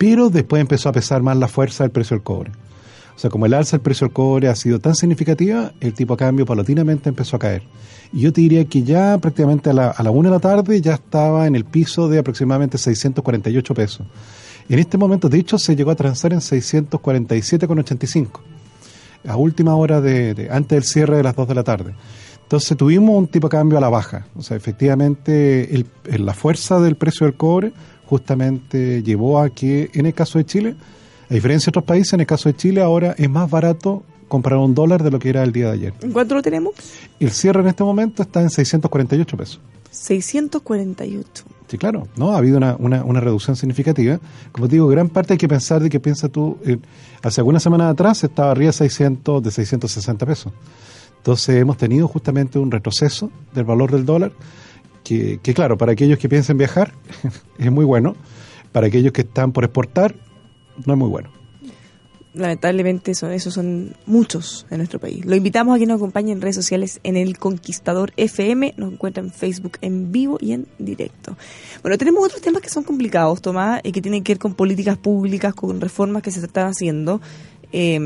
Pero 0.00 0.30
después 0.30 0.62
empezó 0.62 0.88
a 0.88 0.92
pesar 0.92 1.22
más 1.22 1.36
la 1.36 1.46
fuerza 1.46 1.84
del 1.84 1.90
precio 1.90 2.16
del 2.16 2.24
cobre. 2.24 2.52
O 3.14 3.18
sea, 3.18 3.28
como 3.28 3.44
el 3.44 3.52
alza 3.52 3.76
del 3.76 3.82
precio 3.82 4.06
del 4.06 4.14
cobre 4.14 4.48
ha 4.48 4.54
sido 4.54 4.78
tan 4.78 4.94
significativa, 4.94 5.72
el 5.78 5.92
tipo 5.92 6.14
de 6.14 6.20
cambio 6.20 6.46
paulatinamente 6.46 7.10
empezó 7.10 7.36
a 7.36 7.38
caer. 7.38 7.64
Y 8.10 8.20
yo 8.20 8.32
te 8.32 8.40
diría 8.40 8.64
que 8.64 8.82
ya 8.82 9.18
prácticamente 9.18 9.68
a 9.68 9.74
la, 9.74 9.90
a 9.90 10.02
la 10.02 10.10
una 10.10 10.30
de 10.30 10.36
la 10.36 10.40
tarde 10.40 10.80
ya 10.80 10.94
estaba 10.94 11.46
en 11.46 11.54
el 11.54 11.66
piso 11.66 12.08
de 12.08 12.18
aproximadamente 12.18 12.78
648 12.78 13.74
pesos. 13.74 14.06
En 14.70 14.78
este 14.78 14.96
momento, 14.96 15.28
de 15.28 15.38
hecho, 15.38 15.58
se 15.58 15.76
llegó 15.76 15.90
a 15.90 15.96
transar 15.96 16.32
en 16.32 16.40
647,85 16.40 18.40
a 19.28 19.36
última 19.36 19.76
hora 19.76 20.00
de, 20.00 20.48
antes 20.50 20.76
del 20.76 20.84
cierre 20.84 21.18
de 21.18 21.22
las 21.22 21.36
2 21.36 21.46
de 21.46 21.54
la 21.54 21.62
tarde. 21.62 21.94
Entonces 22.42 22.76
tuvimos 22.76 23.16
un 23.16 23.28
tipo 23.28 23.48
de 23.48 23.52
cambio 23.52 23.76
a 23.76 23.82
la 23.82 23.90
baja. 23.90 24.26
O 24.34 24.42
sea, 24.42 24.56
efectivamente 24.56 25.84
la 26.04 26.32
fuerza 26.32 26.80
del 26.80 26.96
precio 26.96 27.26
del 27.26 27.36
cobre 27.36 27.72
justamente 28.10 29.04
llevó 29.04 29.40
a 29.40 29.50
que 29.50 29.88
en 29.94 30.04
el 30.06 30.12
caso 30.12 30.38
de 30.38 30.44
Chile, 30.44 30.74
a 31.30 31.32
diferencia 31.32 31.66
de 31.66 31.78
otros 31.78 31.84
países, 31.84 32.12
en 32.12 32.20
el 32.20 32.26
caso 32.26 32.48
de 32.48 32.56
Chile 32.56 32.82
ahora 32.82 33.14
es 33.16 33.30
más 33.30 33.48
barato 33.48 34.02
comprar 34.26 34.58
un 34.58 34.74
dólar 34.74 35.04
de 35.04 35.12
lo 35.12 35.20
que 35.20 35.28
era 35.28 35.44
el 35.44 35.52
día 35.52 35.66
de 35.66 35.72
ayer. 35.72 35.94
¿En 36.02 36.10
cuánto 36.10 36.34
lo 36.34 36.42
tenemos? 36.42 36.74
El 37.20 37.30
cierre 37.30 37.60
en 37.60 37.68
este 37.68 37.84
momento 37.84 38.22
está 38.22 38.42
en 38.42 38.50
648 38.50 39.36
pesos. 39.36 39.60
648. 39.92 41.44
Sí, 41.68 41.78
claro, 41.78 42.08
¿no? 42.16 42.32
Ha 42.32 42.38
habido 42.38 42.56
una, 42.56 42.74
una, 42.80 43.04
una 43.04 43.20
reducción 43.20 43.54
significativa. 43.54 44.18
Como 44.50 44.66
te 44.66 44.74
digo, 44.74 44.88
gran 44.88 45.08
parte 45.08 45.34
hay 45.34 45.38
que 45.38 45.48
pensar 45.48 45.80
de 45.80 45.88
que 45.88 46.00
piensa 46.00 46.28
tú, 46.28 46.58
eh, 46.64 46.78
hace 47.22 47.40
algunas 47.40 47.62
semanas 47.62 47.92
atrás 47.92 48.24
estaba 48.24 48.50
arriba 48.50 48.68
de 48.68 48.72
600, 48.72 49.40
de 49.40 49.50
660 49.52 50.26
pesos. 50.26 50.52
Entonces 51.18 51.56
hemos 51.56 51.76
tenido 51.76 52.08
justamente 52.08 52.58
un 52.58 52.72
retroceso 52.72 53.30
del 53.54 53.64
valor 53.64 53.92
del 53.92 54.04
dólar, 54.04 54.32
que, 55.04 55.38
claro, 55.54 55.76
para 55.76 55.92
aquellos 55.92 56.18
que 56.18 56.28
piensen 56.28 56.58
viajar 56.58 56.92
es 57.58 57.72
muy 57.72 57.84
bueno, 57.84 58.16
para 58.72 58.86
aquellos 58.86 59.12
que 59.12 59.22
están 59.22 59.52
por 59.52 59.64
exportar 59.64 60.14
no 60.86 60.94
es 60.94 60.98
muy 60.98 61.08
bueno. 61.08 61.30
Lamentablemente 62.32 63.12
son, 63.14 63.32
esos 63.32 63.54
son 63.54 63.96
muchos 64.06 64.64
en 64.70 64.78
nuestro 64.78 65.00
país. 65.00 65.24
Lo 65.24 65.34
invitamos 65.34 65.74
a 65.74 65.80
que 65.80 65.86
nos 65.86 65.96
acompañe 65.96 66.30
en 66.30 66.40
redes 66.40 66.54
sociales 66.54 67.00
en 67.02 67.16
El 67.16 67.38
Conquistador 67.38 68.12
FM. 68.16 68.74
Nos 68.76 68.92
encuentra 68.92 69.20
en 69.20 69.32
Facebook 69.32 69.78
en 69.80 70.12
vivo 70.12 70.38
y 70.40 70.52
en 70.52 70.68
directo. 70.78 71.36
Bueno, 71.82 71.98
tenemos 71.98 72.24
otros 72.24 72.40
temas 72.40 72.62
que 72.62 72.68
son 72.68 72.84
complicados, 72.84 73.42
Tomás, 73.42 73.80
y 73.82 73.90
que 73.90 74.00
tienen 74.00 74.22
que 74.22 74.34
ver 74.34 74.38
con 74.38 74.54
políticas 74.54 74.96
públicas, 74.96 75.54
con 75.54 75.80
reformas 75.80 76.22
que 76.22 76.30
se 76.30 76.38
están 76.38 76.68
haciendo. 76.68 77.20
Eh, 77.72 77.98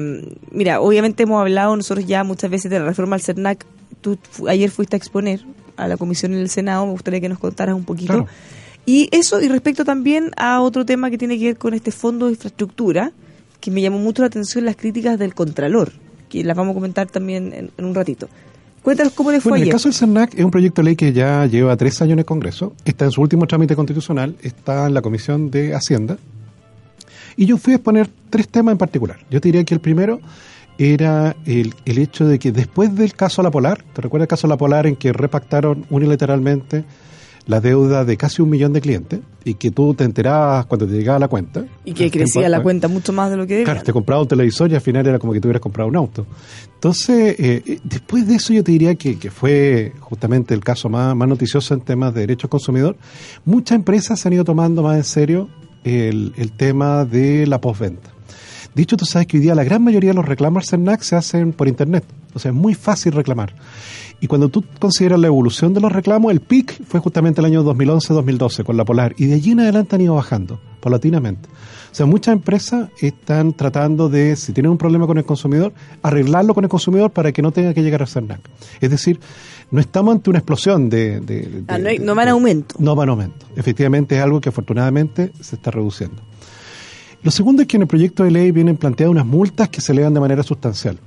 mira, 0.50 0.80
obviamente 0.80 1.24
hemos 1.24 1.40
hablado 1.40 1.76
nosotros 1.76 2.07
ya 2.07 2.24
muchas 2.24 2.50
veces 2.50 2.70
de 2.70 2.78
la 2.78 2.87
reforma 2.87 3.16
al 3.16 3.22
CERNAC. 3.22 3.66
Tú 4.04 4.18
ayer 4.48 4.70
fuiste 4.70 4.96
a 4.96 4.98
exponer 4.98 5.40
a 5.78 5.88
la 5.88 5.96
comisión 5.96 6.34
en 6.34 6.40
el 6.40 6.50
Senado. 6.50 6.84
Me 6.84 6.92
gustaría 6.92 7.20
que 7.22 7.28
nos 7.30 7.38
contaras 7.38 7.74
un 7.74 7.84
poquito. 7.84 8.12
Claro. 8.12 8.28
Y 8.84 9.08
eso, 9.12 9.40
y 9.40 9.48
respecto 9.48 9.82
también 9.86 10.30
a 10.36 10.60
otro 10.60 10.84
tema 10.84 11.08
que 11.08 11.16
tiene 11.16 11.38
que 11.38 11.46
ver 11.46 11.56
con 11.56 11.72
este 11.72 11.90
fondo 11.90 12.26
de 12.26 12.32
infraestructura, 12.32 13.12
que 13.60 13.70
me 13.70 13.80
llamó 13.80 13.98
mucho 13.98 14.20
la 14.20 14.26
atención 14.26 14.66
las 14.66 14.76
críticas 14.76 15.18
del 15.18 15.34
Contralor, 15.34 15.92
que 16.28 16.44
las 16.44 16.54
vamos 16.54 16.72
a 16.72 16.74
comentar 16.74 17.06
también 17.08 17.52
en, 17.54 17.70
en 17.78 17.84
un 17.84 17.94
ratito. 17.94 18.28
Cuéntanos 18.82 19.14
cómo 19.14 19.32
le 19.32 19.40
fue 19.40 19.52
Bueno, 19.52 19.56
en 19.56 19.62
el 19.62 19.68
ayer. 19.68 19.74
caso 19.76 19.88
del 19.88 19.94
CERNAC 19.94 20.34
es 20.38 20.44
un 20.44 20.50
proyecto 20.50 20.82
de 20.82 20.84
ley 20.84 20.96
que 20.96 21.14
ya 21.14 21.46
lleva 21.46 21.74
tres 21.78 22.02
años 22.02 22.12
en 22.12 22.18
el 22.18 22.24
Congreso, 22.26 22.74
está 22.84 23.06
en 23.06 23.10
su 23.12 23.22
último 23.22 23.46
trámite 23.46 23.74
constitucional, 23.74 24.36
está 24.42 24.86
en 24.86 24.92
la 24.92 25.00
Comisión 25.00 25.50
de 25.50 25.74
Hacienda, 25.74 26.18
y 27.38 27.46
yo 27.46 27.56
fui 27.56 27.72
a 27.72 27.76
exponer 27.76 28.10
tres 28.28 28.46
temas 28.48 28.72
en 28.72 28.78
particular. 28.78 29.18
Yo 29.30 29.40
te 29.40 29.48
diría 29.48 29.64
que 29.64 29.72
el 29.72 29.80
primero 29.80 30.20
era 30.78 31.37
el, 31.46 31.74
el 31.84 31.98
hecho 31.98 32.26
de 32.26 32.38
que 32.38 32.52
después 32.52 32.94
del 32.94 33.14
caso 33.14 33.42
La 33.42 33.50
Polar, 33.50 33.82
¿te 33.92 34.02
recuerdas 34.02 34.24
el 34.24 34.28
caso 34.28 34.46
La 34.48 34.56
Polar 34.56 34.87
en 34.87 34.96
que 34.96 35.12
repactaron 35.12 35.87
unilateralmente 35.90 36.84
la 37.46 37.60
deuda 37.60 38.04
de 38.04 38.16
casi 38.16 38.40
un 38.42 38.50
millón 38.50 38.72
de 38.72 38.80
clientes 38.80 39.20
y 39.44 39.54
que 39.54 39.70
tú 39.70 39.92
te 39.94 40.04
enterabas 40.04 40.64
cuando 40.66 40.87
te 40.87 40.94
llegaba 40.94 41.18
la 41.18 41.28
cuenta? 41.28 41.64
y 41.84 41.92
que 41.92 42.10
tiempo 42.10 42.18
crecía 42.18 42.48
la 42.48 42.62
cuenta 42.62 42.88
mucho 42.88 43.12
más 43.12 43.30
de 43.30 43.37
lo 43.37 43.46
que 43.46 43.54
debía. 43.54 43.64
Claro, 43.66 43.82
te 43.82 43.92
compraba 43.92 44.22
un 44.22 44.28
televisor 44.28 44.70
y 44.70 44.74
al 44.74 44.80
final 44.80 45.06
era 45.06 45.18
como 45.18 45.32
que 45.32 45.40
te 45.40 45.46
hubieras 45.46 45.60
comprado 45.60 45.88
un 45.88 45.96
auto. 45.96 46.26
Entonces, 46.74 47.38
eh, 47.38 47.62
eh, 47.66 47.80
después 47.84 48.26
de 48.26 48.37
eso 48.37 48.52
yo 48.54 48.64
te 48.64 48.72
diría 48.72 48.94
que, 48.94 49.18
que 49.18 49.30
fue 49.30 49.92
justamente 50.00 50.54
el 50.54 50.64
caso 50.64 50.88
más, 50.88 51.14
más 51.14 51.28
noticioso 51.28 51.74
en 51.74 51.80
temas 51.82 52.14
de 52.14 52.20
derechos 52.20 52.48
consumidor. 52.48 52.96
Muchas 53.44 53.76
empresas 53.76 54.20
se 54.20 54.28
han 54.28 54.34
ido 54.34 54.44
tomando 54.44 54.82
más 54.82 54.96
en 54.96 55.04
serio 55.04 55.48
el, 55.84 56.32
el 56.37 56.52
tema 56.52 57.04
de 57.04 57.46
la 57.46 57.60
postventa. 57.60 58.13
Dicho, 58.74 58.96
tú 58.96 59.04
sabes 59.04 59.26
que 59.28 59.37
hoy 59.37 59.42
día 59.42 59.54
la 59.54 59.62
gran 59.64 59.82
mayoría 59.84 60.10
de 60.10 60.14
los 60.14 60.24
reclamos 60.26 60.64
al 60.64 60.68
CERNAC 60.68 61.02
se 61.02 61.14
hacen 61.16 61.52
por 61.52 61.68
Internet. 61.68 62.04
O 62.34 62.38
sea, 62.38 62.50
es 62.50 62.56
muy 62.56 62.74
fácil 62.74 63.12
reclamar. 63.12 63.54
Y 64.20 64.26
cuando 64.26 64.48
tú 64.48 64.64
consideras 64.80 65.20
la 65.20 65.26
evolución 65.28 65.74
de 65.74 65.80
los 65.80 65.92
reclamos, 65.92 66.32
el 66.32 66.40
pic 66.40 66.82
fue 66.84 66.98
justamente 67.00 67.40
el 67.40 67.44
año 67.44 67.62
2011-2012 67.64 68.64
con 68.64 68.76
la 68.76 68.84
Polar. 68.84 69.14
Y 69.16 69.26
de 69.26 69.34
allí 69.34 69.52
en 69.52 69.60
adelante 69.60 69.94
han 69.94 70.02
ido 70.02 70.14
bajando, 70.14 70.58
paulatinamente. 70.80 71.48
O 71.92 71.94
sea, 71.94 72.06
muchas 72.06 72.32
empresas 72.32 72.88
están 73.00 73.52
tratando 73.52 74.08
de, 74.08 74.34
si 74.34 74.52
tienen 74.52 74.72
un 74.72 74.78
problema 74.78 75.06
con 75.06 75.18
el 75.18 75.24
consumidor, 75.24 75.72
arreglarlo 76.02 76.54
con 76.54 76.64
el 76.64 76.70
consumidor 76.70 77.12
para 77.12 77.30
que 77.30 77.42
no 77.42 77.52
tenga 77.52 77.72
que 77.74 77.82
llegar 77.82 78.02
a 78.02 78.06
CERNAC. 78.06 78.40
Es 78.80 78.90
decir, 78.90 79.20
no 79.70 79.80
estamos 79.80 80.14
ante 80.14 80.30
una 80.30 80.40
explosión 80.40 80.88
de... 80.90 81.20
de- 81.20 81.42
de- 81.42 81.64
Ah, 81.68 81.78
no, 81.78 81.88
hay- 81.88 81.98
de- 81.98 82.04
no 82.04 82.14
van 82.16 82.24
de- 82.24 82.30
a 82.30 82.32
aumento. 82.32 82.74
no 82.80 82.96
va 82.96 83.04
en 83.04 83.10
aumento. 83.10 83.46
Efectivamente 83.54 84.16
es 84.16 84.22
algo 84.22 84.40
que 84.40 84.48
afortunadamente 84.48 85.30
se 85.40 85.54
está 85.56 85.70
reduciendo. 85.70 86.20
Lo 87.25 87.31
segundo 87.31 87.62
es 87.62 87.68
que 87.68 87.77
en 87.77 87.83
el 87.83 87.88
proyecto 87.88 88.22
de 88.22 88.31
ley 88.31 88.50
vienen 88.52 88.77
planteadas 88.77 89.10
unas 89.10 89.27
multas 89.27 89.68
que 89.70 89.81
se 89.81 89.92
elevan 89.92 90.14
de 90.14 90.20
manera 90.20 90.42
sustancial. 90.42 90.98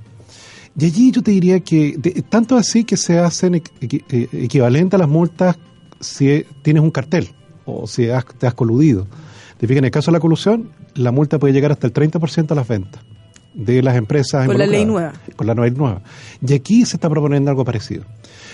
Y 0.78 0.84
allí 0.84 1.10
yo 1.12 1.22
te 1.22 1.30
diría 1.30 1.60
que, 1.60 1.96
tanto 2.28 2.56
así 2.56 2.84
que 2.84 2.96
se 2.96 3.18
hacen 3.18 3.54
equ- 3.54 4.04
eh, 4.10 4.28
equivalentes 4.32 4.94
a 4.94 4.98
las 4.98 5.08
multas 5.08 5.56
si 6.00 6.44
tienes 6.62 6.82
un 6.82 6.90
cartel 6.90 7.28
o 7.64 7.86
si 7.86 8.08
has- 8.10 8.26
te 8.38 8.46
has 8.46 8.54
coludido. 8.54 9.06
Te 9.58 9.66
fijas, 9.66 9.78
en 9.78 9.84
el 9.86 9.90
caso 9.90 10.10
de 10.10 10.16
la 10.16 10.20
colusión, 10.20 10.70
la 10.94 11.10
multa 11.10 11.38
puede 11.38 11.52
llegar 11.54 11.72
hasta 11.72 11.86
el 11.86 11.92
30% 11.92 12.52
a 12.52 12.54
las 12.56 12.68
ventas. 12.68 13.02
De 13.54 13.82
las 13.82 13.96
empresas. 13.96 14.46
Con 14.46 14.58
la 14.58 14.66
ley 14.66 14.84
nueva. 14.84 15.12
Con 15.36 15.46
la 15.46 15.54
ley 15.54 15.70
nueva. 15.70 16.00
Y 16.46 16.54
aquí 16.54 16.84
se 16.84 16.96
está 16.96 17.08
proponiendo 17.10 17.50
algo 17.50 17.64
parecido. 17.64 18.04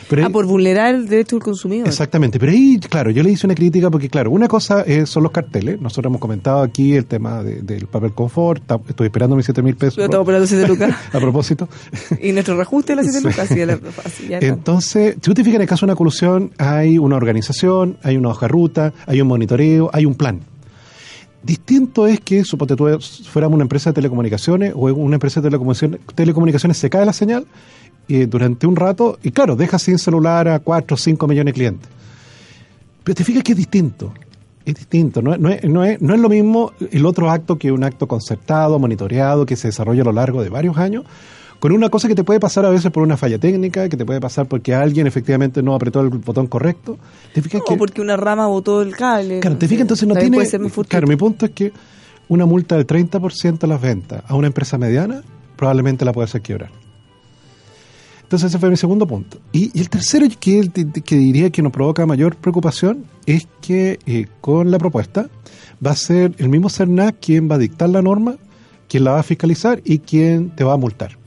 Pero 0.09 0.27
Ah, 0.27 0.29
por 0.29 0.45
vulnerar 0.45 0.95
el 0.95 1.09
derecho 1.09 1.37
del 1.37 1.43
consumidor. 1.43 1.89
Exactamente, 1.89 2.39
pero 2.39 2.53
ahí, 2.53 2.79
claro, 2.79 3.11
yo 3.11 3.23
le 3.23 3.31
hice 3.31 3.47
una 3.47 3.55
crítica 3.55 3.91
porque, 3.91 4.11
claro, 4.11 4.31
una 4.33 4.49
cosa 4.49 4.83
eh, 4.87 5.07
son 5.07 5.23
los 5.23 5.33
carteles. 5.33 5.81
Nosotros 5.81 6.11
hemos 6.11 6.21
comentado 6.21 6.61
aquí 6.61 6.95
el 6.95 7.07
tema 7.07 7.43
de- 7.43 7.63
del 7.63 7.87
papel 7.87 8.13
confort. 8.13 8.63
Estoy 8.87 9.07
esperando 9.07 9.35
mis 9.35 9.47
7 9.47 9.63
mil 9.63 9.77
pesos. 9.77 9.97
Yo 9.97 10.05
estaba 10.05 10.23
operando 10.23 10.47
7 10.47 10.69
lucas. 10.69 10.95
a 11.13 11.19
propósito. 11.21 11.69
y 12.21 12.33
nuestro 12.33 12.55
reajuste 12.57 12.93
de 12.95 12.97
las 12.97 13.07
7 13.07 13.19
Sí. 13.21 13.27
lucas. 13.27 13.49
sí, 13.49 13.65
la- 13.65 13.81
así 14.05 14.29
ya 14.29 14.39
está. 14.39 14.47
Entonces, 14.47 15.15
si 15.15 15.21
tú 15.21 15.33
te 15.33 15.43
fijas, 15.43 15.57
en 15.57 15.63
el 15.63 15.69
caso 15.69 15.87
de 15.87 15.93
una 15.93 15.97
colusión, 15.97 16.53
hay 16.59 16.99
una 16.99 17.17
organización, 17.17 17.97
hay 18.03 18.19
una 18.19 18.29
hoja 18.29 18.47
ruta, 18.47 18.93
hay 19.07 19.23
un 19.23 19.29
monitoreo, 19.29 19.89
hay 19.93 20.05
un 20.05 20.15
plan. 20.17 20.41
Distinto 21.45 22.07
es 22.07 22.21
que, 22.21 22.43
suponte 22.43 22.75
tú, 22.75 22.87
fuéramos 23.29 23.55
una 23.55 23.65
empresa 23.65 23.91
de 23.91 23.95
telecomunicaciones 23.95 24.73
o 24.75 24.87
una 24.95 25.17
empresa 25.17 25.41
de 25.41 25.49
telecomunicaciones, 25.49 26.01
telecomunicaciones 26.15 26.79
se 26.79 26.89
cae 26.89 27.05
la 27.05 27.13
señal 27.13 27.47
eh, 28.09 28.27
durante 28.27 28.67
un 28.67 28.77
rato 28.77 29.19
y, 29.23 29.31
claro, 29.31 29.55
deja 29.55 29.79
sin 29.79 29.99
celular 29.99 30.49
a 30.49 30.61
4 30.61 30.95
o 30.95 30.97
5 30.97 31.27
millones 31.27 31.53
de 31.53 31.55
clientes. 31.55 31.89
Pero 33.03 33.15
te 33.15 33.25
fijas 33.25 33.43
que 33.43 33.53
es 33.53 33.59
distinto. 33.59 34.15
Es 34.65 34.75
distinto. 34.75 35.21
No, 35.21 35.37
no, 35.37 35.51
es, 35.51 35.63
no, 35.65 35.85
es, 35.85 36.01
no 36.01 36.15
es 36.15 36.21
lo 36.21 36.31
mismo 36.31 36.73
el 36.91 37.05
otro 37.05 37.31
acto 37.31 37.59
que 37.59 37.71
un 37.71 37.85
acto 37.85 38.09
concertado, 38.09 38.79
monitoreado, 38.79 39.45
que 39.45 39.57
se 39.57 39.69
desarrolla 39.69 40.01
a 40.01 40.07
lo 40.07 40.13
largo 40.13 40.43
de 40.43 40.49
varios 40.49 40.79
años, 40.79 41.05
con 41.65 41.73
una 41.73 41.89
cosa 41.89 42.09
que 42.09 42.15
te 42.15 42.25
puede 42.25 42.41
pasar 42.41 42.67
a 42.67 42.69
veces 42.69 42.91
por 42.91 43.03
una 43.03 43.17
falla 43.17 43.39
técnica, 43.39 43.89
que 43.89 43.97
te 43.97 44.05
puede 44.05 44.21
pasar 44.21 44.47
porque 44.47 44.75
alguien 44.75 45.07
efectivamente 45.07 45.63
no 45.63 45.75
apretó 45.75 46.03
el 46.03 46.11
botón 46.11 46.47
correcto. 46.47 46.99
¿Te 47.33 47.41
fijas 47.41 47.63
No, 47.63 47.65
que, 47.65 47.79
porque 47.79 48.03
una 48.03 48.19
rama 48.19 48.47
botó 48.49 48.83
el 48.83 48.95
cable. 48.95 49.41
claro, 49.41 49.57
te 49.57 49.67
fijas 49.67 49.81
entonces 49.81 50.07
no 50.07 50.15
tiene... 50.15 50.37
claro, 50.87 51.07
mi 51.07 51.17
punto 51.17 51.47
es 51.47 51.53
que 51.53 51.73
una 52.29 52.45
multa 52.45 52.77
del 52.77 52.87
30% 52.87 53.61
de 53.61 53.67
las 53.67 53.81
ventas 53.81 54.23
a 54.27 54.35
una 54.35 54.47
empresa 54.47 54.77
mediana 54.77 55.23
probablemente 55.57 56.05
la 56.05 56.13
puede 56.13 56.27
hacer 56.27 56.43
quebrar. 56.43 56.69
Entonces 58.25 58.51
ese 58.51 58.59
fue 58.59 58.69
mi 58.69 58.77
segundo 58.77 59.07
punto. 59.07 59.39
Y, 59.51 59.71
y 59.73 59.81
el 59.81 59.89
tercero 59.89 60.27
que, 60.39 60.71
que 61.03 61.17
diría 61.17 61.49
que 61.49 61.63
nos 61.63 61.73
provoca 61.73 62.05
mayor 62.05 62.37
preocupación 62.37 63.07
es 63.25 63.49
que 63.63 63.99
eh, 64.05 64.27
con 64.43 64.71
la 64.71 64.77
propuesta 64.77 65.31
va 65.83 65.93
a 65.93 65.97
ser 65.97 66.35
el 66.37 66.51
mismo 66.51 66.69
CERNAC 66.69 67.21
quien 67.21 67.51
va 67.51 67.55
a 67.55 67.59
dictar 67.59 67.89
la 67.89 68.03
norma, 68.03 68.37
quien 68.87 69.05
la 69.05 69.13
va 69.13 69.21
a 69.21 69.23
fiscalizar 69.23 69.81
y 69.83 70.01
quien 70.01 70.51
te 70.51 70.63
va 70.63 70.75
a 70.75 70.77
multar. 70.77 71.24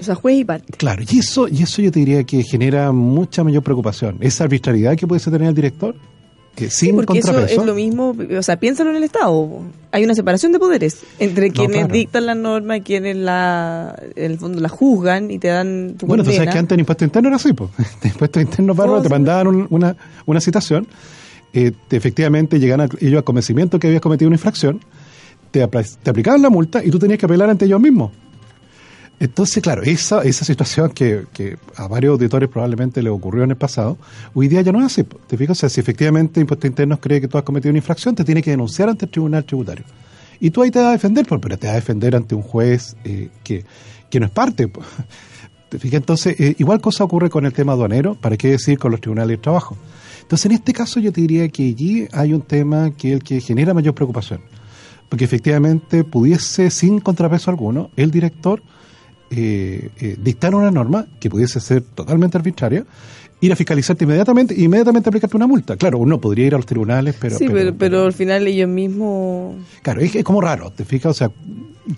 O 0.00 0.02
sea, 0.02 0.14
juez 0.14 0.38
y 0.40 0.44
parte. 0.44 0.72
Claro, 0.76 1.02
y 1.08 1.18
eso, 1.20 1.46
y 1.48 1.62
eso 1.62 1.80
yo 1.80 1.92
te 1.92 2.00
diría 2.00 2.24
que 2.24 2.42
genera 2.42 2.90
mucha 2.92 3.44
mayor 3.44 3.62
preocupación. 3.62 4.16
Esa 4.20 4.44
arbitrariedad 4.44 4.96
que 4.96 5.06
pudiese 5.06 5.30
tener 5.30 5.48
el 5.48 5.54
director, 5.54 5.94
que 6.56 6.70
Sí, 6.70 6.86
sin 6.86 6.96
porque 6.96 7.18
eso 7.18 7.28
contrapeso. 7.32 7.60
es 7.60 7.66
lo 7.66 7.74
mismo, 7.74 8.14
o 8.38 8.42
sea, 8.42 8.58
piénsalo 8.58 8.90
en 8.90 8.96
el 8.96 9.04
Estado. 9.04 9.60
Hay 9.92 10.04
una 10.04 10.14
separación 10.14 10.52
de 10.52 10.58
poderes 10.58 10.98
entre 11.18 11.50
quienes 11.50 11.78
claro. 11.78 11.92
dictan 11.92 12.26
la 12.26 12.34
norma 12.34 12.76
y 12.76 12.80
quienes 12.82 13.16
la, 13.16 13.96
en 14.16 14.32
el 14.32 14.38
fondo 14.38 14.60
la 14.60 14.68
juzgan 14.68 15.30
y 15.30 15.38
te 15.38 15.48
dan 15.48 15.94
tu 15.98 16.06
Bueno, 16.06 16.22
tú 16.24 16.30
sabes 16.32 16.50
que 16.50 16.58
antes 16.58 16.74
en 16.74 16.80
impuesto 16.80 17.04
interno 17.04 17.28
era 17.28 17.36
así, 17.36 17.52
pues. 17.52 17.70
Impuesto 18.04 18.40
interno, 18.40 18.74
bárbaro, 18.74 19.00
te 19.02 19.08
sí. 19.08 19.12
mandaban 19.14 19.46
un- 19.48 19.66
una, 19.70 19.96
una 20.26 20.40
citación, 20.40 20.86
eh, 21.52 21.72
te- 21.88 21.96
efectivamente 21.96 22.58
llegan 22.58 22.80
a, 22.82 22.88
ellos 23.00 23.20
a 23.20 23.22
convencimiento 23.22 23.78
que 23.78 23.86
habías 23.88 24.02
cometido 24.02 24.28
una 24.28 24.36
infracción, 24.36 24.80
te, 25.52 25.64
te 26.02 26.10
aplicaban 26.10 26.42
la 26.42 26.50
multa 26.50 26.84
y 26.84 26.90
tú 26.90 26.98
tenías 26.98 27.18
que 27.18 27.26
apelar 27.26 27.48
ante 27.50 27.64
ellos 27.64 27.80
mismos. 27.80 28.10
Entonces, 29.20 29.62
claro, 29.62 29.82
esa, 29.82 30.22
esa 30.22 30.44
situación 30.44 30.90
que, 30.90 31.24
que 31.32 31.56
a 31.76 31.86
varios 31.86 32.12
auditores 32.12 32.48
probablemente 32.48 33.02
le 33.02 33.10
ocurrió 33.10 33.44
en 33.44 33.50
el 33.50 33.56
pasado, 33.56 33.96
hoy 34.34 34.48
día 34.48 34.60
ya 34.60 34.72
no 34.72 34.80
es 34.80 34.86
así. 34.86 35.04
¿Te 35.04 35.36
fijas? 35.36 35.58
O 35.58 35.60
sea, 35.60 35.68
si 35.68 35.80
efectivamente 35.80 36.40
Impuesto 36.40 36.66
Interno 36.66 37.00
cree 37.00 37.20
que 37.20 37.28
tú 37.28 37.38
has 37.38 37.44
cometido 37.44 37.70
una 37.70 37.78
infracción, 37.78 38.14
te 38.14 38.24
tiene 38.24 38.42
que 38.42 38.50
denunciar 38.50 38.88
ante 38.88 39.04
el 39.04 39.10
Tribunal 39.10 39.44
Tributario. 39.44 39.84
Y 40.40 40.50
tú 40.50 40.62
ahí 40.62 40.70
te 40.70 40.80
vas 40.80 40.88
a 40.88 40.92
defender, 40.92 41.26
pero 41.26 41.40
te 41.56 41.66
vas 41.66 41.74
a 41.74 41.76
defender 41.76 42.16
ante 42.16 42.34
un 42.34 42.42
juez 42.42 42.96
eh, 43.04 43.30
que, 43.42 43.64
que 44.10 44.20
no 44.20 44.26
es 44.26 44.32
parte. 44.32 44.70
¿Te 45.68 45.78
fijas? 45.78 46.00
Entonces, 46.00 46.38
eh, 46.38 46.56
igual 46.58 46.80
cosa 46.80 47.04
ocurre 47.04 47.30
con 47.30 47.46
el 47.46 47.52
tema 47.52 47.72
aduanero, 47.72 48.16
para 48.16 48.36
qué 48.36 48.50
decir 48.50 48.78
con 48.78 48.90
los 48.90 49.00
tribunales 49.00 49.38
de 49.38 49.42
trabajo. 49.42 49.76
Entonces, 50.22 50.46
en 50.46 50.52
este 50.52 50.72
caso 50.72 51.00
yo 51.00 51.12
te 51.12 51.20
diría 51.20 51.48
que 51.48 51.64
allí 51.64 52.08
hay 52.12 52.32
un 52.32 52.42
tema 52.42 52.90
que 52.90 53.08
es 53.08 53.14
el 53.14 53.22
que 53.22 53.40
genera 53.40 53.74
mayor 53.74 53.94
preocupación. 53.94 54.40
Porque 55.08 55.24
efectivamente 55.24 56.02
pudiese, 56.02 56.70
sin 56.70 56.98
contrapeso 57.00 57.50
alguno, 57.50 57.90
el 57.96 58.10
director 58.10 58.62
eh, 59.36 59.90
eh, 60.00 60.16
dictar 60.22 60.54
una 60.54 60.70
norma 60.70 61.06
que 61.20 61.28
pudiese 61.30 61.60
ser 61.60 61.82
totalmente 61.82 62.36
arbitraria, 62.38 62.84
ir 63.40 63.52
a 63.52 63.56
fiscalizarte 63.56 64.04
inmediatamente 64.04 64.54
e 64.54 64.62
inmediatamente 64.62 65.08
aplicarte 65.08 65.36
una 65.36 65.46
multa. 65.46 65.76
Claro, 65.76 65.98
uno 65.98 66.20
podría 66.20 66.46
ir 66.46 66.54
a 66.54 66.56
los 66.56 66.66
tribunales, 66.66 67.14
pero... 67.20 67.36
sí, 67.36 67.46
pero, 67.52 67.74
pero 67.74 68.04
al 68.04 68.12
final 68.12 68.46
ellos 68.46 68.68
mismos... 68.68 69.56
Claro, 69.82 70.00
es, 70.00 70.14
es 70.14 70.24
como 70.24 70.40
raro, 70.40 70.70
¿te 70.70 70.84
fijas? 70.84 71.10
O 71.10 71.14
sea, 71.14 71.30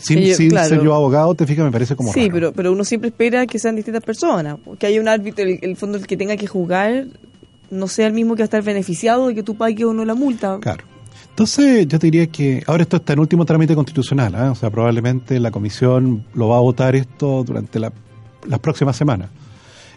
sin, 0.00 0.18
Ellos- 0.18 0.36
sin 0.38 0.50
claro. 0.50 0.68
ser 0.68 0.82
yo 0.82 0.94
abogado, 0.94 1.34
¿te 1.34 1.46
fijas? 1.46 1.64
Me 1.64 1.70
parece 1.70 1.94
como 1.94 2.12
sí, 2.12 2.20
raro. 2.22 2.32
pero, 2.32 2.52
pero 2.52 2.72
uno 2.72 2.82
siempre 2.84 3.08
espera 3.10 3.46
que 3.46 3.58
sean 3.60 3.76
distintas 3.76 4.02
personas. 4.02 4.56
Que 4.78 4.86
haya 4.86 5.00
un 5.00 5.06
árbitro, 5.08 5.44
el, 5.44 5.58
el 5.62 5.76
fondo 5.76 5.98
el 5.98 6.06
que 6.06 6.16
tenga 6.16 6.36
que 6.36 6.46
juzgar, 6.48 7.06
no 7.70 7.86
sea 7.86 8.08
el 8.08 8.12
mismo 8.12 8.34
que 8.34 8.40
va 8.42 8.44
a 8.44 8.46
estar 8.46 8.62
beneficiado 8.62 9.28
de 9.28 9.34
que 9.36 9.42
tú 9.44 9.54
pagues 9.56 9.84
o 9.86 9.92
no 9.94 10.04
la 10.04 10.14
multa. 10.14 10.58
Claro. 10.60 10.84
Entonces, 11.36 11.86
yo 11.86 11.98
diría 11.98 12.28
que 12.28 12.62
ahora 12.66 12.84
esto 12.84 12.96
está 12.96 13.12
en 13.12 13.18
último 13.18 13.44
trámite 13.44 13.74
constitucional, 13.74 14.34
¿ah? 14.36 14.52
o 14.52 14.54
sea, 14.54 14.70
probablemente 14.70 15.38
la 15.38 15.50
comisión 15.50 16.24
lo 16.32 16.48
va 16.48 16.56
a 16.56 16.60
votar 16.60 16.96
esto 16.96 17.44
durante 17.44 17.78
la- 17.78 17.92
las 18.48 18.58
próximas 18.58 18.96
semanas 18.96 19.28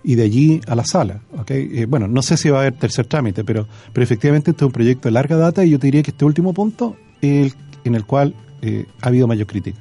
y 0.03 0.15
de 0.15 0.23
allí 0.23 0.59
a 0.67 0.75
la 0.75 0.83
sala. 0.83 1.21
¿ok? 1.37 1.51
Eh, 1.51 1.85
bueno, 1.87 2.09
no 2.09 2.21
sé 2.23 2.35
si 2.35 2.49
va 2.49 2.57
a 2.57 2.61
haber 2.63 2.73
tercer 2.73 3.05
trámite, 3.07 3.45
pero, 3.45 3.67
pero 3.93 4.03
efectivamente 4.03 4.51
este 4.51 4.65
es 4.65 4.67
un 4.67 4.73
proyecto 4.73 5.07
de 5.07 5.13
larga 5.13 5.37
data 5.37 5.63
y 5.63 5.69
yo 5.69 5.77
diría 5.77 6.03
que 6.03 6.11
este 6.11 6.25
último 6.25 6.53
punto 6.53 6.97
es 7.21 7.53
el 7.53 7.53
en 7.85 7.95
el 7.95 8.03
cual 8.05 8.35
eh, 8.61 8.85
ha 9.01 9.07
habido 9.07 9.25
mayor 9.25 9.47
crítica. 9.47 9.79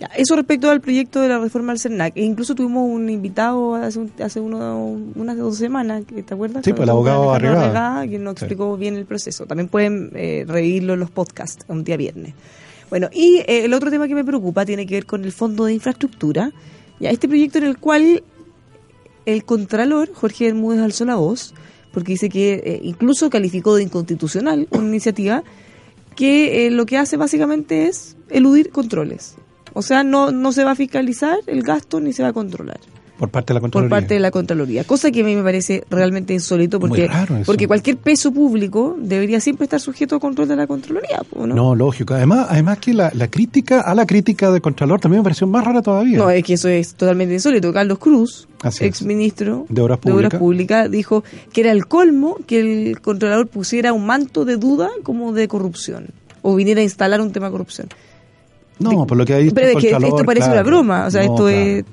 Ya, 0.00 0.06
eso 0.16 0.36
respecto 0.36 0.70
al 0.70 0.80
proyecto 0.80 1.20
de 1.20 1.28
la 1.28 1.38
reforma 1.38 1.72
del 1.72 1.80
CERNAC. 1.80 2.16
E 2.16 2.22
incluso 2.22 2.54
tuvimos 2.54 2.88
un 2.88 3.10
invitado 3.10 3.74
hace, 3.74 3.98
un- 3.98 4.12
hace 4.22 4.38
uno, 4.38 4.96
unas 5.16 5.36
dos 5.36 5.56
semanas, 5.58 6.04
¿te 6.06 6.34
acuerdas? 6.34 6.64
Sí, 6.64 6.72
pues, 6.72 6.84
el 6.84 6.90
abogado. 6.90 7.32
Arregada, 7.32 8.06
que 8.06 8.18
nos 8.18 8.38
Sí. 8.38 8.44
explicó 8.44 8.76
bien 8.76 8.94
el 8.94 9.06
proceso. 9.06 9.46
También 9.46 9.68
pueden 9.68 10.12
eh, 10.14 10.44
revivirlo 10.46 10.94
en 10.94 11.00
los 11.00 11.10
podcasts 11.10 11.64
un 11.68 11.82
día 11.82 11.96
viernes. 11.96 12.34
Bueno, 12.90 13.08
y 13.12 13.38
eh, 13.46 13.64
el 13.64 13.74
otro 13.74 13.90
tema 13.90 14.06
que 14.06 14.14
me 14.14 14.24
preocupa 14.24 14.64
tiene 14.64 14.86
que 14.86 14.94
ver 14.94 15.06
con 15.06 15.24
el 15.24 15.32
Fondo 15.32 15.64
de 15.64 15.74
Infraestructura. 15.74 16.52
Ya, 17.00 17.10
este 17.10 17.26
proyecto 17.26 17.58
en 17.58 17.64
el 17.64 17.78
cual 17.78 18.22
el 19.26 19.44
Contralor, 19.44 20.12
Jorge 20.14 20.44
Bermúdez, 20.44 20.80
alzó 20.80 21.04
la 21.06 21.16
voz, 21.16 21.54
porque 21.92 22.12
dice 22.12 22.28
que 22.28 22.54
eh, 22.64 22.80
incluso 22.84 23.30
calificó 23.30 23.74
de 23.74 23.82
inconstitucional 23.82 24.68
una 24.70 24.86
iniciativa 24.86 25.42
que 26.16 26.68
lo 26.70 26.86
que 26.86 26.96
hace 26.98 27.16
básicamente 27.16 27.88
es 27.88 28.16
eludir 28.30 28.70
controles. 28.70 29.34
O 29.78 29.82
sea, 29.82 30.02
no, 30.02 30.32
no 30.32 30.50
se 30.50 30.64
va 30.64 30.72
a 30.72 30.74
fiscalizar 30.74 31.38
el 31.46 31.62
gasto 31.62 32.00
ni 32.00 32.12
se 32.12 32.24
va 32.24 32.30
a 32.30 32.32
controlar 32.32 32.80
Por 33.16 33.28
parte 33.30 33.52
de 33.52 33.54
la 33.54 33.60
por 33.60 33.70
Contraloría. 33.70 33.96
parte 33.96 34.14
de 34.14 34.20
la 34.20 34.30
Contraloría. 34.32 34.82
Cosa 34.82 35.12
que 35.12 35.20
a 35.20 35.24
mí 35.24 35.36
me 35.36 35.42
parece 35.44 35.84
realmente 35.88 36.34
insólito 36.34 36.80
porque, 36.80 37.08
porque 37.46 37.68
cualquier 37.68 37.96
peso 37.96 38.32
público 38.32 38.96
debería 38.98 39.38
siempre 39.38 39.66
estar 39.66 39.78
sujeto 39.78 40.16
a 40.16 40.18
control 40.18 40.48
de 40.48 40.56
la 40.56 40.66
Contraloría. 40.66 41.20
¿no? 41.36 41.46
No, 41.46 41.74
lógico. 41.76 42.14
Además, 42.14 42.48
además 42.50 42.78
que 42.78 42.92
la, 42.92 43.12
la 43.14 43.28
crítica 43.28 43.82
a 43.82 43.94
la 43.94 44.04
crítica 44.04 44.50
del 44.50 44.60
Contralor 44.60 44.98
también 44.98 45.20
me 45.20 45.24
pareció 45.24 45.46
más 45.46 45.64
rara 45.64 45.80
todavía. 45.80 46.18
No, 46.18 46.28
es 46.28 46.42
que 46.42 46.54
eso 46.54 46.68
es 46.68 46.94
totalmente 46.94 47.34
insólito. 47.34 47.72
Carlos 47.72 48.00
Cruz, 48.00 48.48
Así 48.62 48.84
ex 48.84 49.02
ministro 49.02 49.64
De 49.68 49.80
Obras 49.80 50.00
Públicas. 50.00 50.40
Públicas, 50.40 50.90
dijo 50.90 51.22
que 51.52 51.60
era 51.60 51.70
el 51.70 51.86
colmo 51.86 52.36
que 52.48 52.58
el 52.58 53.00
controlador 53.00 53.46
pusiera 53.46 53.92
un 53.92 54.06
manto 54.06 54.44
de 54.44 54.56
duda 54.56 54.90
como 55.04 55.32
de 55.32 55.46
corrupción 55.46 56.08
o 56.42 56.56
viniera 56.56 56.80
a 56.80 56.84
instalar 56.84 57.20
un 57.20 57.30
tema 57.30 57.46
de 57.46 57.52
corrupción. 57.52 57.88
No, 58.78 59.06
por 59.06 59.16
lo 59.16 59.24
que 59.24 59.34
ha 59.34 59.38
dicho 59.38 59.54
Pero 59.54 59.68
es 59.68 59.76
que 59.76 59.90
Contralor, 59.90 60.08
esto 60.18 60.24
parece 60.26 60.46
claro. 60.46 60.60
una 60.60 60.68
broma. 60.70 61.06
O 61.06 61.10
sea, 61.10 61.24
No, 61.24 61.32
esto 61.32 61.44
claro. 61.46 61.58
es. 61.58 61.84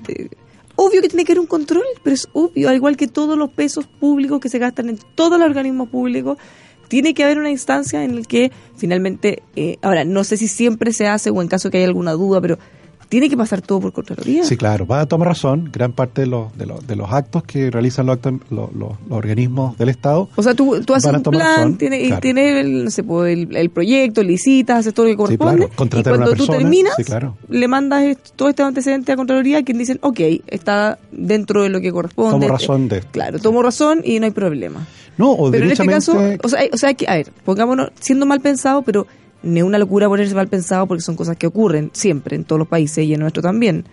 obvio 0.76 1.02
que 1.02 1.08
tiene 1.10 1.24
que 1.26 1.32
haber 1.32 1.40
un 1.40 1.48
control, 1.48 1.84
pero 2.04 2.14
es 2.14 2.28
obvio, 2.34 2.70
al 2.70 2.76
igual 2.76 2.98
que 2.98 3.08
todos 3.08 3.38
los 3.38 3.50
pesos 3.50 3.86
públicos 3.86 4.40
que 4.40 4.50
se 4.50 4.60
gastan 4.60 4.90
en 4.90 5.00
todos 5.16 5.40
los 5.40 5.48
organismos 5.48 5.90
públicos, 5.90 6.38
tiene 6.88 7.14
que 7.14 7.24
haber 7.24 7.40
una 7.40 7.50
instancia 7.50 8.04
en 8.04 8.16
la 8.18 8.22
que 8.24 8.52
finalmente. 8.76 9.42
eh, 9.56 9.78
ahora, 9.82 10.04
no 10.06 10.24
sé 10.24 10.38
si 10.38 10.48
siempre 10.48 10.92
se 10.94 11.08
hace 11.08 11.30
o 11.32 11.42
en 11.42 11.48
caso 11.48 11.70
que 11.72 11.78
haya 11.78 11.88
alguna 11.88 12.12
duda, 12.12 12.42
pero 12.42 12.60
tiene 13.10 13.30
que 13.30 13.38
pasar 13.38 13.62
todo 13.62 13.80
por 13.82 13.93
Contraloría. 13.93 14.43
Sí, 14.43 14.58
claro, 14.58 14.86
va 14.88 15.01
a 15.01 15.06
tomar 15.06 15.28
razón. 15.30 15.70
Gran 15.72 15.93
parte 15.93 16.22
de 16.22 16.28
los, 16.28 16.56
de 16.58 16.66
los, 16.66 16.86
de 16.88 16.95
los 16.95 17.12
actos 17.12 17.43
que 17.43 17.70
realizan 17.72 18.06
los, 18.08 18.18
actos- 18.18 18.39
los, 18.49 18.70
organismos 19.10 19.78
del 19.78 19.89
Estado. 19.89 20.30
O 20.36 20.43
sea, 20.43 20.53
tú, 20.53 20.82
tú 20.86 20.93
haces 20.93 21.12
un 21.14 21.24
plan, 21.24 21.78
tienes, 21.78 22.08
claro. 22.08 22.22
tienes 22.22 22.66
el, 22.66 22.86
no 22.86 22.91
sé, 22.91 23.03
pues, 23.03 23.34
el, 23.38 23.56
el 23.56 23.70
proyecto, 23.70 24.24
licitas, 24.24 24.80
haces 24.80 24.93
todo 24.93 25.06
lo 25.06 25.10
que 25.12 25.14
Sí, 25.14 25.18
corresponde. 25.18 25.58
claro, 25.58 25.72
contratar 25.76 26.14
y 26.14 26.18
cuando 26.18 26.36
tú 26.36 26.47
terminas, 26.47 26.93
sí, 26.97 27.03
claro. 27.03 27.38
le 27.49 27.68
mandas 27.68 28.18
todo 28.36 28.49
este 28.49 28.64
antecedente 28.64 29.12
a 29.12 29.16
Contraloría, 29.16 29.64
quien 29.64 29.78
dicen, 29.78 29.99
ok, 30.01 30.20
está 30.47 30.99
dentro 31.12 31.64
de 31.64 31.70
lo 31.70 31.82
que 31.82 31.91
corresponde. 31.91 32.32
Tomo 32.47 32.47
razón 32.47 32.88
de 32.88 32.97
esto. 32.97 33.10
Claro, 33.12 33.39
tomo 33.39 33.62
razón 33.62 34.01
y 34.03 34.20
no 34.20 34.26
hay 34.26 34.32
problema. 34.32 34.86
No, 35.18 35.32
o 35.32 35.49
pero 35.49 35.66
en 35.66 35.72
este 35.72 35.86
caso, 35.88 36.14
o 36.43 36.49
sea, 36.49 36.60
hay- 36.60 36.70
o 36.74 36.78
sea, 36.78 36.93
que, 36.93 37.08
a 37.08 37.16
ver, 37.16 37.32
pongámonos, 37.45 37.89
siendo 37.99 38.26
mal 38.26 38.41
pensado, 38.41 38.82
pero 38.82 39.08
no 39.46 39.58
es 39.58 39.64
una 39.64 39.78
locura 39.78 40.08
ponerse 40.10 40.36
mal 40.36 40.48
pensado 40.48 40.86
porque 40.88 41.02
son 41.02 41.16
cosas 41.16 41.38
que 41.38 41.48
ocurren 41.48 41.91
siempre 41.93 42.36
en 42.36 42.43
todos 42.43 42.60
los 42.60 42.68
países 42.68 43.06
y 43.06 43.14
en 43.14 43.22
nuestro 43.22 43.41
también. 43.41 43.86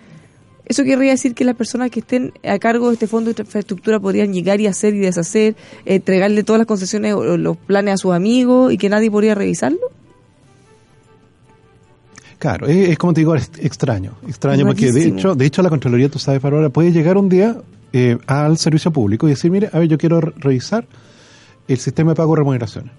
Eso 0.65 0.85
querría 0.85 1.11
decir 1.11 1.35
que 1.35 1.45
las 1.45 1.57
personas 1.57 1.91
que 1.91 2.01
estén 2.01 2.33
a 2.45 2.59
cargo 2.59 2.89
de 2.89 2.95
este 2.95 3.07
fondo 3.07 3.33
de 3.33 3.43
infraestructura 3.43 3.99
podrían 4.01 4.33
llegar 4.33 4.61
y 4.61 4.67
hacer 4.69 4.95
y 4.95 5.01
deshacer, 5.01 5.57
entregarle 5.85 6.45
todas 6.45 6.59
las 6.59 6.67
concesiones 6.67 7.15
o 7.15 7.37
los 7.37 7.57
planes 7.57 7.95
a 7.95 7.97
sus 7.97 8.13
amigos 8.13 8.73
y 8.73 8.79
que 8.79 8.89
nadie 8.89 9.11
podría 9.11 9.35
revisarlo. 9.35 9.81
Claro, 12.39 12.67
es, 12.67 12.89
es 12.91 12.99
como 12.99 13.13
te 13.13 13.21
digo, 13.21 13.35
es 13.35 13.51
extraño, 13.59 14.15
extraño, 14.27 14.65
porque 14.67 14.91
de 14.93 15.05
hecho, 15.05 15.35
de 15.35 15.47
hecho 15.47 15.63
la 15.63 15.69
Contraloría, 15.69 16.09
tú 16.09 16.19
sabes, 16.19 16.41
Bárbara, 16.43 16.71
puede 16.71 16.91
llegar 16.93 17.17
un 17.17 17.29
día 17.29 17.57
eh, 17.93 18.19
al 18.27 18.57
servicio 18.59 18.91
público 18.93 19.27
y 19.27 19.31
decir, 19.31 19.51
mire, 19.51 19.69
a 19.73 19.79
ver, 19.79 19.89
yo 19.89 19.99
quiero 19.99 20.21
re- 20.21 20.33
revisar 20.37 20.87
el 21.69 21.77
sistema 21.79 22.13
de 22.13 22.17
pago 22.17 22.35
de 22.35 22.39
remuneraciones. 22.39 22.93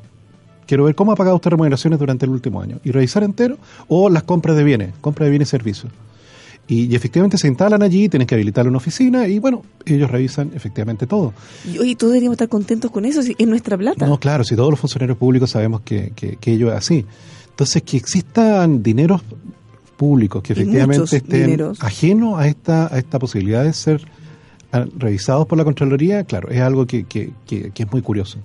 Quiero 0.65 0.83
ver 0.85 0.95
cómo 0.95 1.11
ha 1.11 1.15
pagado 1.15 1.35
usted 1.35 1.51
remuneraciones 1.51 1.99
durante 1.99 2.25
el 2.25 2.31
último 2.31 2.61
año 2.61 2.79
y 2.83 2.91
revisar 2.91 3.23
entero 3.23 3.57
o 3.87 4.09
las 4.09 4.23
compras 4.23 4.55
de 4.57 4.63
bienes, 4.63 4.93
compras 5.01 5.27
de 5.27 5.31
bienes 5.31 5.49
y 5.49 5.51
servicios. 5.51 5.91
Y, 6.67 6.85
y 6.85 6.95
efectivamente 6.95 7.37
se 7.37 7.47
instalan 7.47 7.83
allí, 7.83 8.07
tienes 8.07 8.25
que 8.25 8.35
habilitar 8.35 8.67
una 8.67 8.77
oficina 8.77 9.27
y 9.27 9.39
bueno, 9.39 9.63
ellos 9.85 10.09
revisan 10.09 10.51
efectivamente 10.55 11.05
todo. 11.07 11.33
Y 11.69 11.77
oye, 11.79 11.95
todos 11.95 12.13
deberíamos 12.13 12.35
estar 12.35 12.47
contentos 12.47 12.89
con 12.89 13.03
eso, 13.03 13.21
si 13.21 13.35
es 13.37 13.47
nuestra 13.47 13.77
plata. 13.77 14.07
No, 14.07 14.17
claro, 14.17 14.45
si 14.45 14.55
todos 14.55 14.69
los 14.69 14.79
funcionarios 14.79 15.17
públicos 15.17 15.51
sabemos 15.51 15.81
que, 15.81 16.13
que, 16.15 16.37
que 16.37 16.53
ello 16.53 16.71
es 16.71 16.77
así. 16.77 17.05
Entonces, 17.49 17.83
que 17.83 17.97
existan 17.97 18.81
dineros 18.81 19.21
públicos 19.97 20.41
que 20.41 20.53
efectivamente 20.53 21.17
estén 21.17 21.43
dineros. 21.43 21.83
ajenos 21.83 22.39
a 22.39 22.47
esta, 22.47 22.93
a 22.93 22.97
esta 22.97 23.19
posibilidad 23.19 23.63
de 23.63 23.73
ser 23.73 24.01
ah, 24.71 24.85
revisados 24.97 25.45
por 25.45 25.57
la 25.57 25.63
Contraloría, 25.63 26.23
claro, 26.23 26.49
es 26.49 26.61
algo 26.61 26.87
que, 26.87 27.03
que, 27.03 27.31
que, 27.45 27.71
que 27.71 27.83
es 27.83 27.91
muy 27.91 28.01
curioso. 28.01 28.39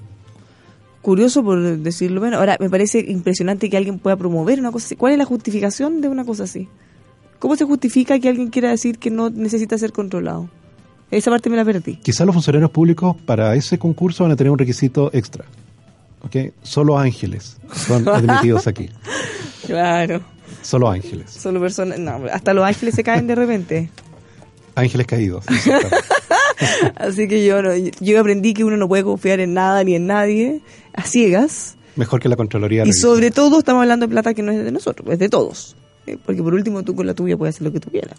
Curioso 1.02 1.44
por 1.44 1.78
decirlo 1.78 2.20
menos. 2.20 2.38
Ahora, 2.38 2.56
me 2.60 2.68
parece 2.68 2.98
impresionante 3.00 3.70
que 3.70 3.76
alguien 3.76 3.98
pueda 3.98 4.16
promover 4.16 4.58
una 4.58 4.72
cosa 4.72 4.86
así. 4.86 4.96
¿Cuál 4.96 5.12
es 5.12 5.18
la 5.18 5.24
justificación 5.24 6.00
de 6.00 6.08
una 6.08 6.24
cosa 6.24 6.44
así? 6.44 6.68
¿Cómo 7.38 7.54
se 7.56 7.64
justifica 7.64 8.18
que 8.18 8.28
alguien 8.28 8.48
quiera 8.48 8.70
decir 8.70 8.98
que 8.98 9.10
no 9.10 9.30
necesita 9.30 9.78
ser 9.78 9.92
controlado? 9.92 10.50
Esa 11.10 11.30
parte 11.30 11.48
me 11.48 11.56
la 11.56 11.64
perdí. 11.64 11.96
Quizás 11.96 12.26
los 12.26 12.34
funcionarios 12.34 12.70
públicos 12.70 13.16
para 13.24 13.54
ese 13.54 13.78
concurso 13.78 14.24
van 14.24 14.32
a 14.32 14.36
tener 14.36 14.50
un 14.50 14.58
requisito 14.58 15.10
extra. 15.12 15.44
¿ok? 16.22 16.52
Solo 16.62 16.98
ángeles 16.98 17.56
son 17.74 18.08
admitidos 18.08 18.66
aquí. 18.66 18.88
Claro. 19.66 20.20
Solo 20.62 20.90
ángeles. 20.90 21.30
Solo 21.30 21.60
personas. 21.60 21.98
No, 21.98 22.22
hasta 22.32 22.52
los 22.52 22.64
ángeles 22.64 22.94
se 22.94 23.04
caen 23.04 23.26
de 23.26 23.34
repente. 23.34 23.90
Ángeles 24.78 25.06
caídos. 25.06 25.44
Así 26.96 27.28
que 27.28 27.44
yo, 27.44 27.62
no, 27.62 27.70
yo 27.76 28.20
aprendí 28.20 28.54
que 28.54 28.64
uno 28.64 28.76
no 28.76 28.88
puede 28.88 29.04
confiar 29.04 29.40
en 29.40 29.54
nada 29.54 29.84
ni 29.84 29.94
en 29.94 30.06
nadie 30.06 30.60
a 30.92 31.02
ciegas. 31.04 31.76
Mejor 31.96 32.20
que 32.20 32.28
la 32.28 32.36
Contraloría. 32.36 32.84
Y 32.86 32.92
sobre 32.92 33.30
todo 33.30 33.58
estamos 33.58 33.82
hablando 33.82 34.06
de 34.06 34.10
plata 34.10 34.34
que 34.34 34.42
no 34.42 34.52
es 34.52 34.64
de 34.64 34.70
nosotros, 34.72 35.08
es 35.10 35.18
de 35.18 35.28
todos. 35.28 35.76
Eh, 36.06 36.16
Porque 36.24 36.42
por 36.42 36.54
último 36.54 36.82
tú 36.82 36.94
con 36.94 37.06
la 37.06 37.14
tuya 37.14 37.36
puedes 37.36 37.56
hacer 37.56 37.66
lo 37.66 37.72
que 37.72 37.80
tú 37.80 37.90
quieras. 37.90 38.18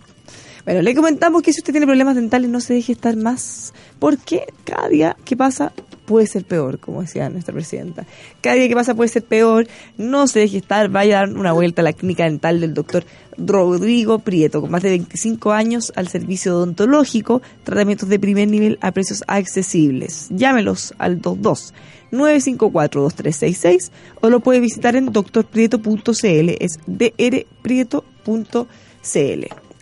Bueno, 0.69 0.83
le 0.83 0.93
comentamos 0.93 1.41
que 1.41 1.51
si 1.51 1.61
usted 1.61 1.73
tiene 1.73 1.87
problemas 1.87 2.13
dentales 2.15 2.47
no 2.47 2.61
se 2.61 2.75
deje 2.75 2.91
estar 2.91 3.15
más, 3.15 3.73
porque 3.97 4.53
cada 4.65 4.87
día 4.87 5.17
que 5.25 5.35
pasa 5.35 5.73
puede 6.05 6.27
ser 6.27 6.45
peor, 6.45 6.77
como 6.77 7.01
decía 7.01 7.27
nuestra 7.27 7.55
presidenta. 7.55 8.05
Cada 8.39 8.55
día 8.57 8.67
que 8.67 8.75
pasa 8.75 8.93
puede 8.93 9.07
ser 9.07 9.23
peor, 9.23 9.67
no 9.97 10.27
se 10.27 10.41
deje 10.41 10.57
estar, 10.57 10.89
vaya 10.89 11.21
a 11.21 11.25
dar 11.25 11.35
una 11.35 11.53
vuelta 11.53 11.81
a 11.81 11.85
la 11.85 11.93
clínica 11.93 12.25
dental 12.25 12.61
del 12.61 12.75
doctor 12.75 13.03
Rodrigo 13.35 14.19
Prieto, 14.19 14.61
con 14.61 14.69
más 14.69 14.83
de 14.83 14.89
25 14.89 15.53
años 15.53 15.91
al 15.95 16.07
servicio 16.07 16.55
odontológico, 16.55 17.41
tratamientos 17.63 18.07
de 18.07 18.19
primer 18.19 18.47
nivel 18.47 18.77
a 18.81 18.91
precios 18.91 19.23
accesibles. 19.25 20.27
Llámelos 20.29 20.93
al 20.99 21.15
22 21.15 21.73
954-2366 22.11 23.89
o 24.21 24.29
lo 24.29 24.39
puede 24.41 24.59
visitar 24.59 24.95
en 24.95 25.07
drprieto.cl, 25.07 26.49
es 26.59 26.77
drprieto.cl. 26.85 28.09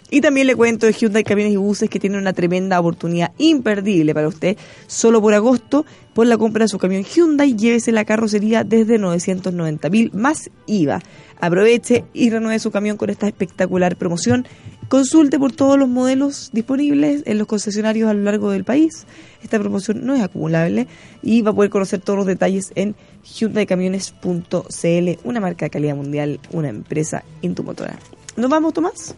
Y 0.10 0.22
también 0.22 0.47
le 0.47 0.55
cuento 0.55 0.86
de 0.86 0.93
Hyundai 0.93 1.24
Camiones 1.24 1.53
y 1.53 1.58
Buses 1.58 1.89
que 1.89 1.99
tiene 1.99 2.18
una 2.18 2.32
tremenda 2.32 2.80
oportunidad 2.80 3.34
imperdible 3.38 4.14
para 4.14 4.30
usted. 4.30 4.55
Solo 4.88 5.22
por 5.22 5.34
agosto, 5.34 5.86
por 6.14 6.28
la 6.28 6.38
compra 6.38 6.64
de 6.64 6.70
su 6.70 6.78
camión 6.78 7.03
Hyundai, 7.03 7.55
llévese 7.55 7.91
la 7.91 8.05
carrocería 8.05 8.64
desde 8.64 8.97
990 8.97 9.89
mil 9.89 10.12
más 10.14 10.49
IVA. 10.66 11.01
Aproveche 11.39 12.05
y 12.14 12.30
renueve 12.30 12.60
su 12.60 12.72
camión 12.72 12.95
con 12.97 13.10
esta 13.10 13.28
espectacular 13.28 13.97
promoción. 13.97 14.47
Consulte 14.88 15.38
por 15.38 15.51
todos 15.51 15.78
los 15.78 15.89
modelos 15.89 16.51
disponibles 16.53 17.24
en 17.26 17.38
los 17.38 17.45
concesionarios 17.45 18.10
a 18.10 18.14
lo 18.14 18.24
largo 18.24 18.51
del 18.51 18.64
país. 18.64 19.05
Esta 19.43 19.60
promoción 19.60 20.05
no 20.05 20.16
es 20.16 20.22
acumulable 20.22 20.88
y 21.22 21.41
va 21.41 21.51
a 21.51 21.53
poder 21.53 21.70
conocer 21.70 21.99
todos 21.99 22.18
los 22.18 22.26
detalles 22.26 22.72
en 22.76 22.95
hyundaicamiones.cl, 23.24 25.20
una 25.26 25.41
marca 25.41 25.66
de 25.66 25.70
calidad 25.70 25.97
mundial, 25.97 26.39
una 26.51 26.70
empresa 26.70 27.26
intumotora. 27.41 27.99
¿Nos 28.38 28.49
vamos, 28.49 28.74
Tomás? 28.74 29.14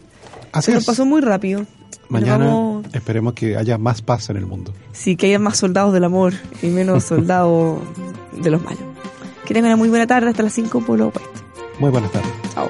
Así 0.52 0.66
Se 0.66 0.72
nos 0.72 0.82
es. 0.82 0.86
pasó 0.86 1.04
muy 1.06 1.20
rápido. 1.20 1.64
Mañana 2.08 2.46
vamos- 2.46 2.86
esperemos 2.92 3.34
que 3.34 3.56
haya 3.56 3.78
más 3.78 4.02
paz 4.02 4.30
en 4.30 4.36
el 4.36 4.46
mundo. 4.46 4.72
Sí, 4.92 5.16
que 5.16 5.26
haya 5.26 5.38
más 5.38 5.56
soldados 5.58 5.92
del 5.92 6.04
amor 6.04 6.32
y 6.62 6.66
menos 6.68 7.04
soldados 7.10 7.78
de 8.42 8.50
los 8.50 8.62
malos. 8.62 8.80
Que 9.46 9.54
tengan 9.54 9.70
una 9.70 9.76
muy 9.76 9.88
buena 9.88 10.06
tarde 10.06 10.28
hasta 10.30 10.42
las 10.42 10.52
5 10.52 10.80
por 10.84 10.98
lo 10.98 11.08
opuesto. 11.08 11.30
Muy 11.78 11.90
buenas 11.90 12.10
tardes. 12.12 12.30
Chao. 12.54 12.68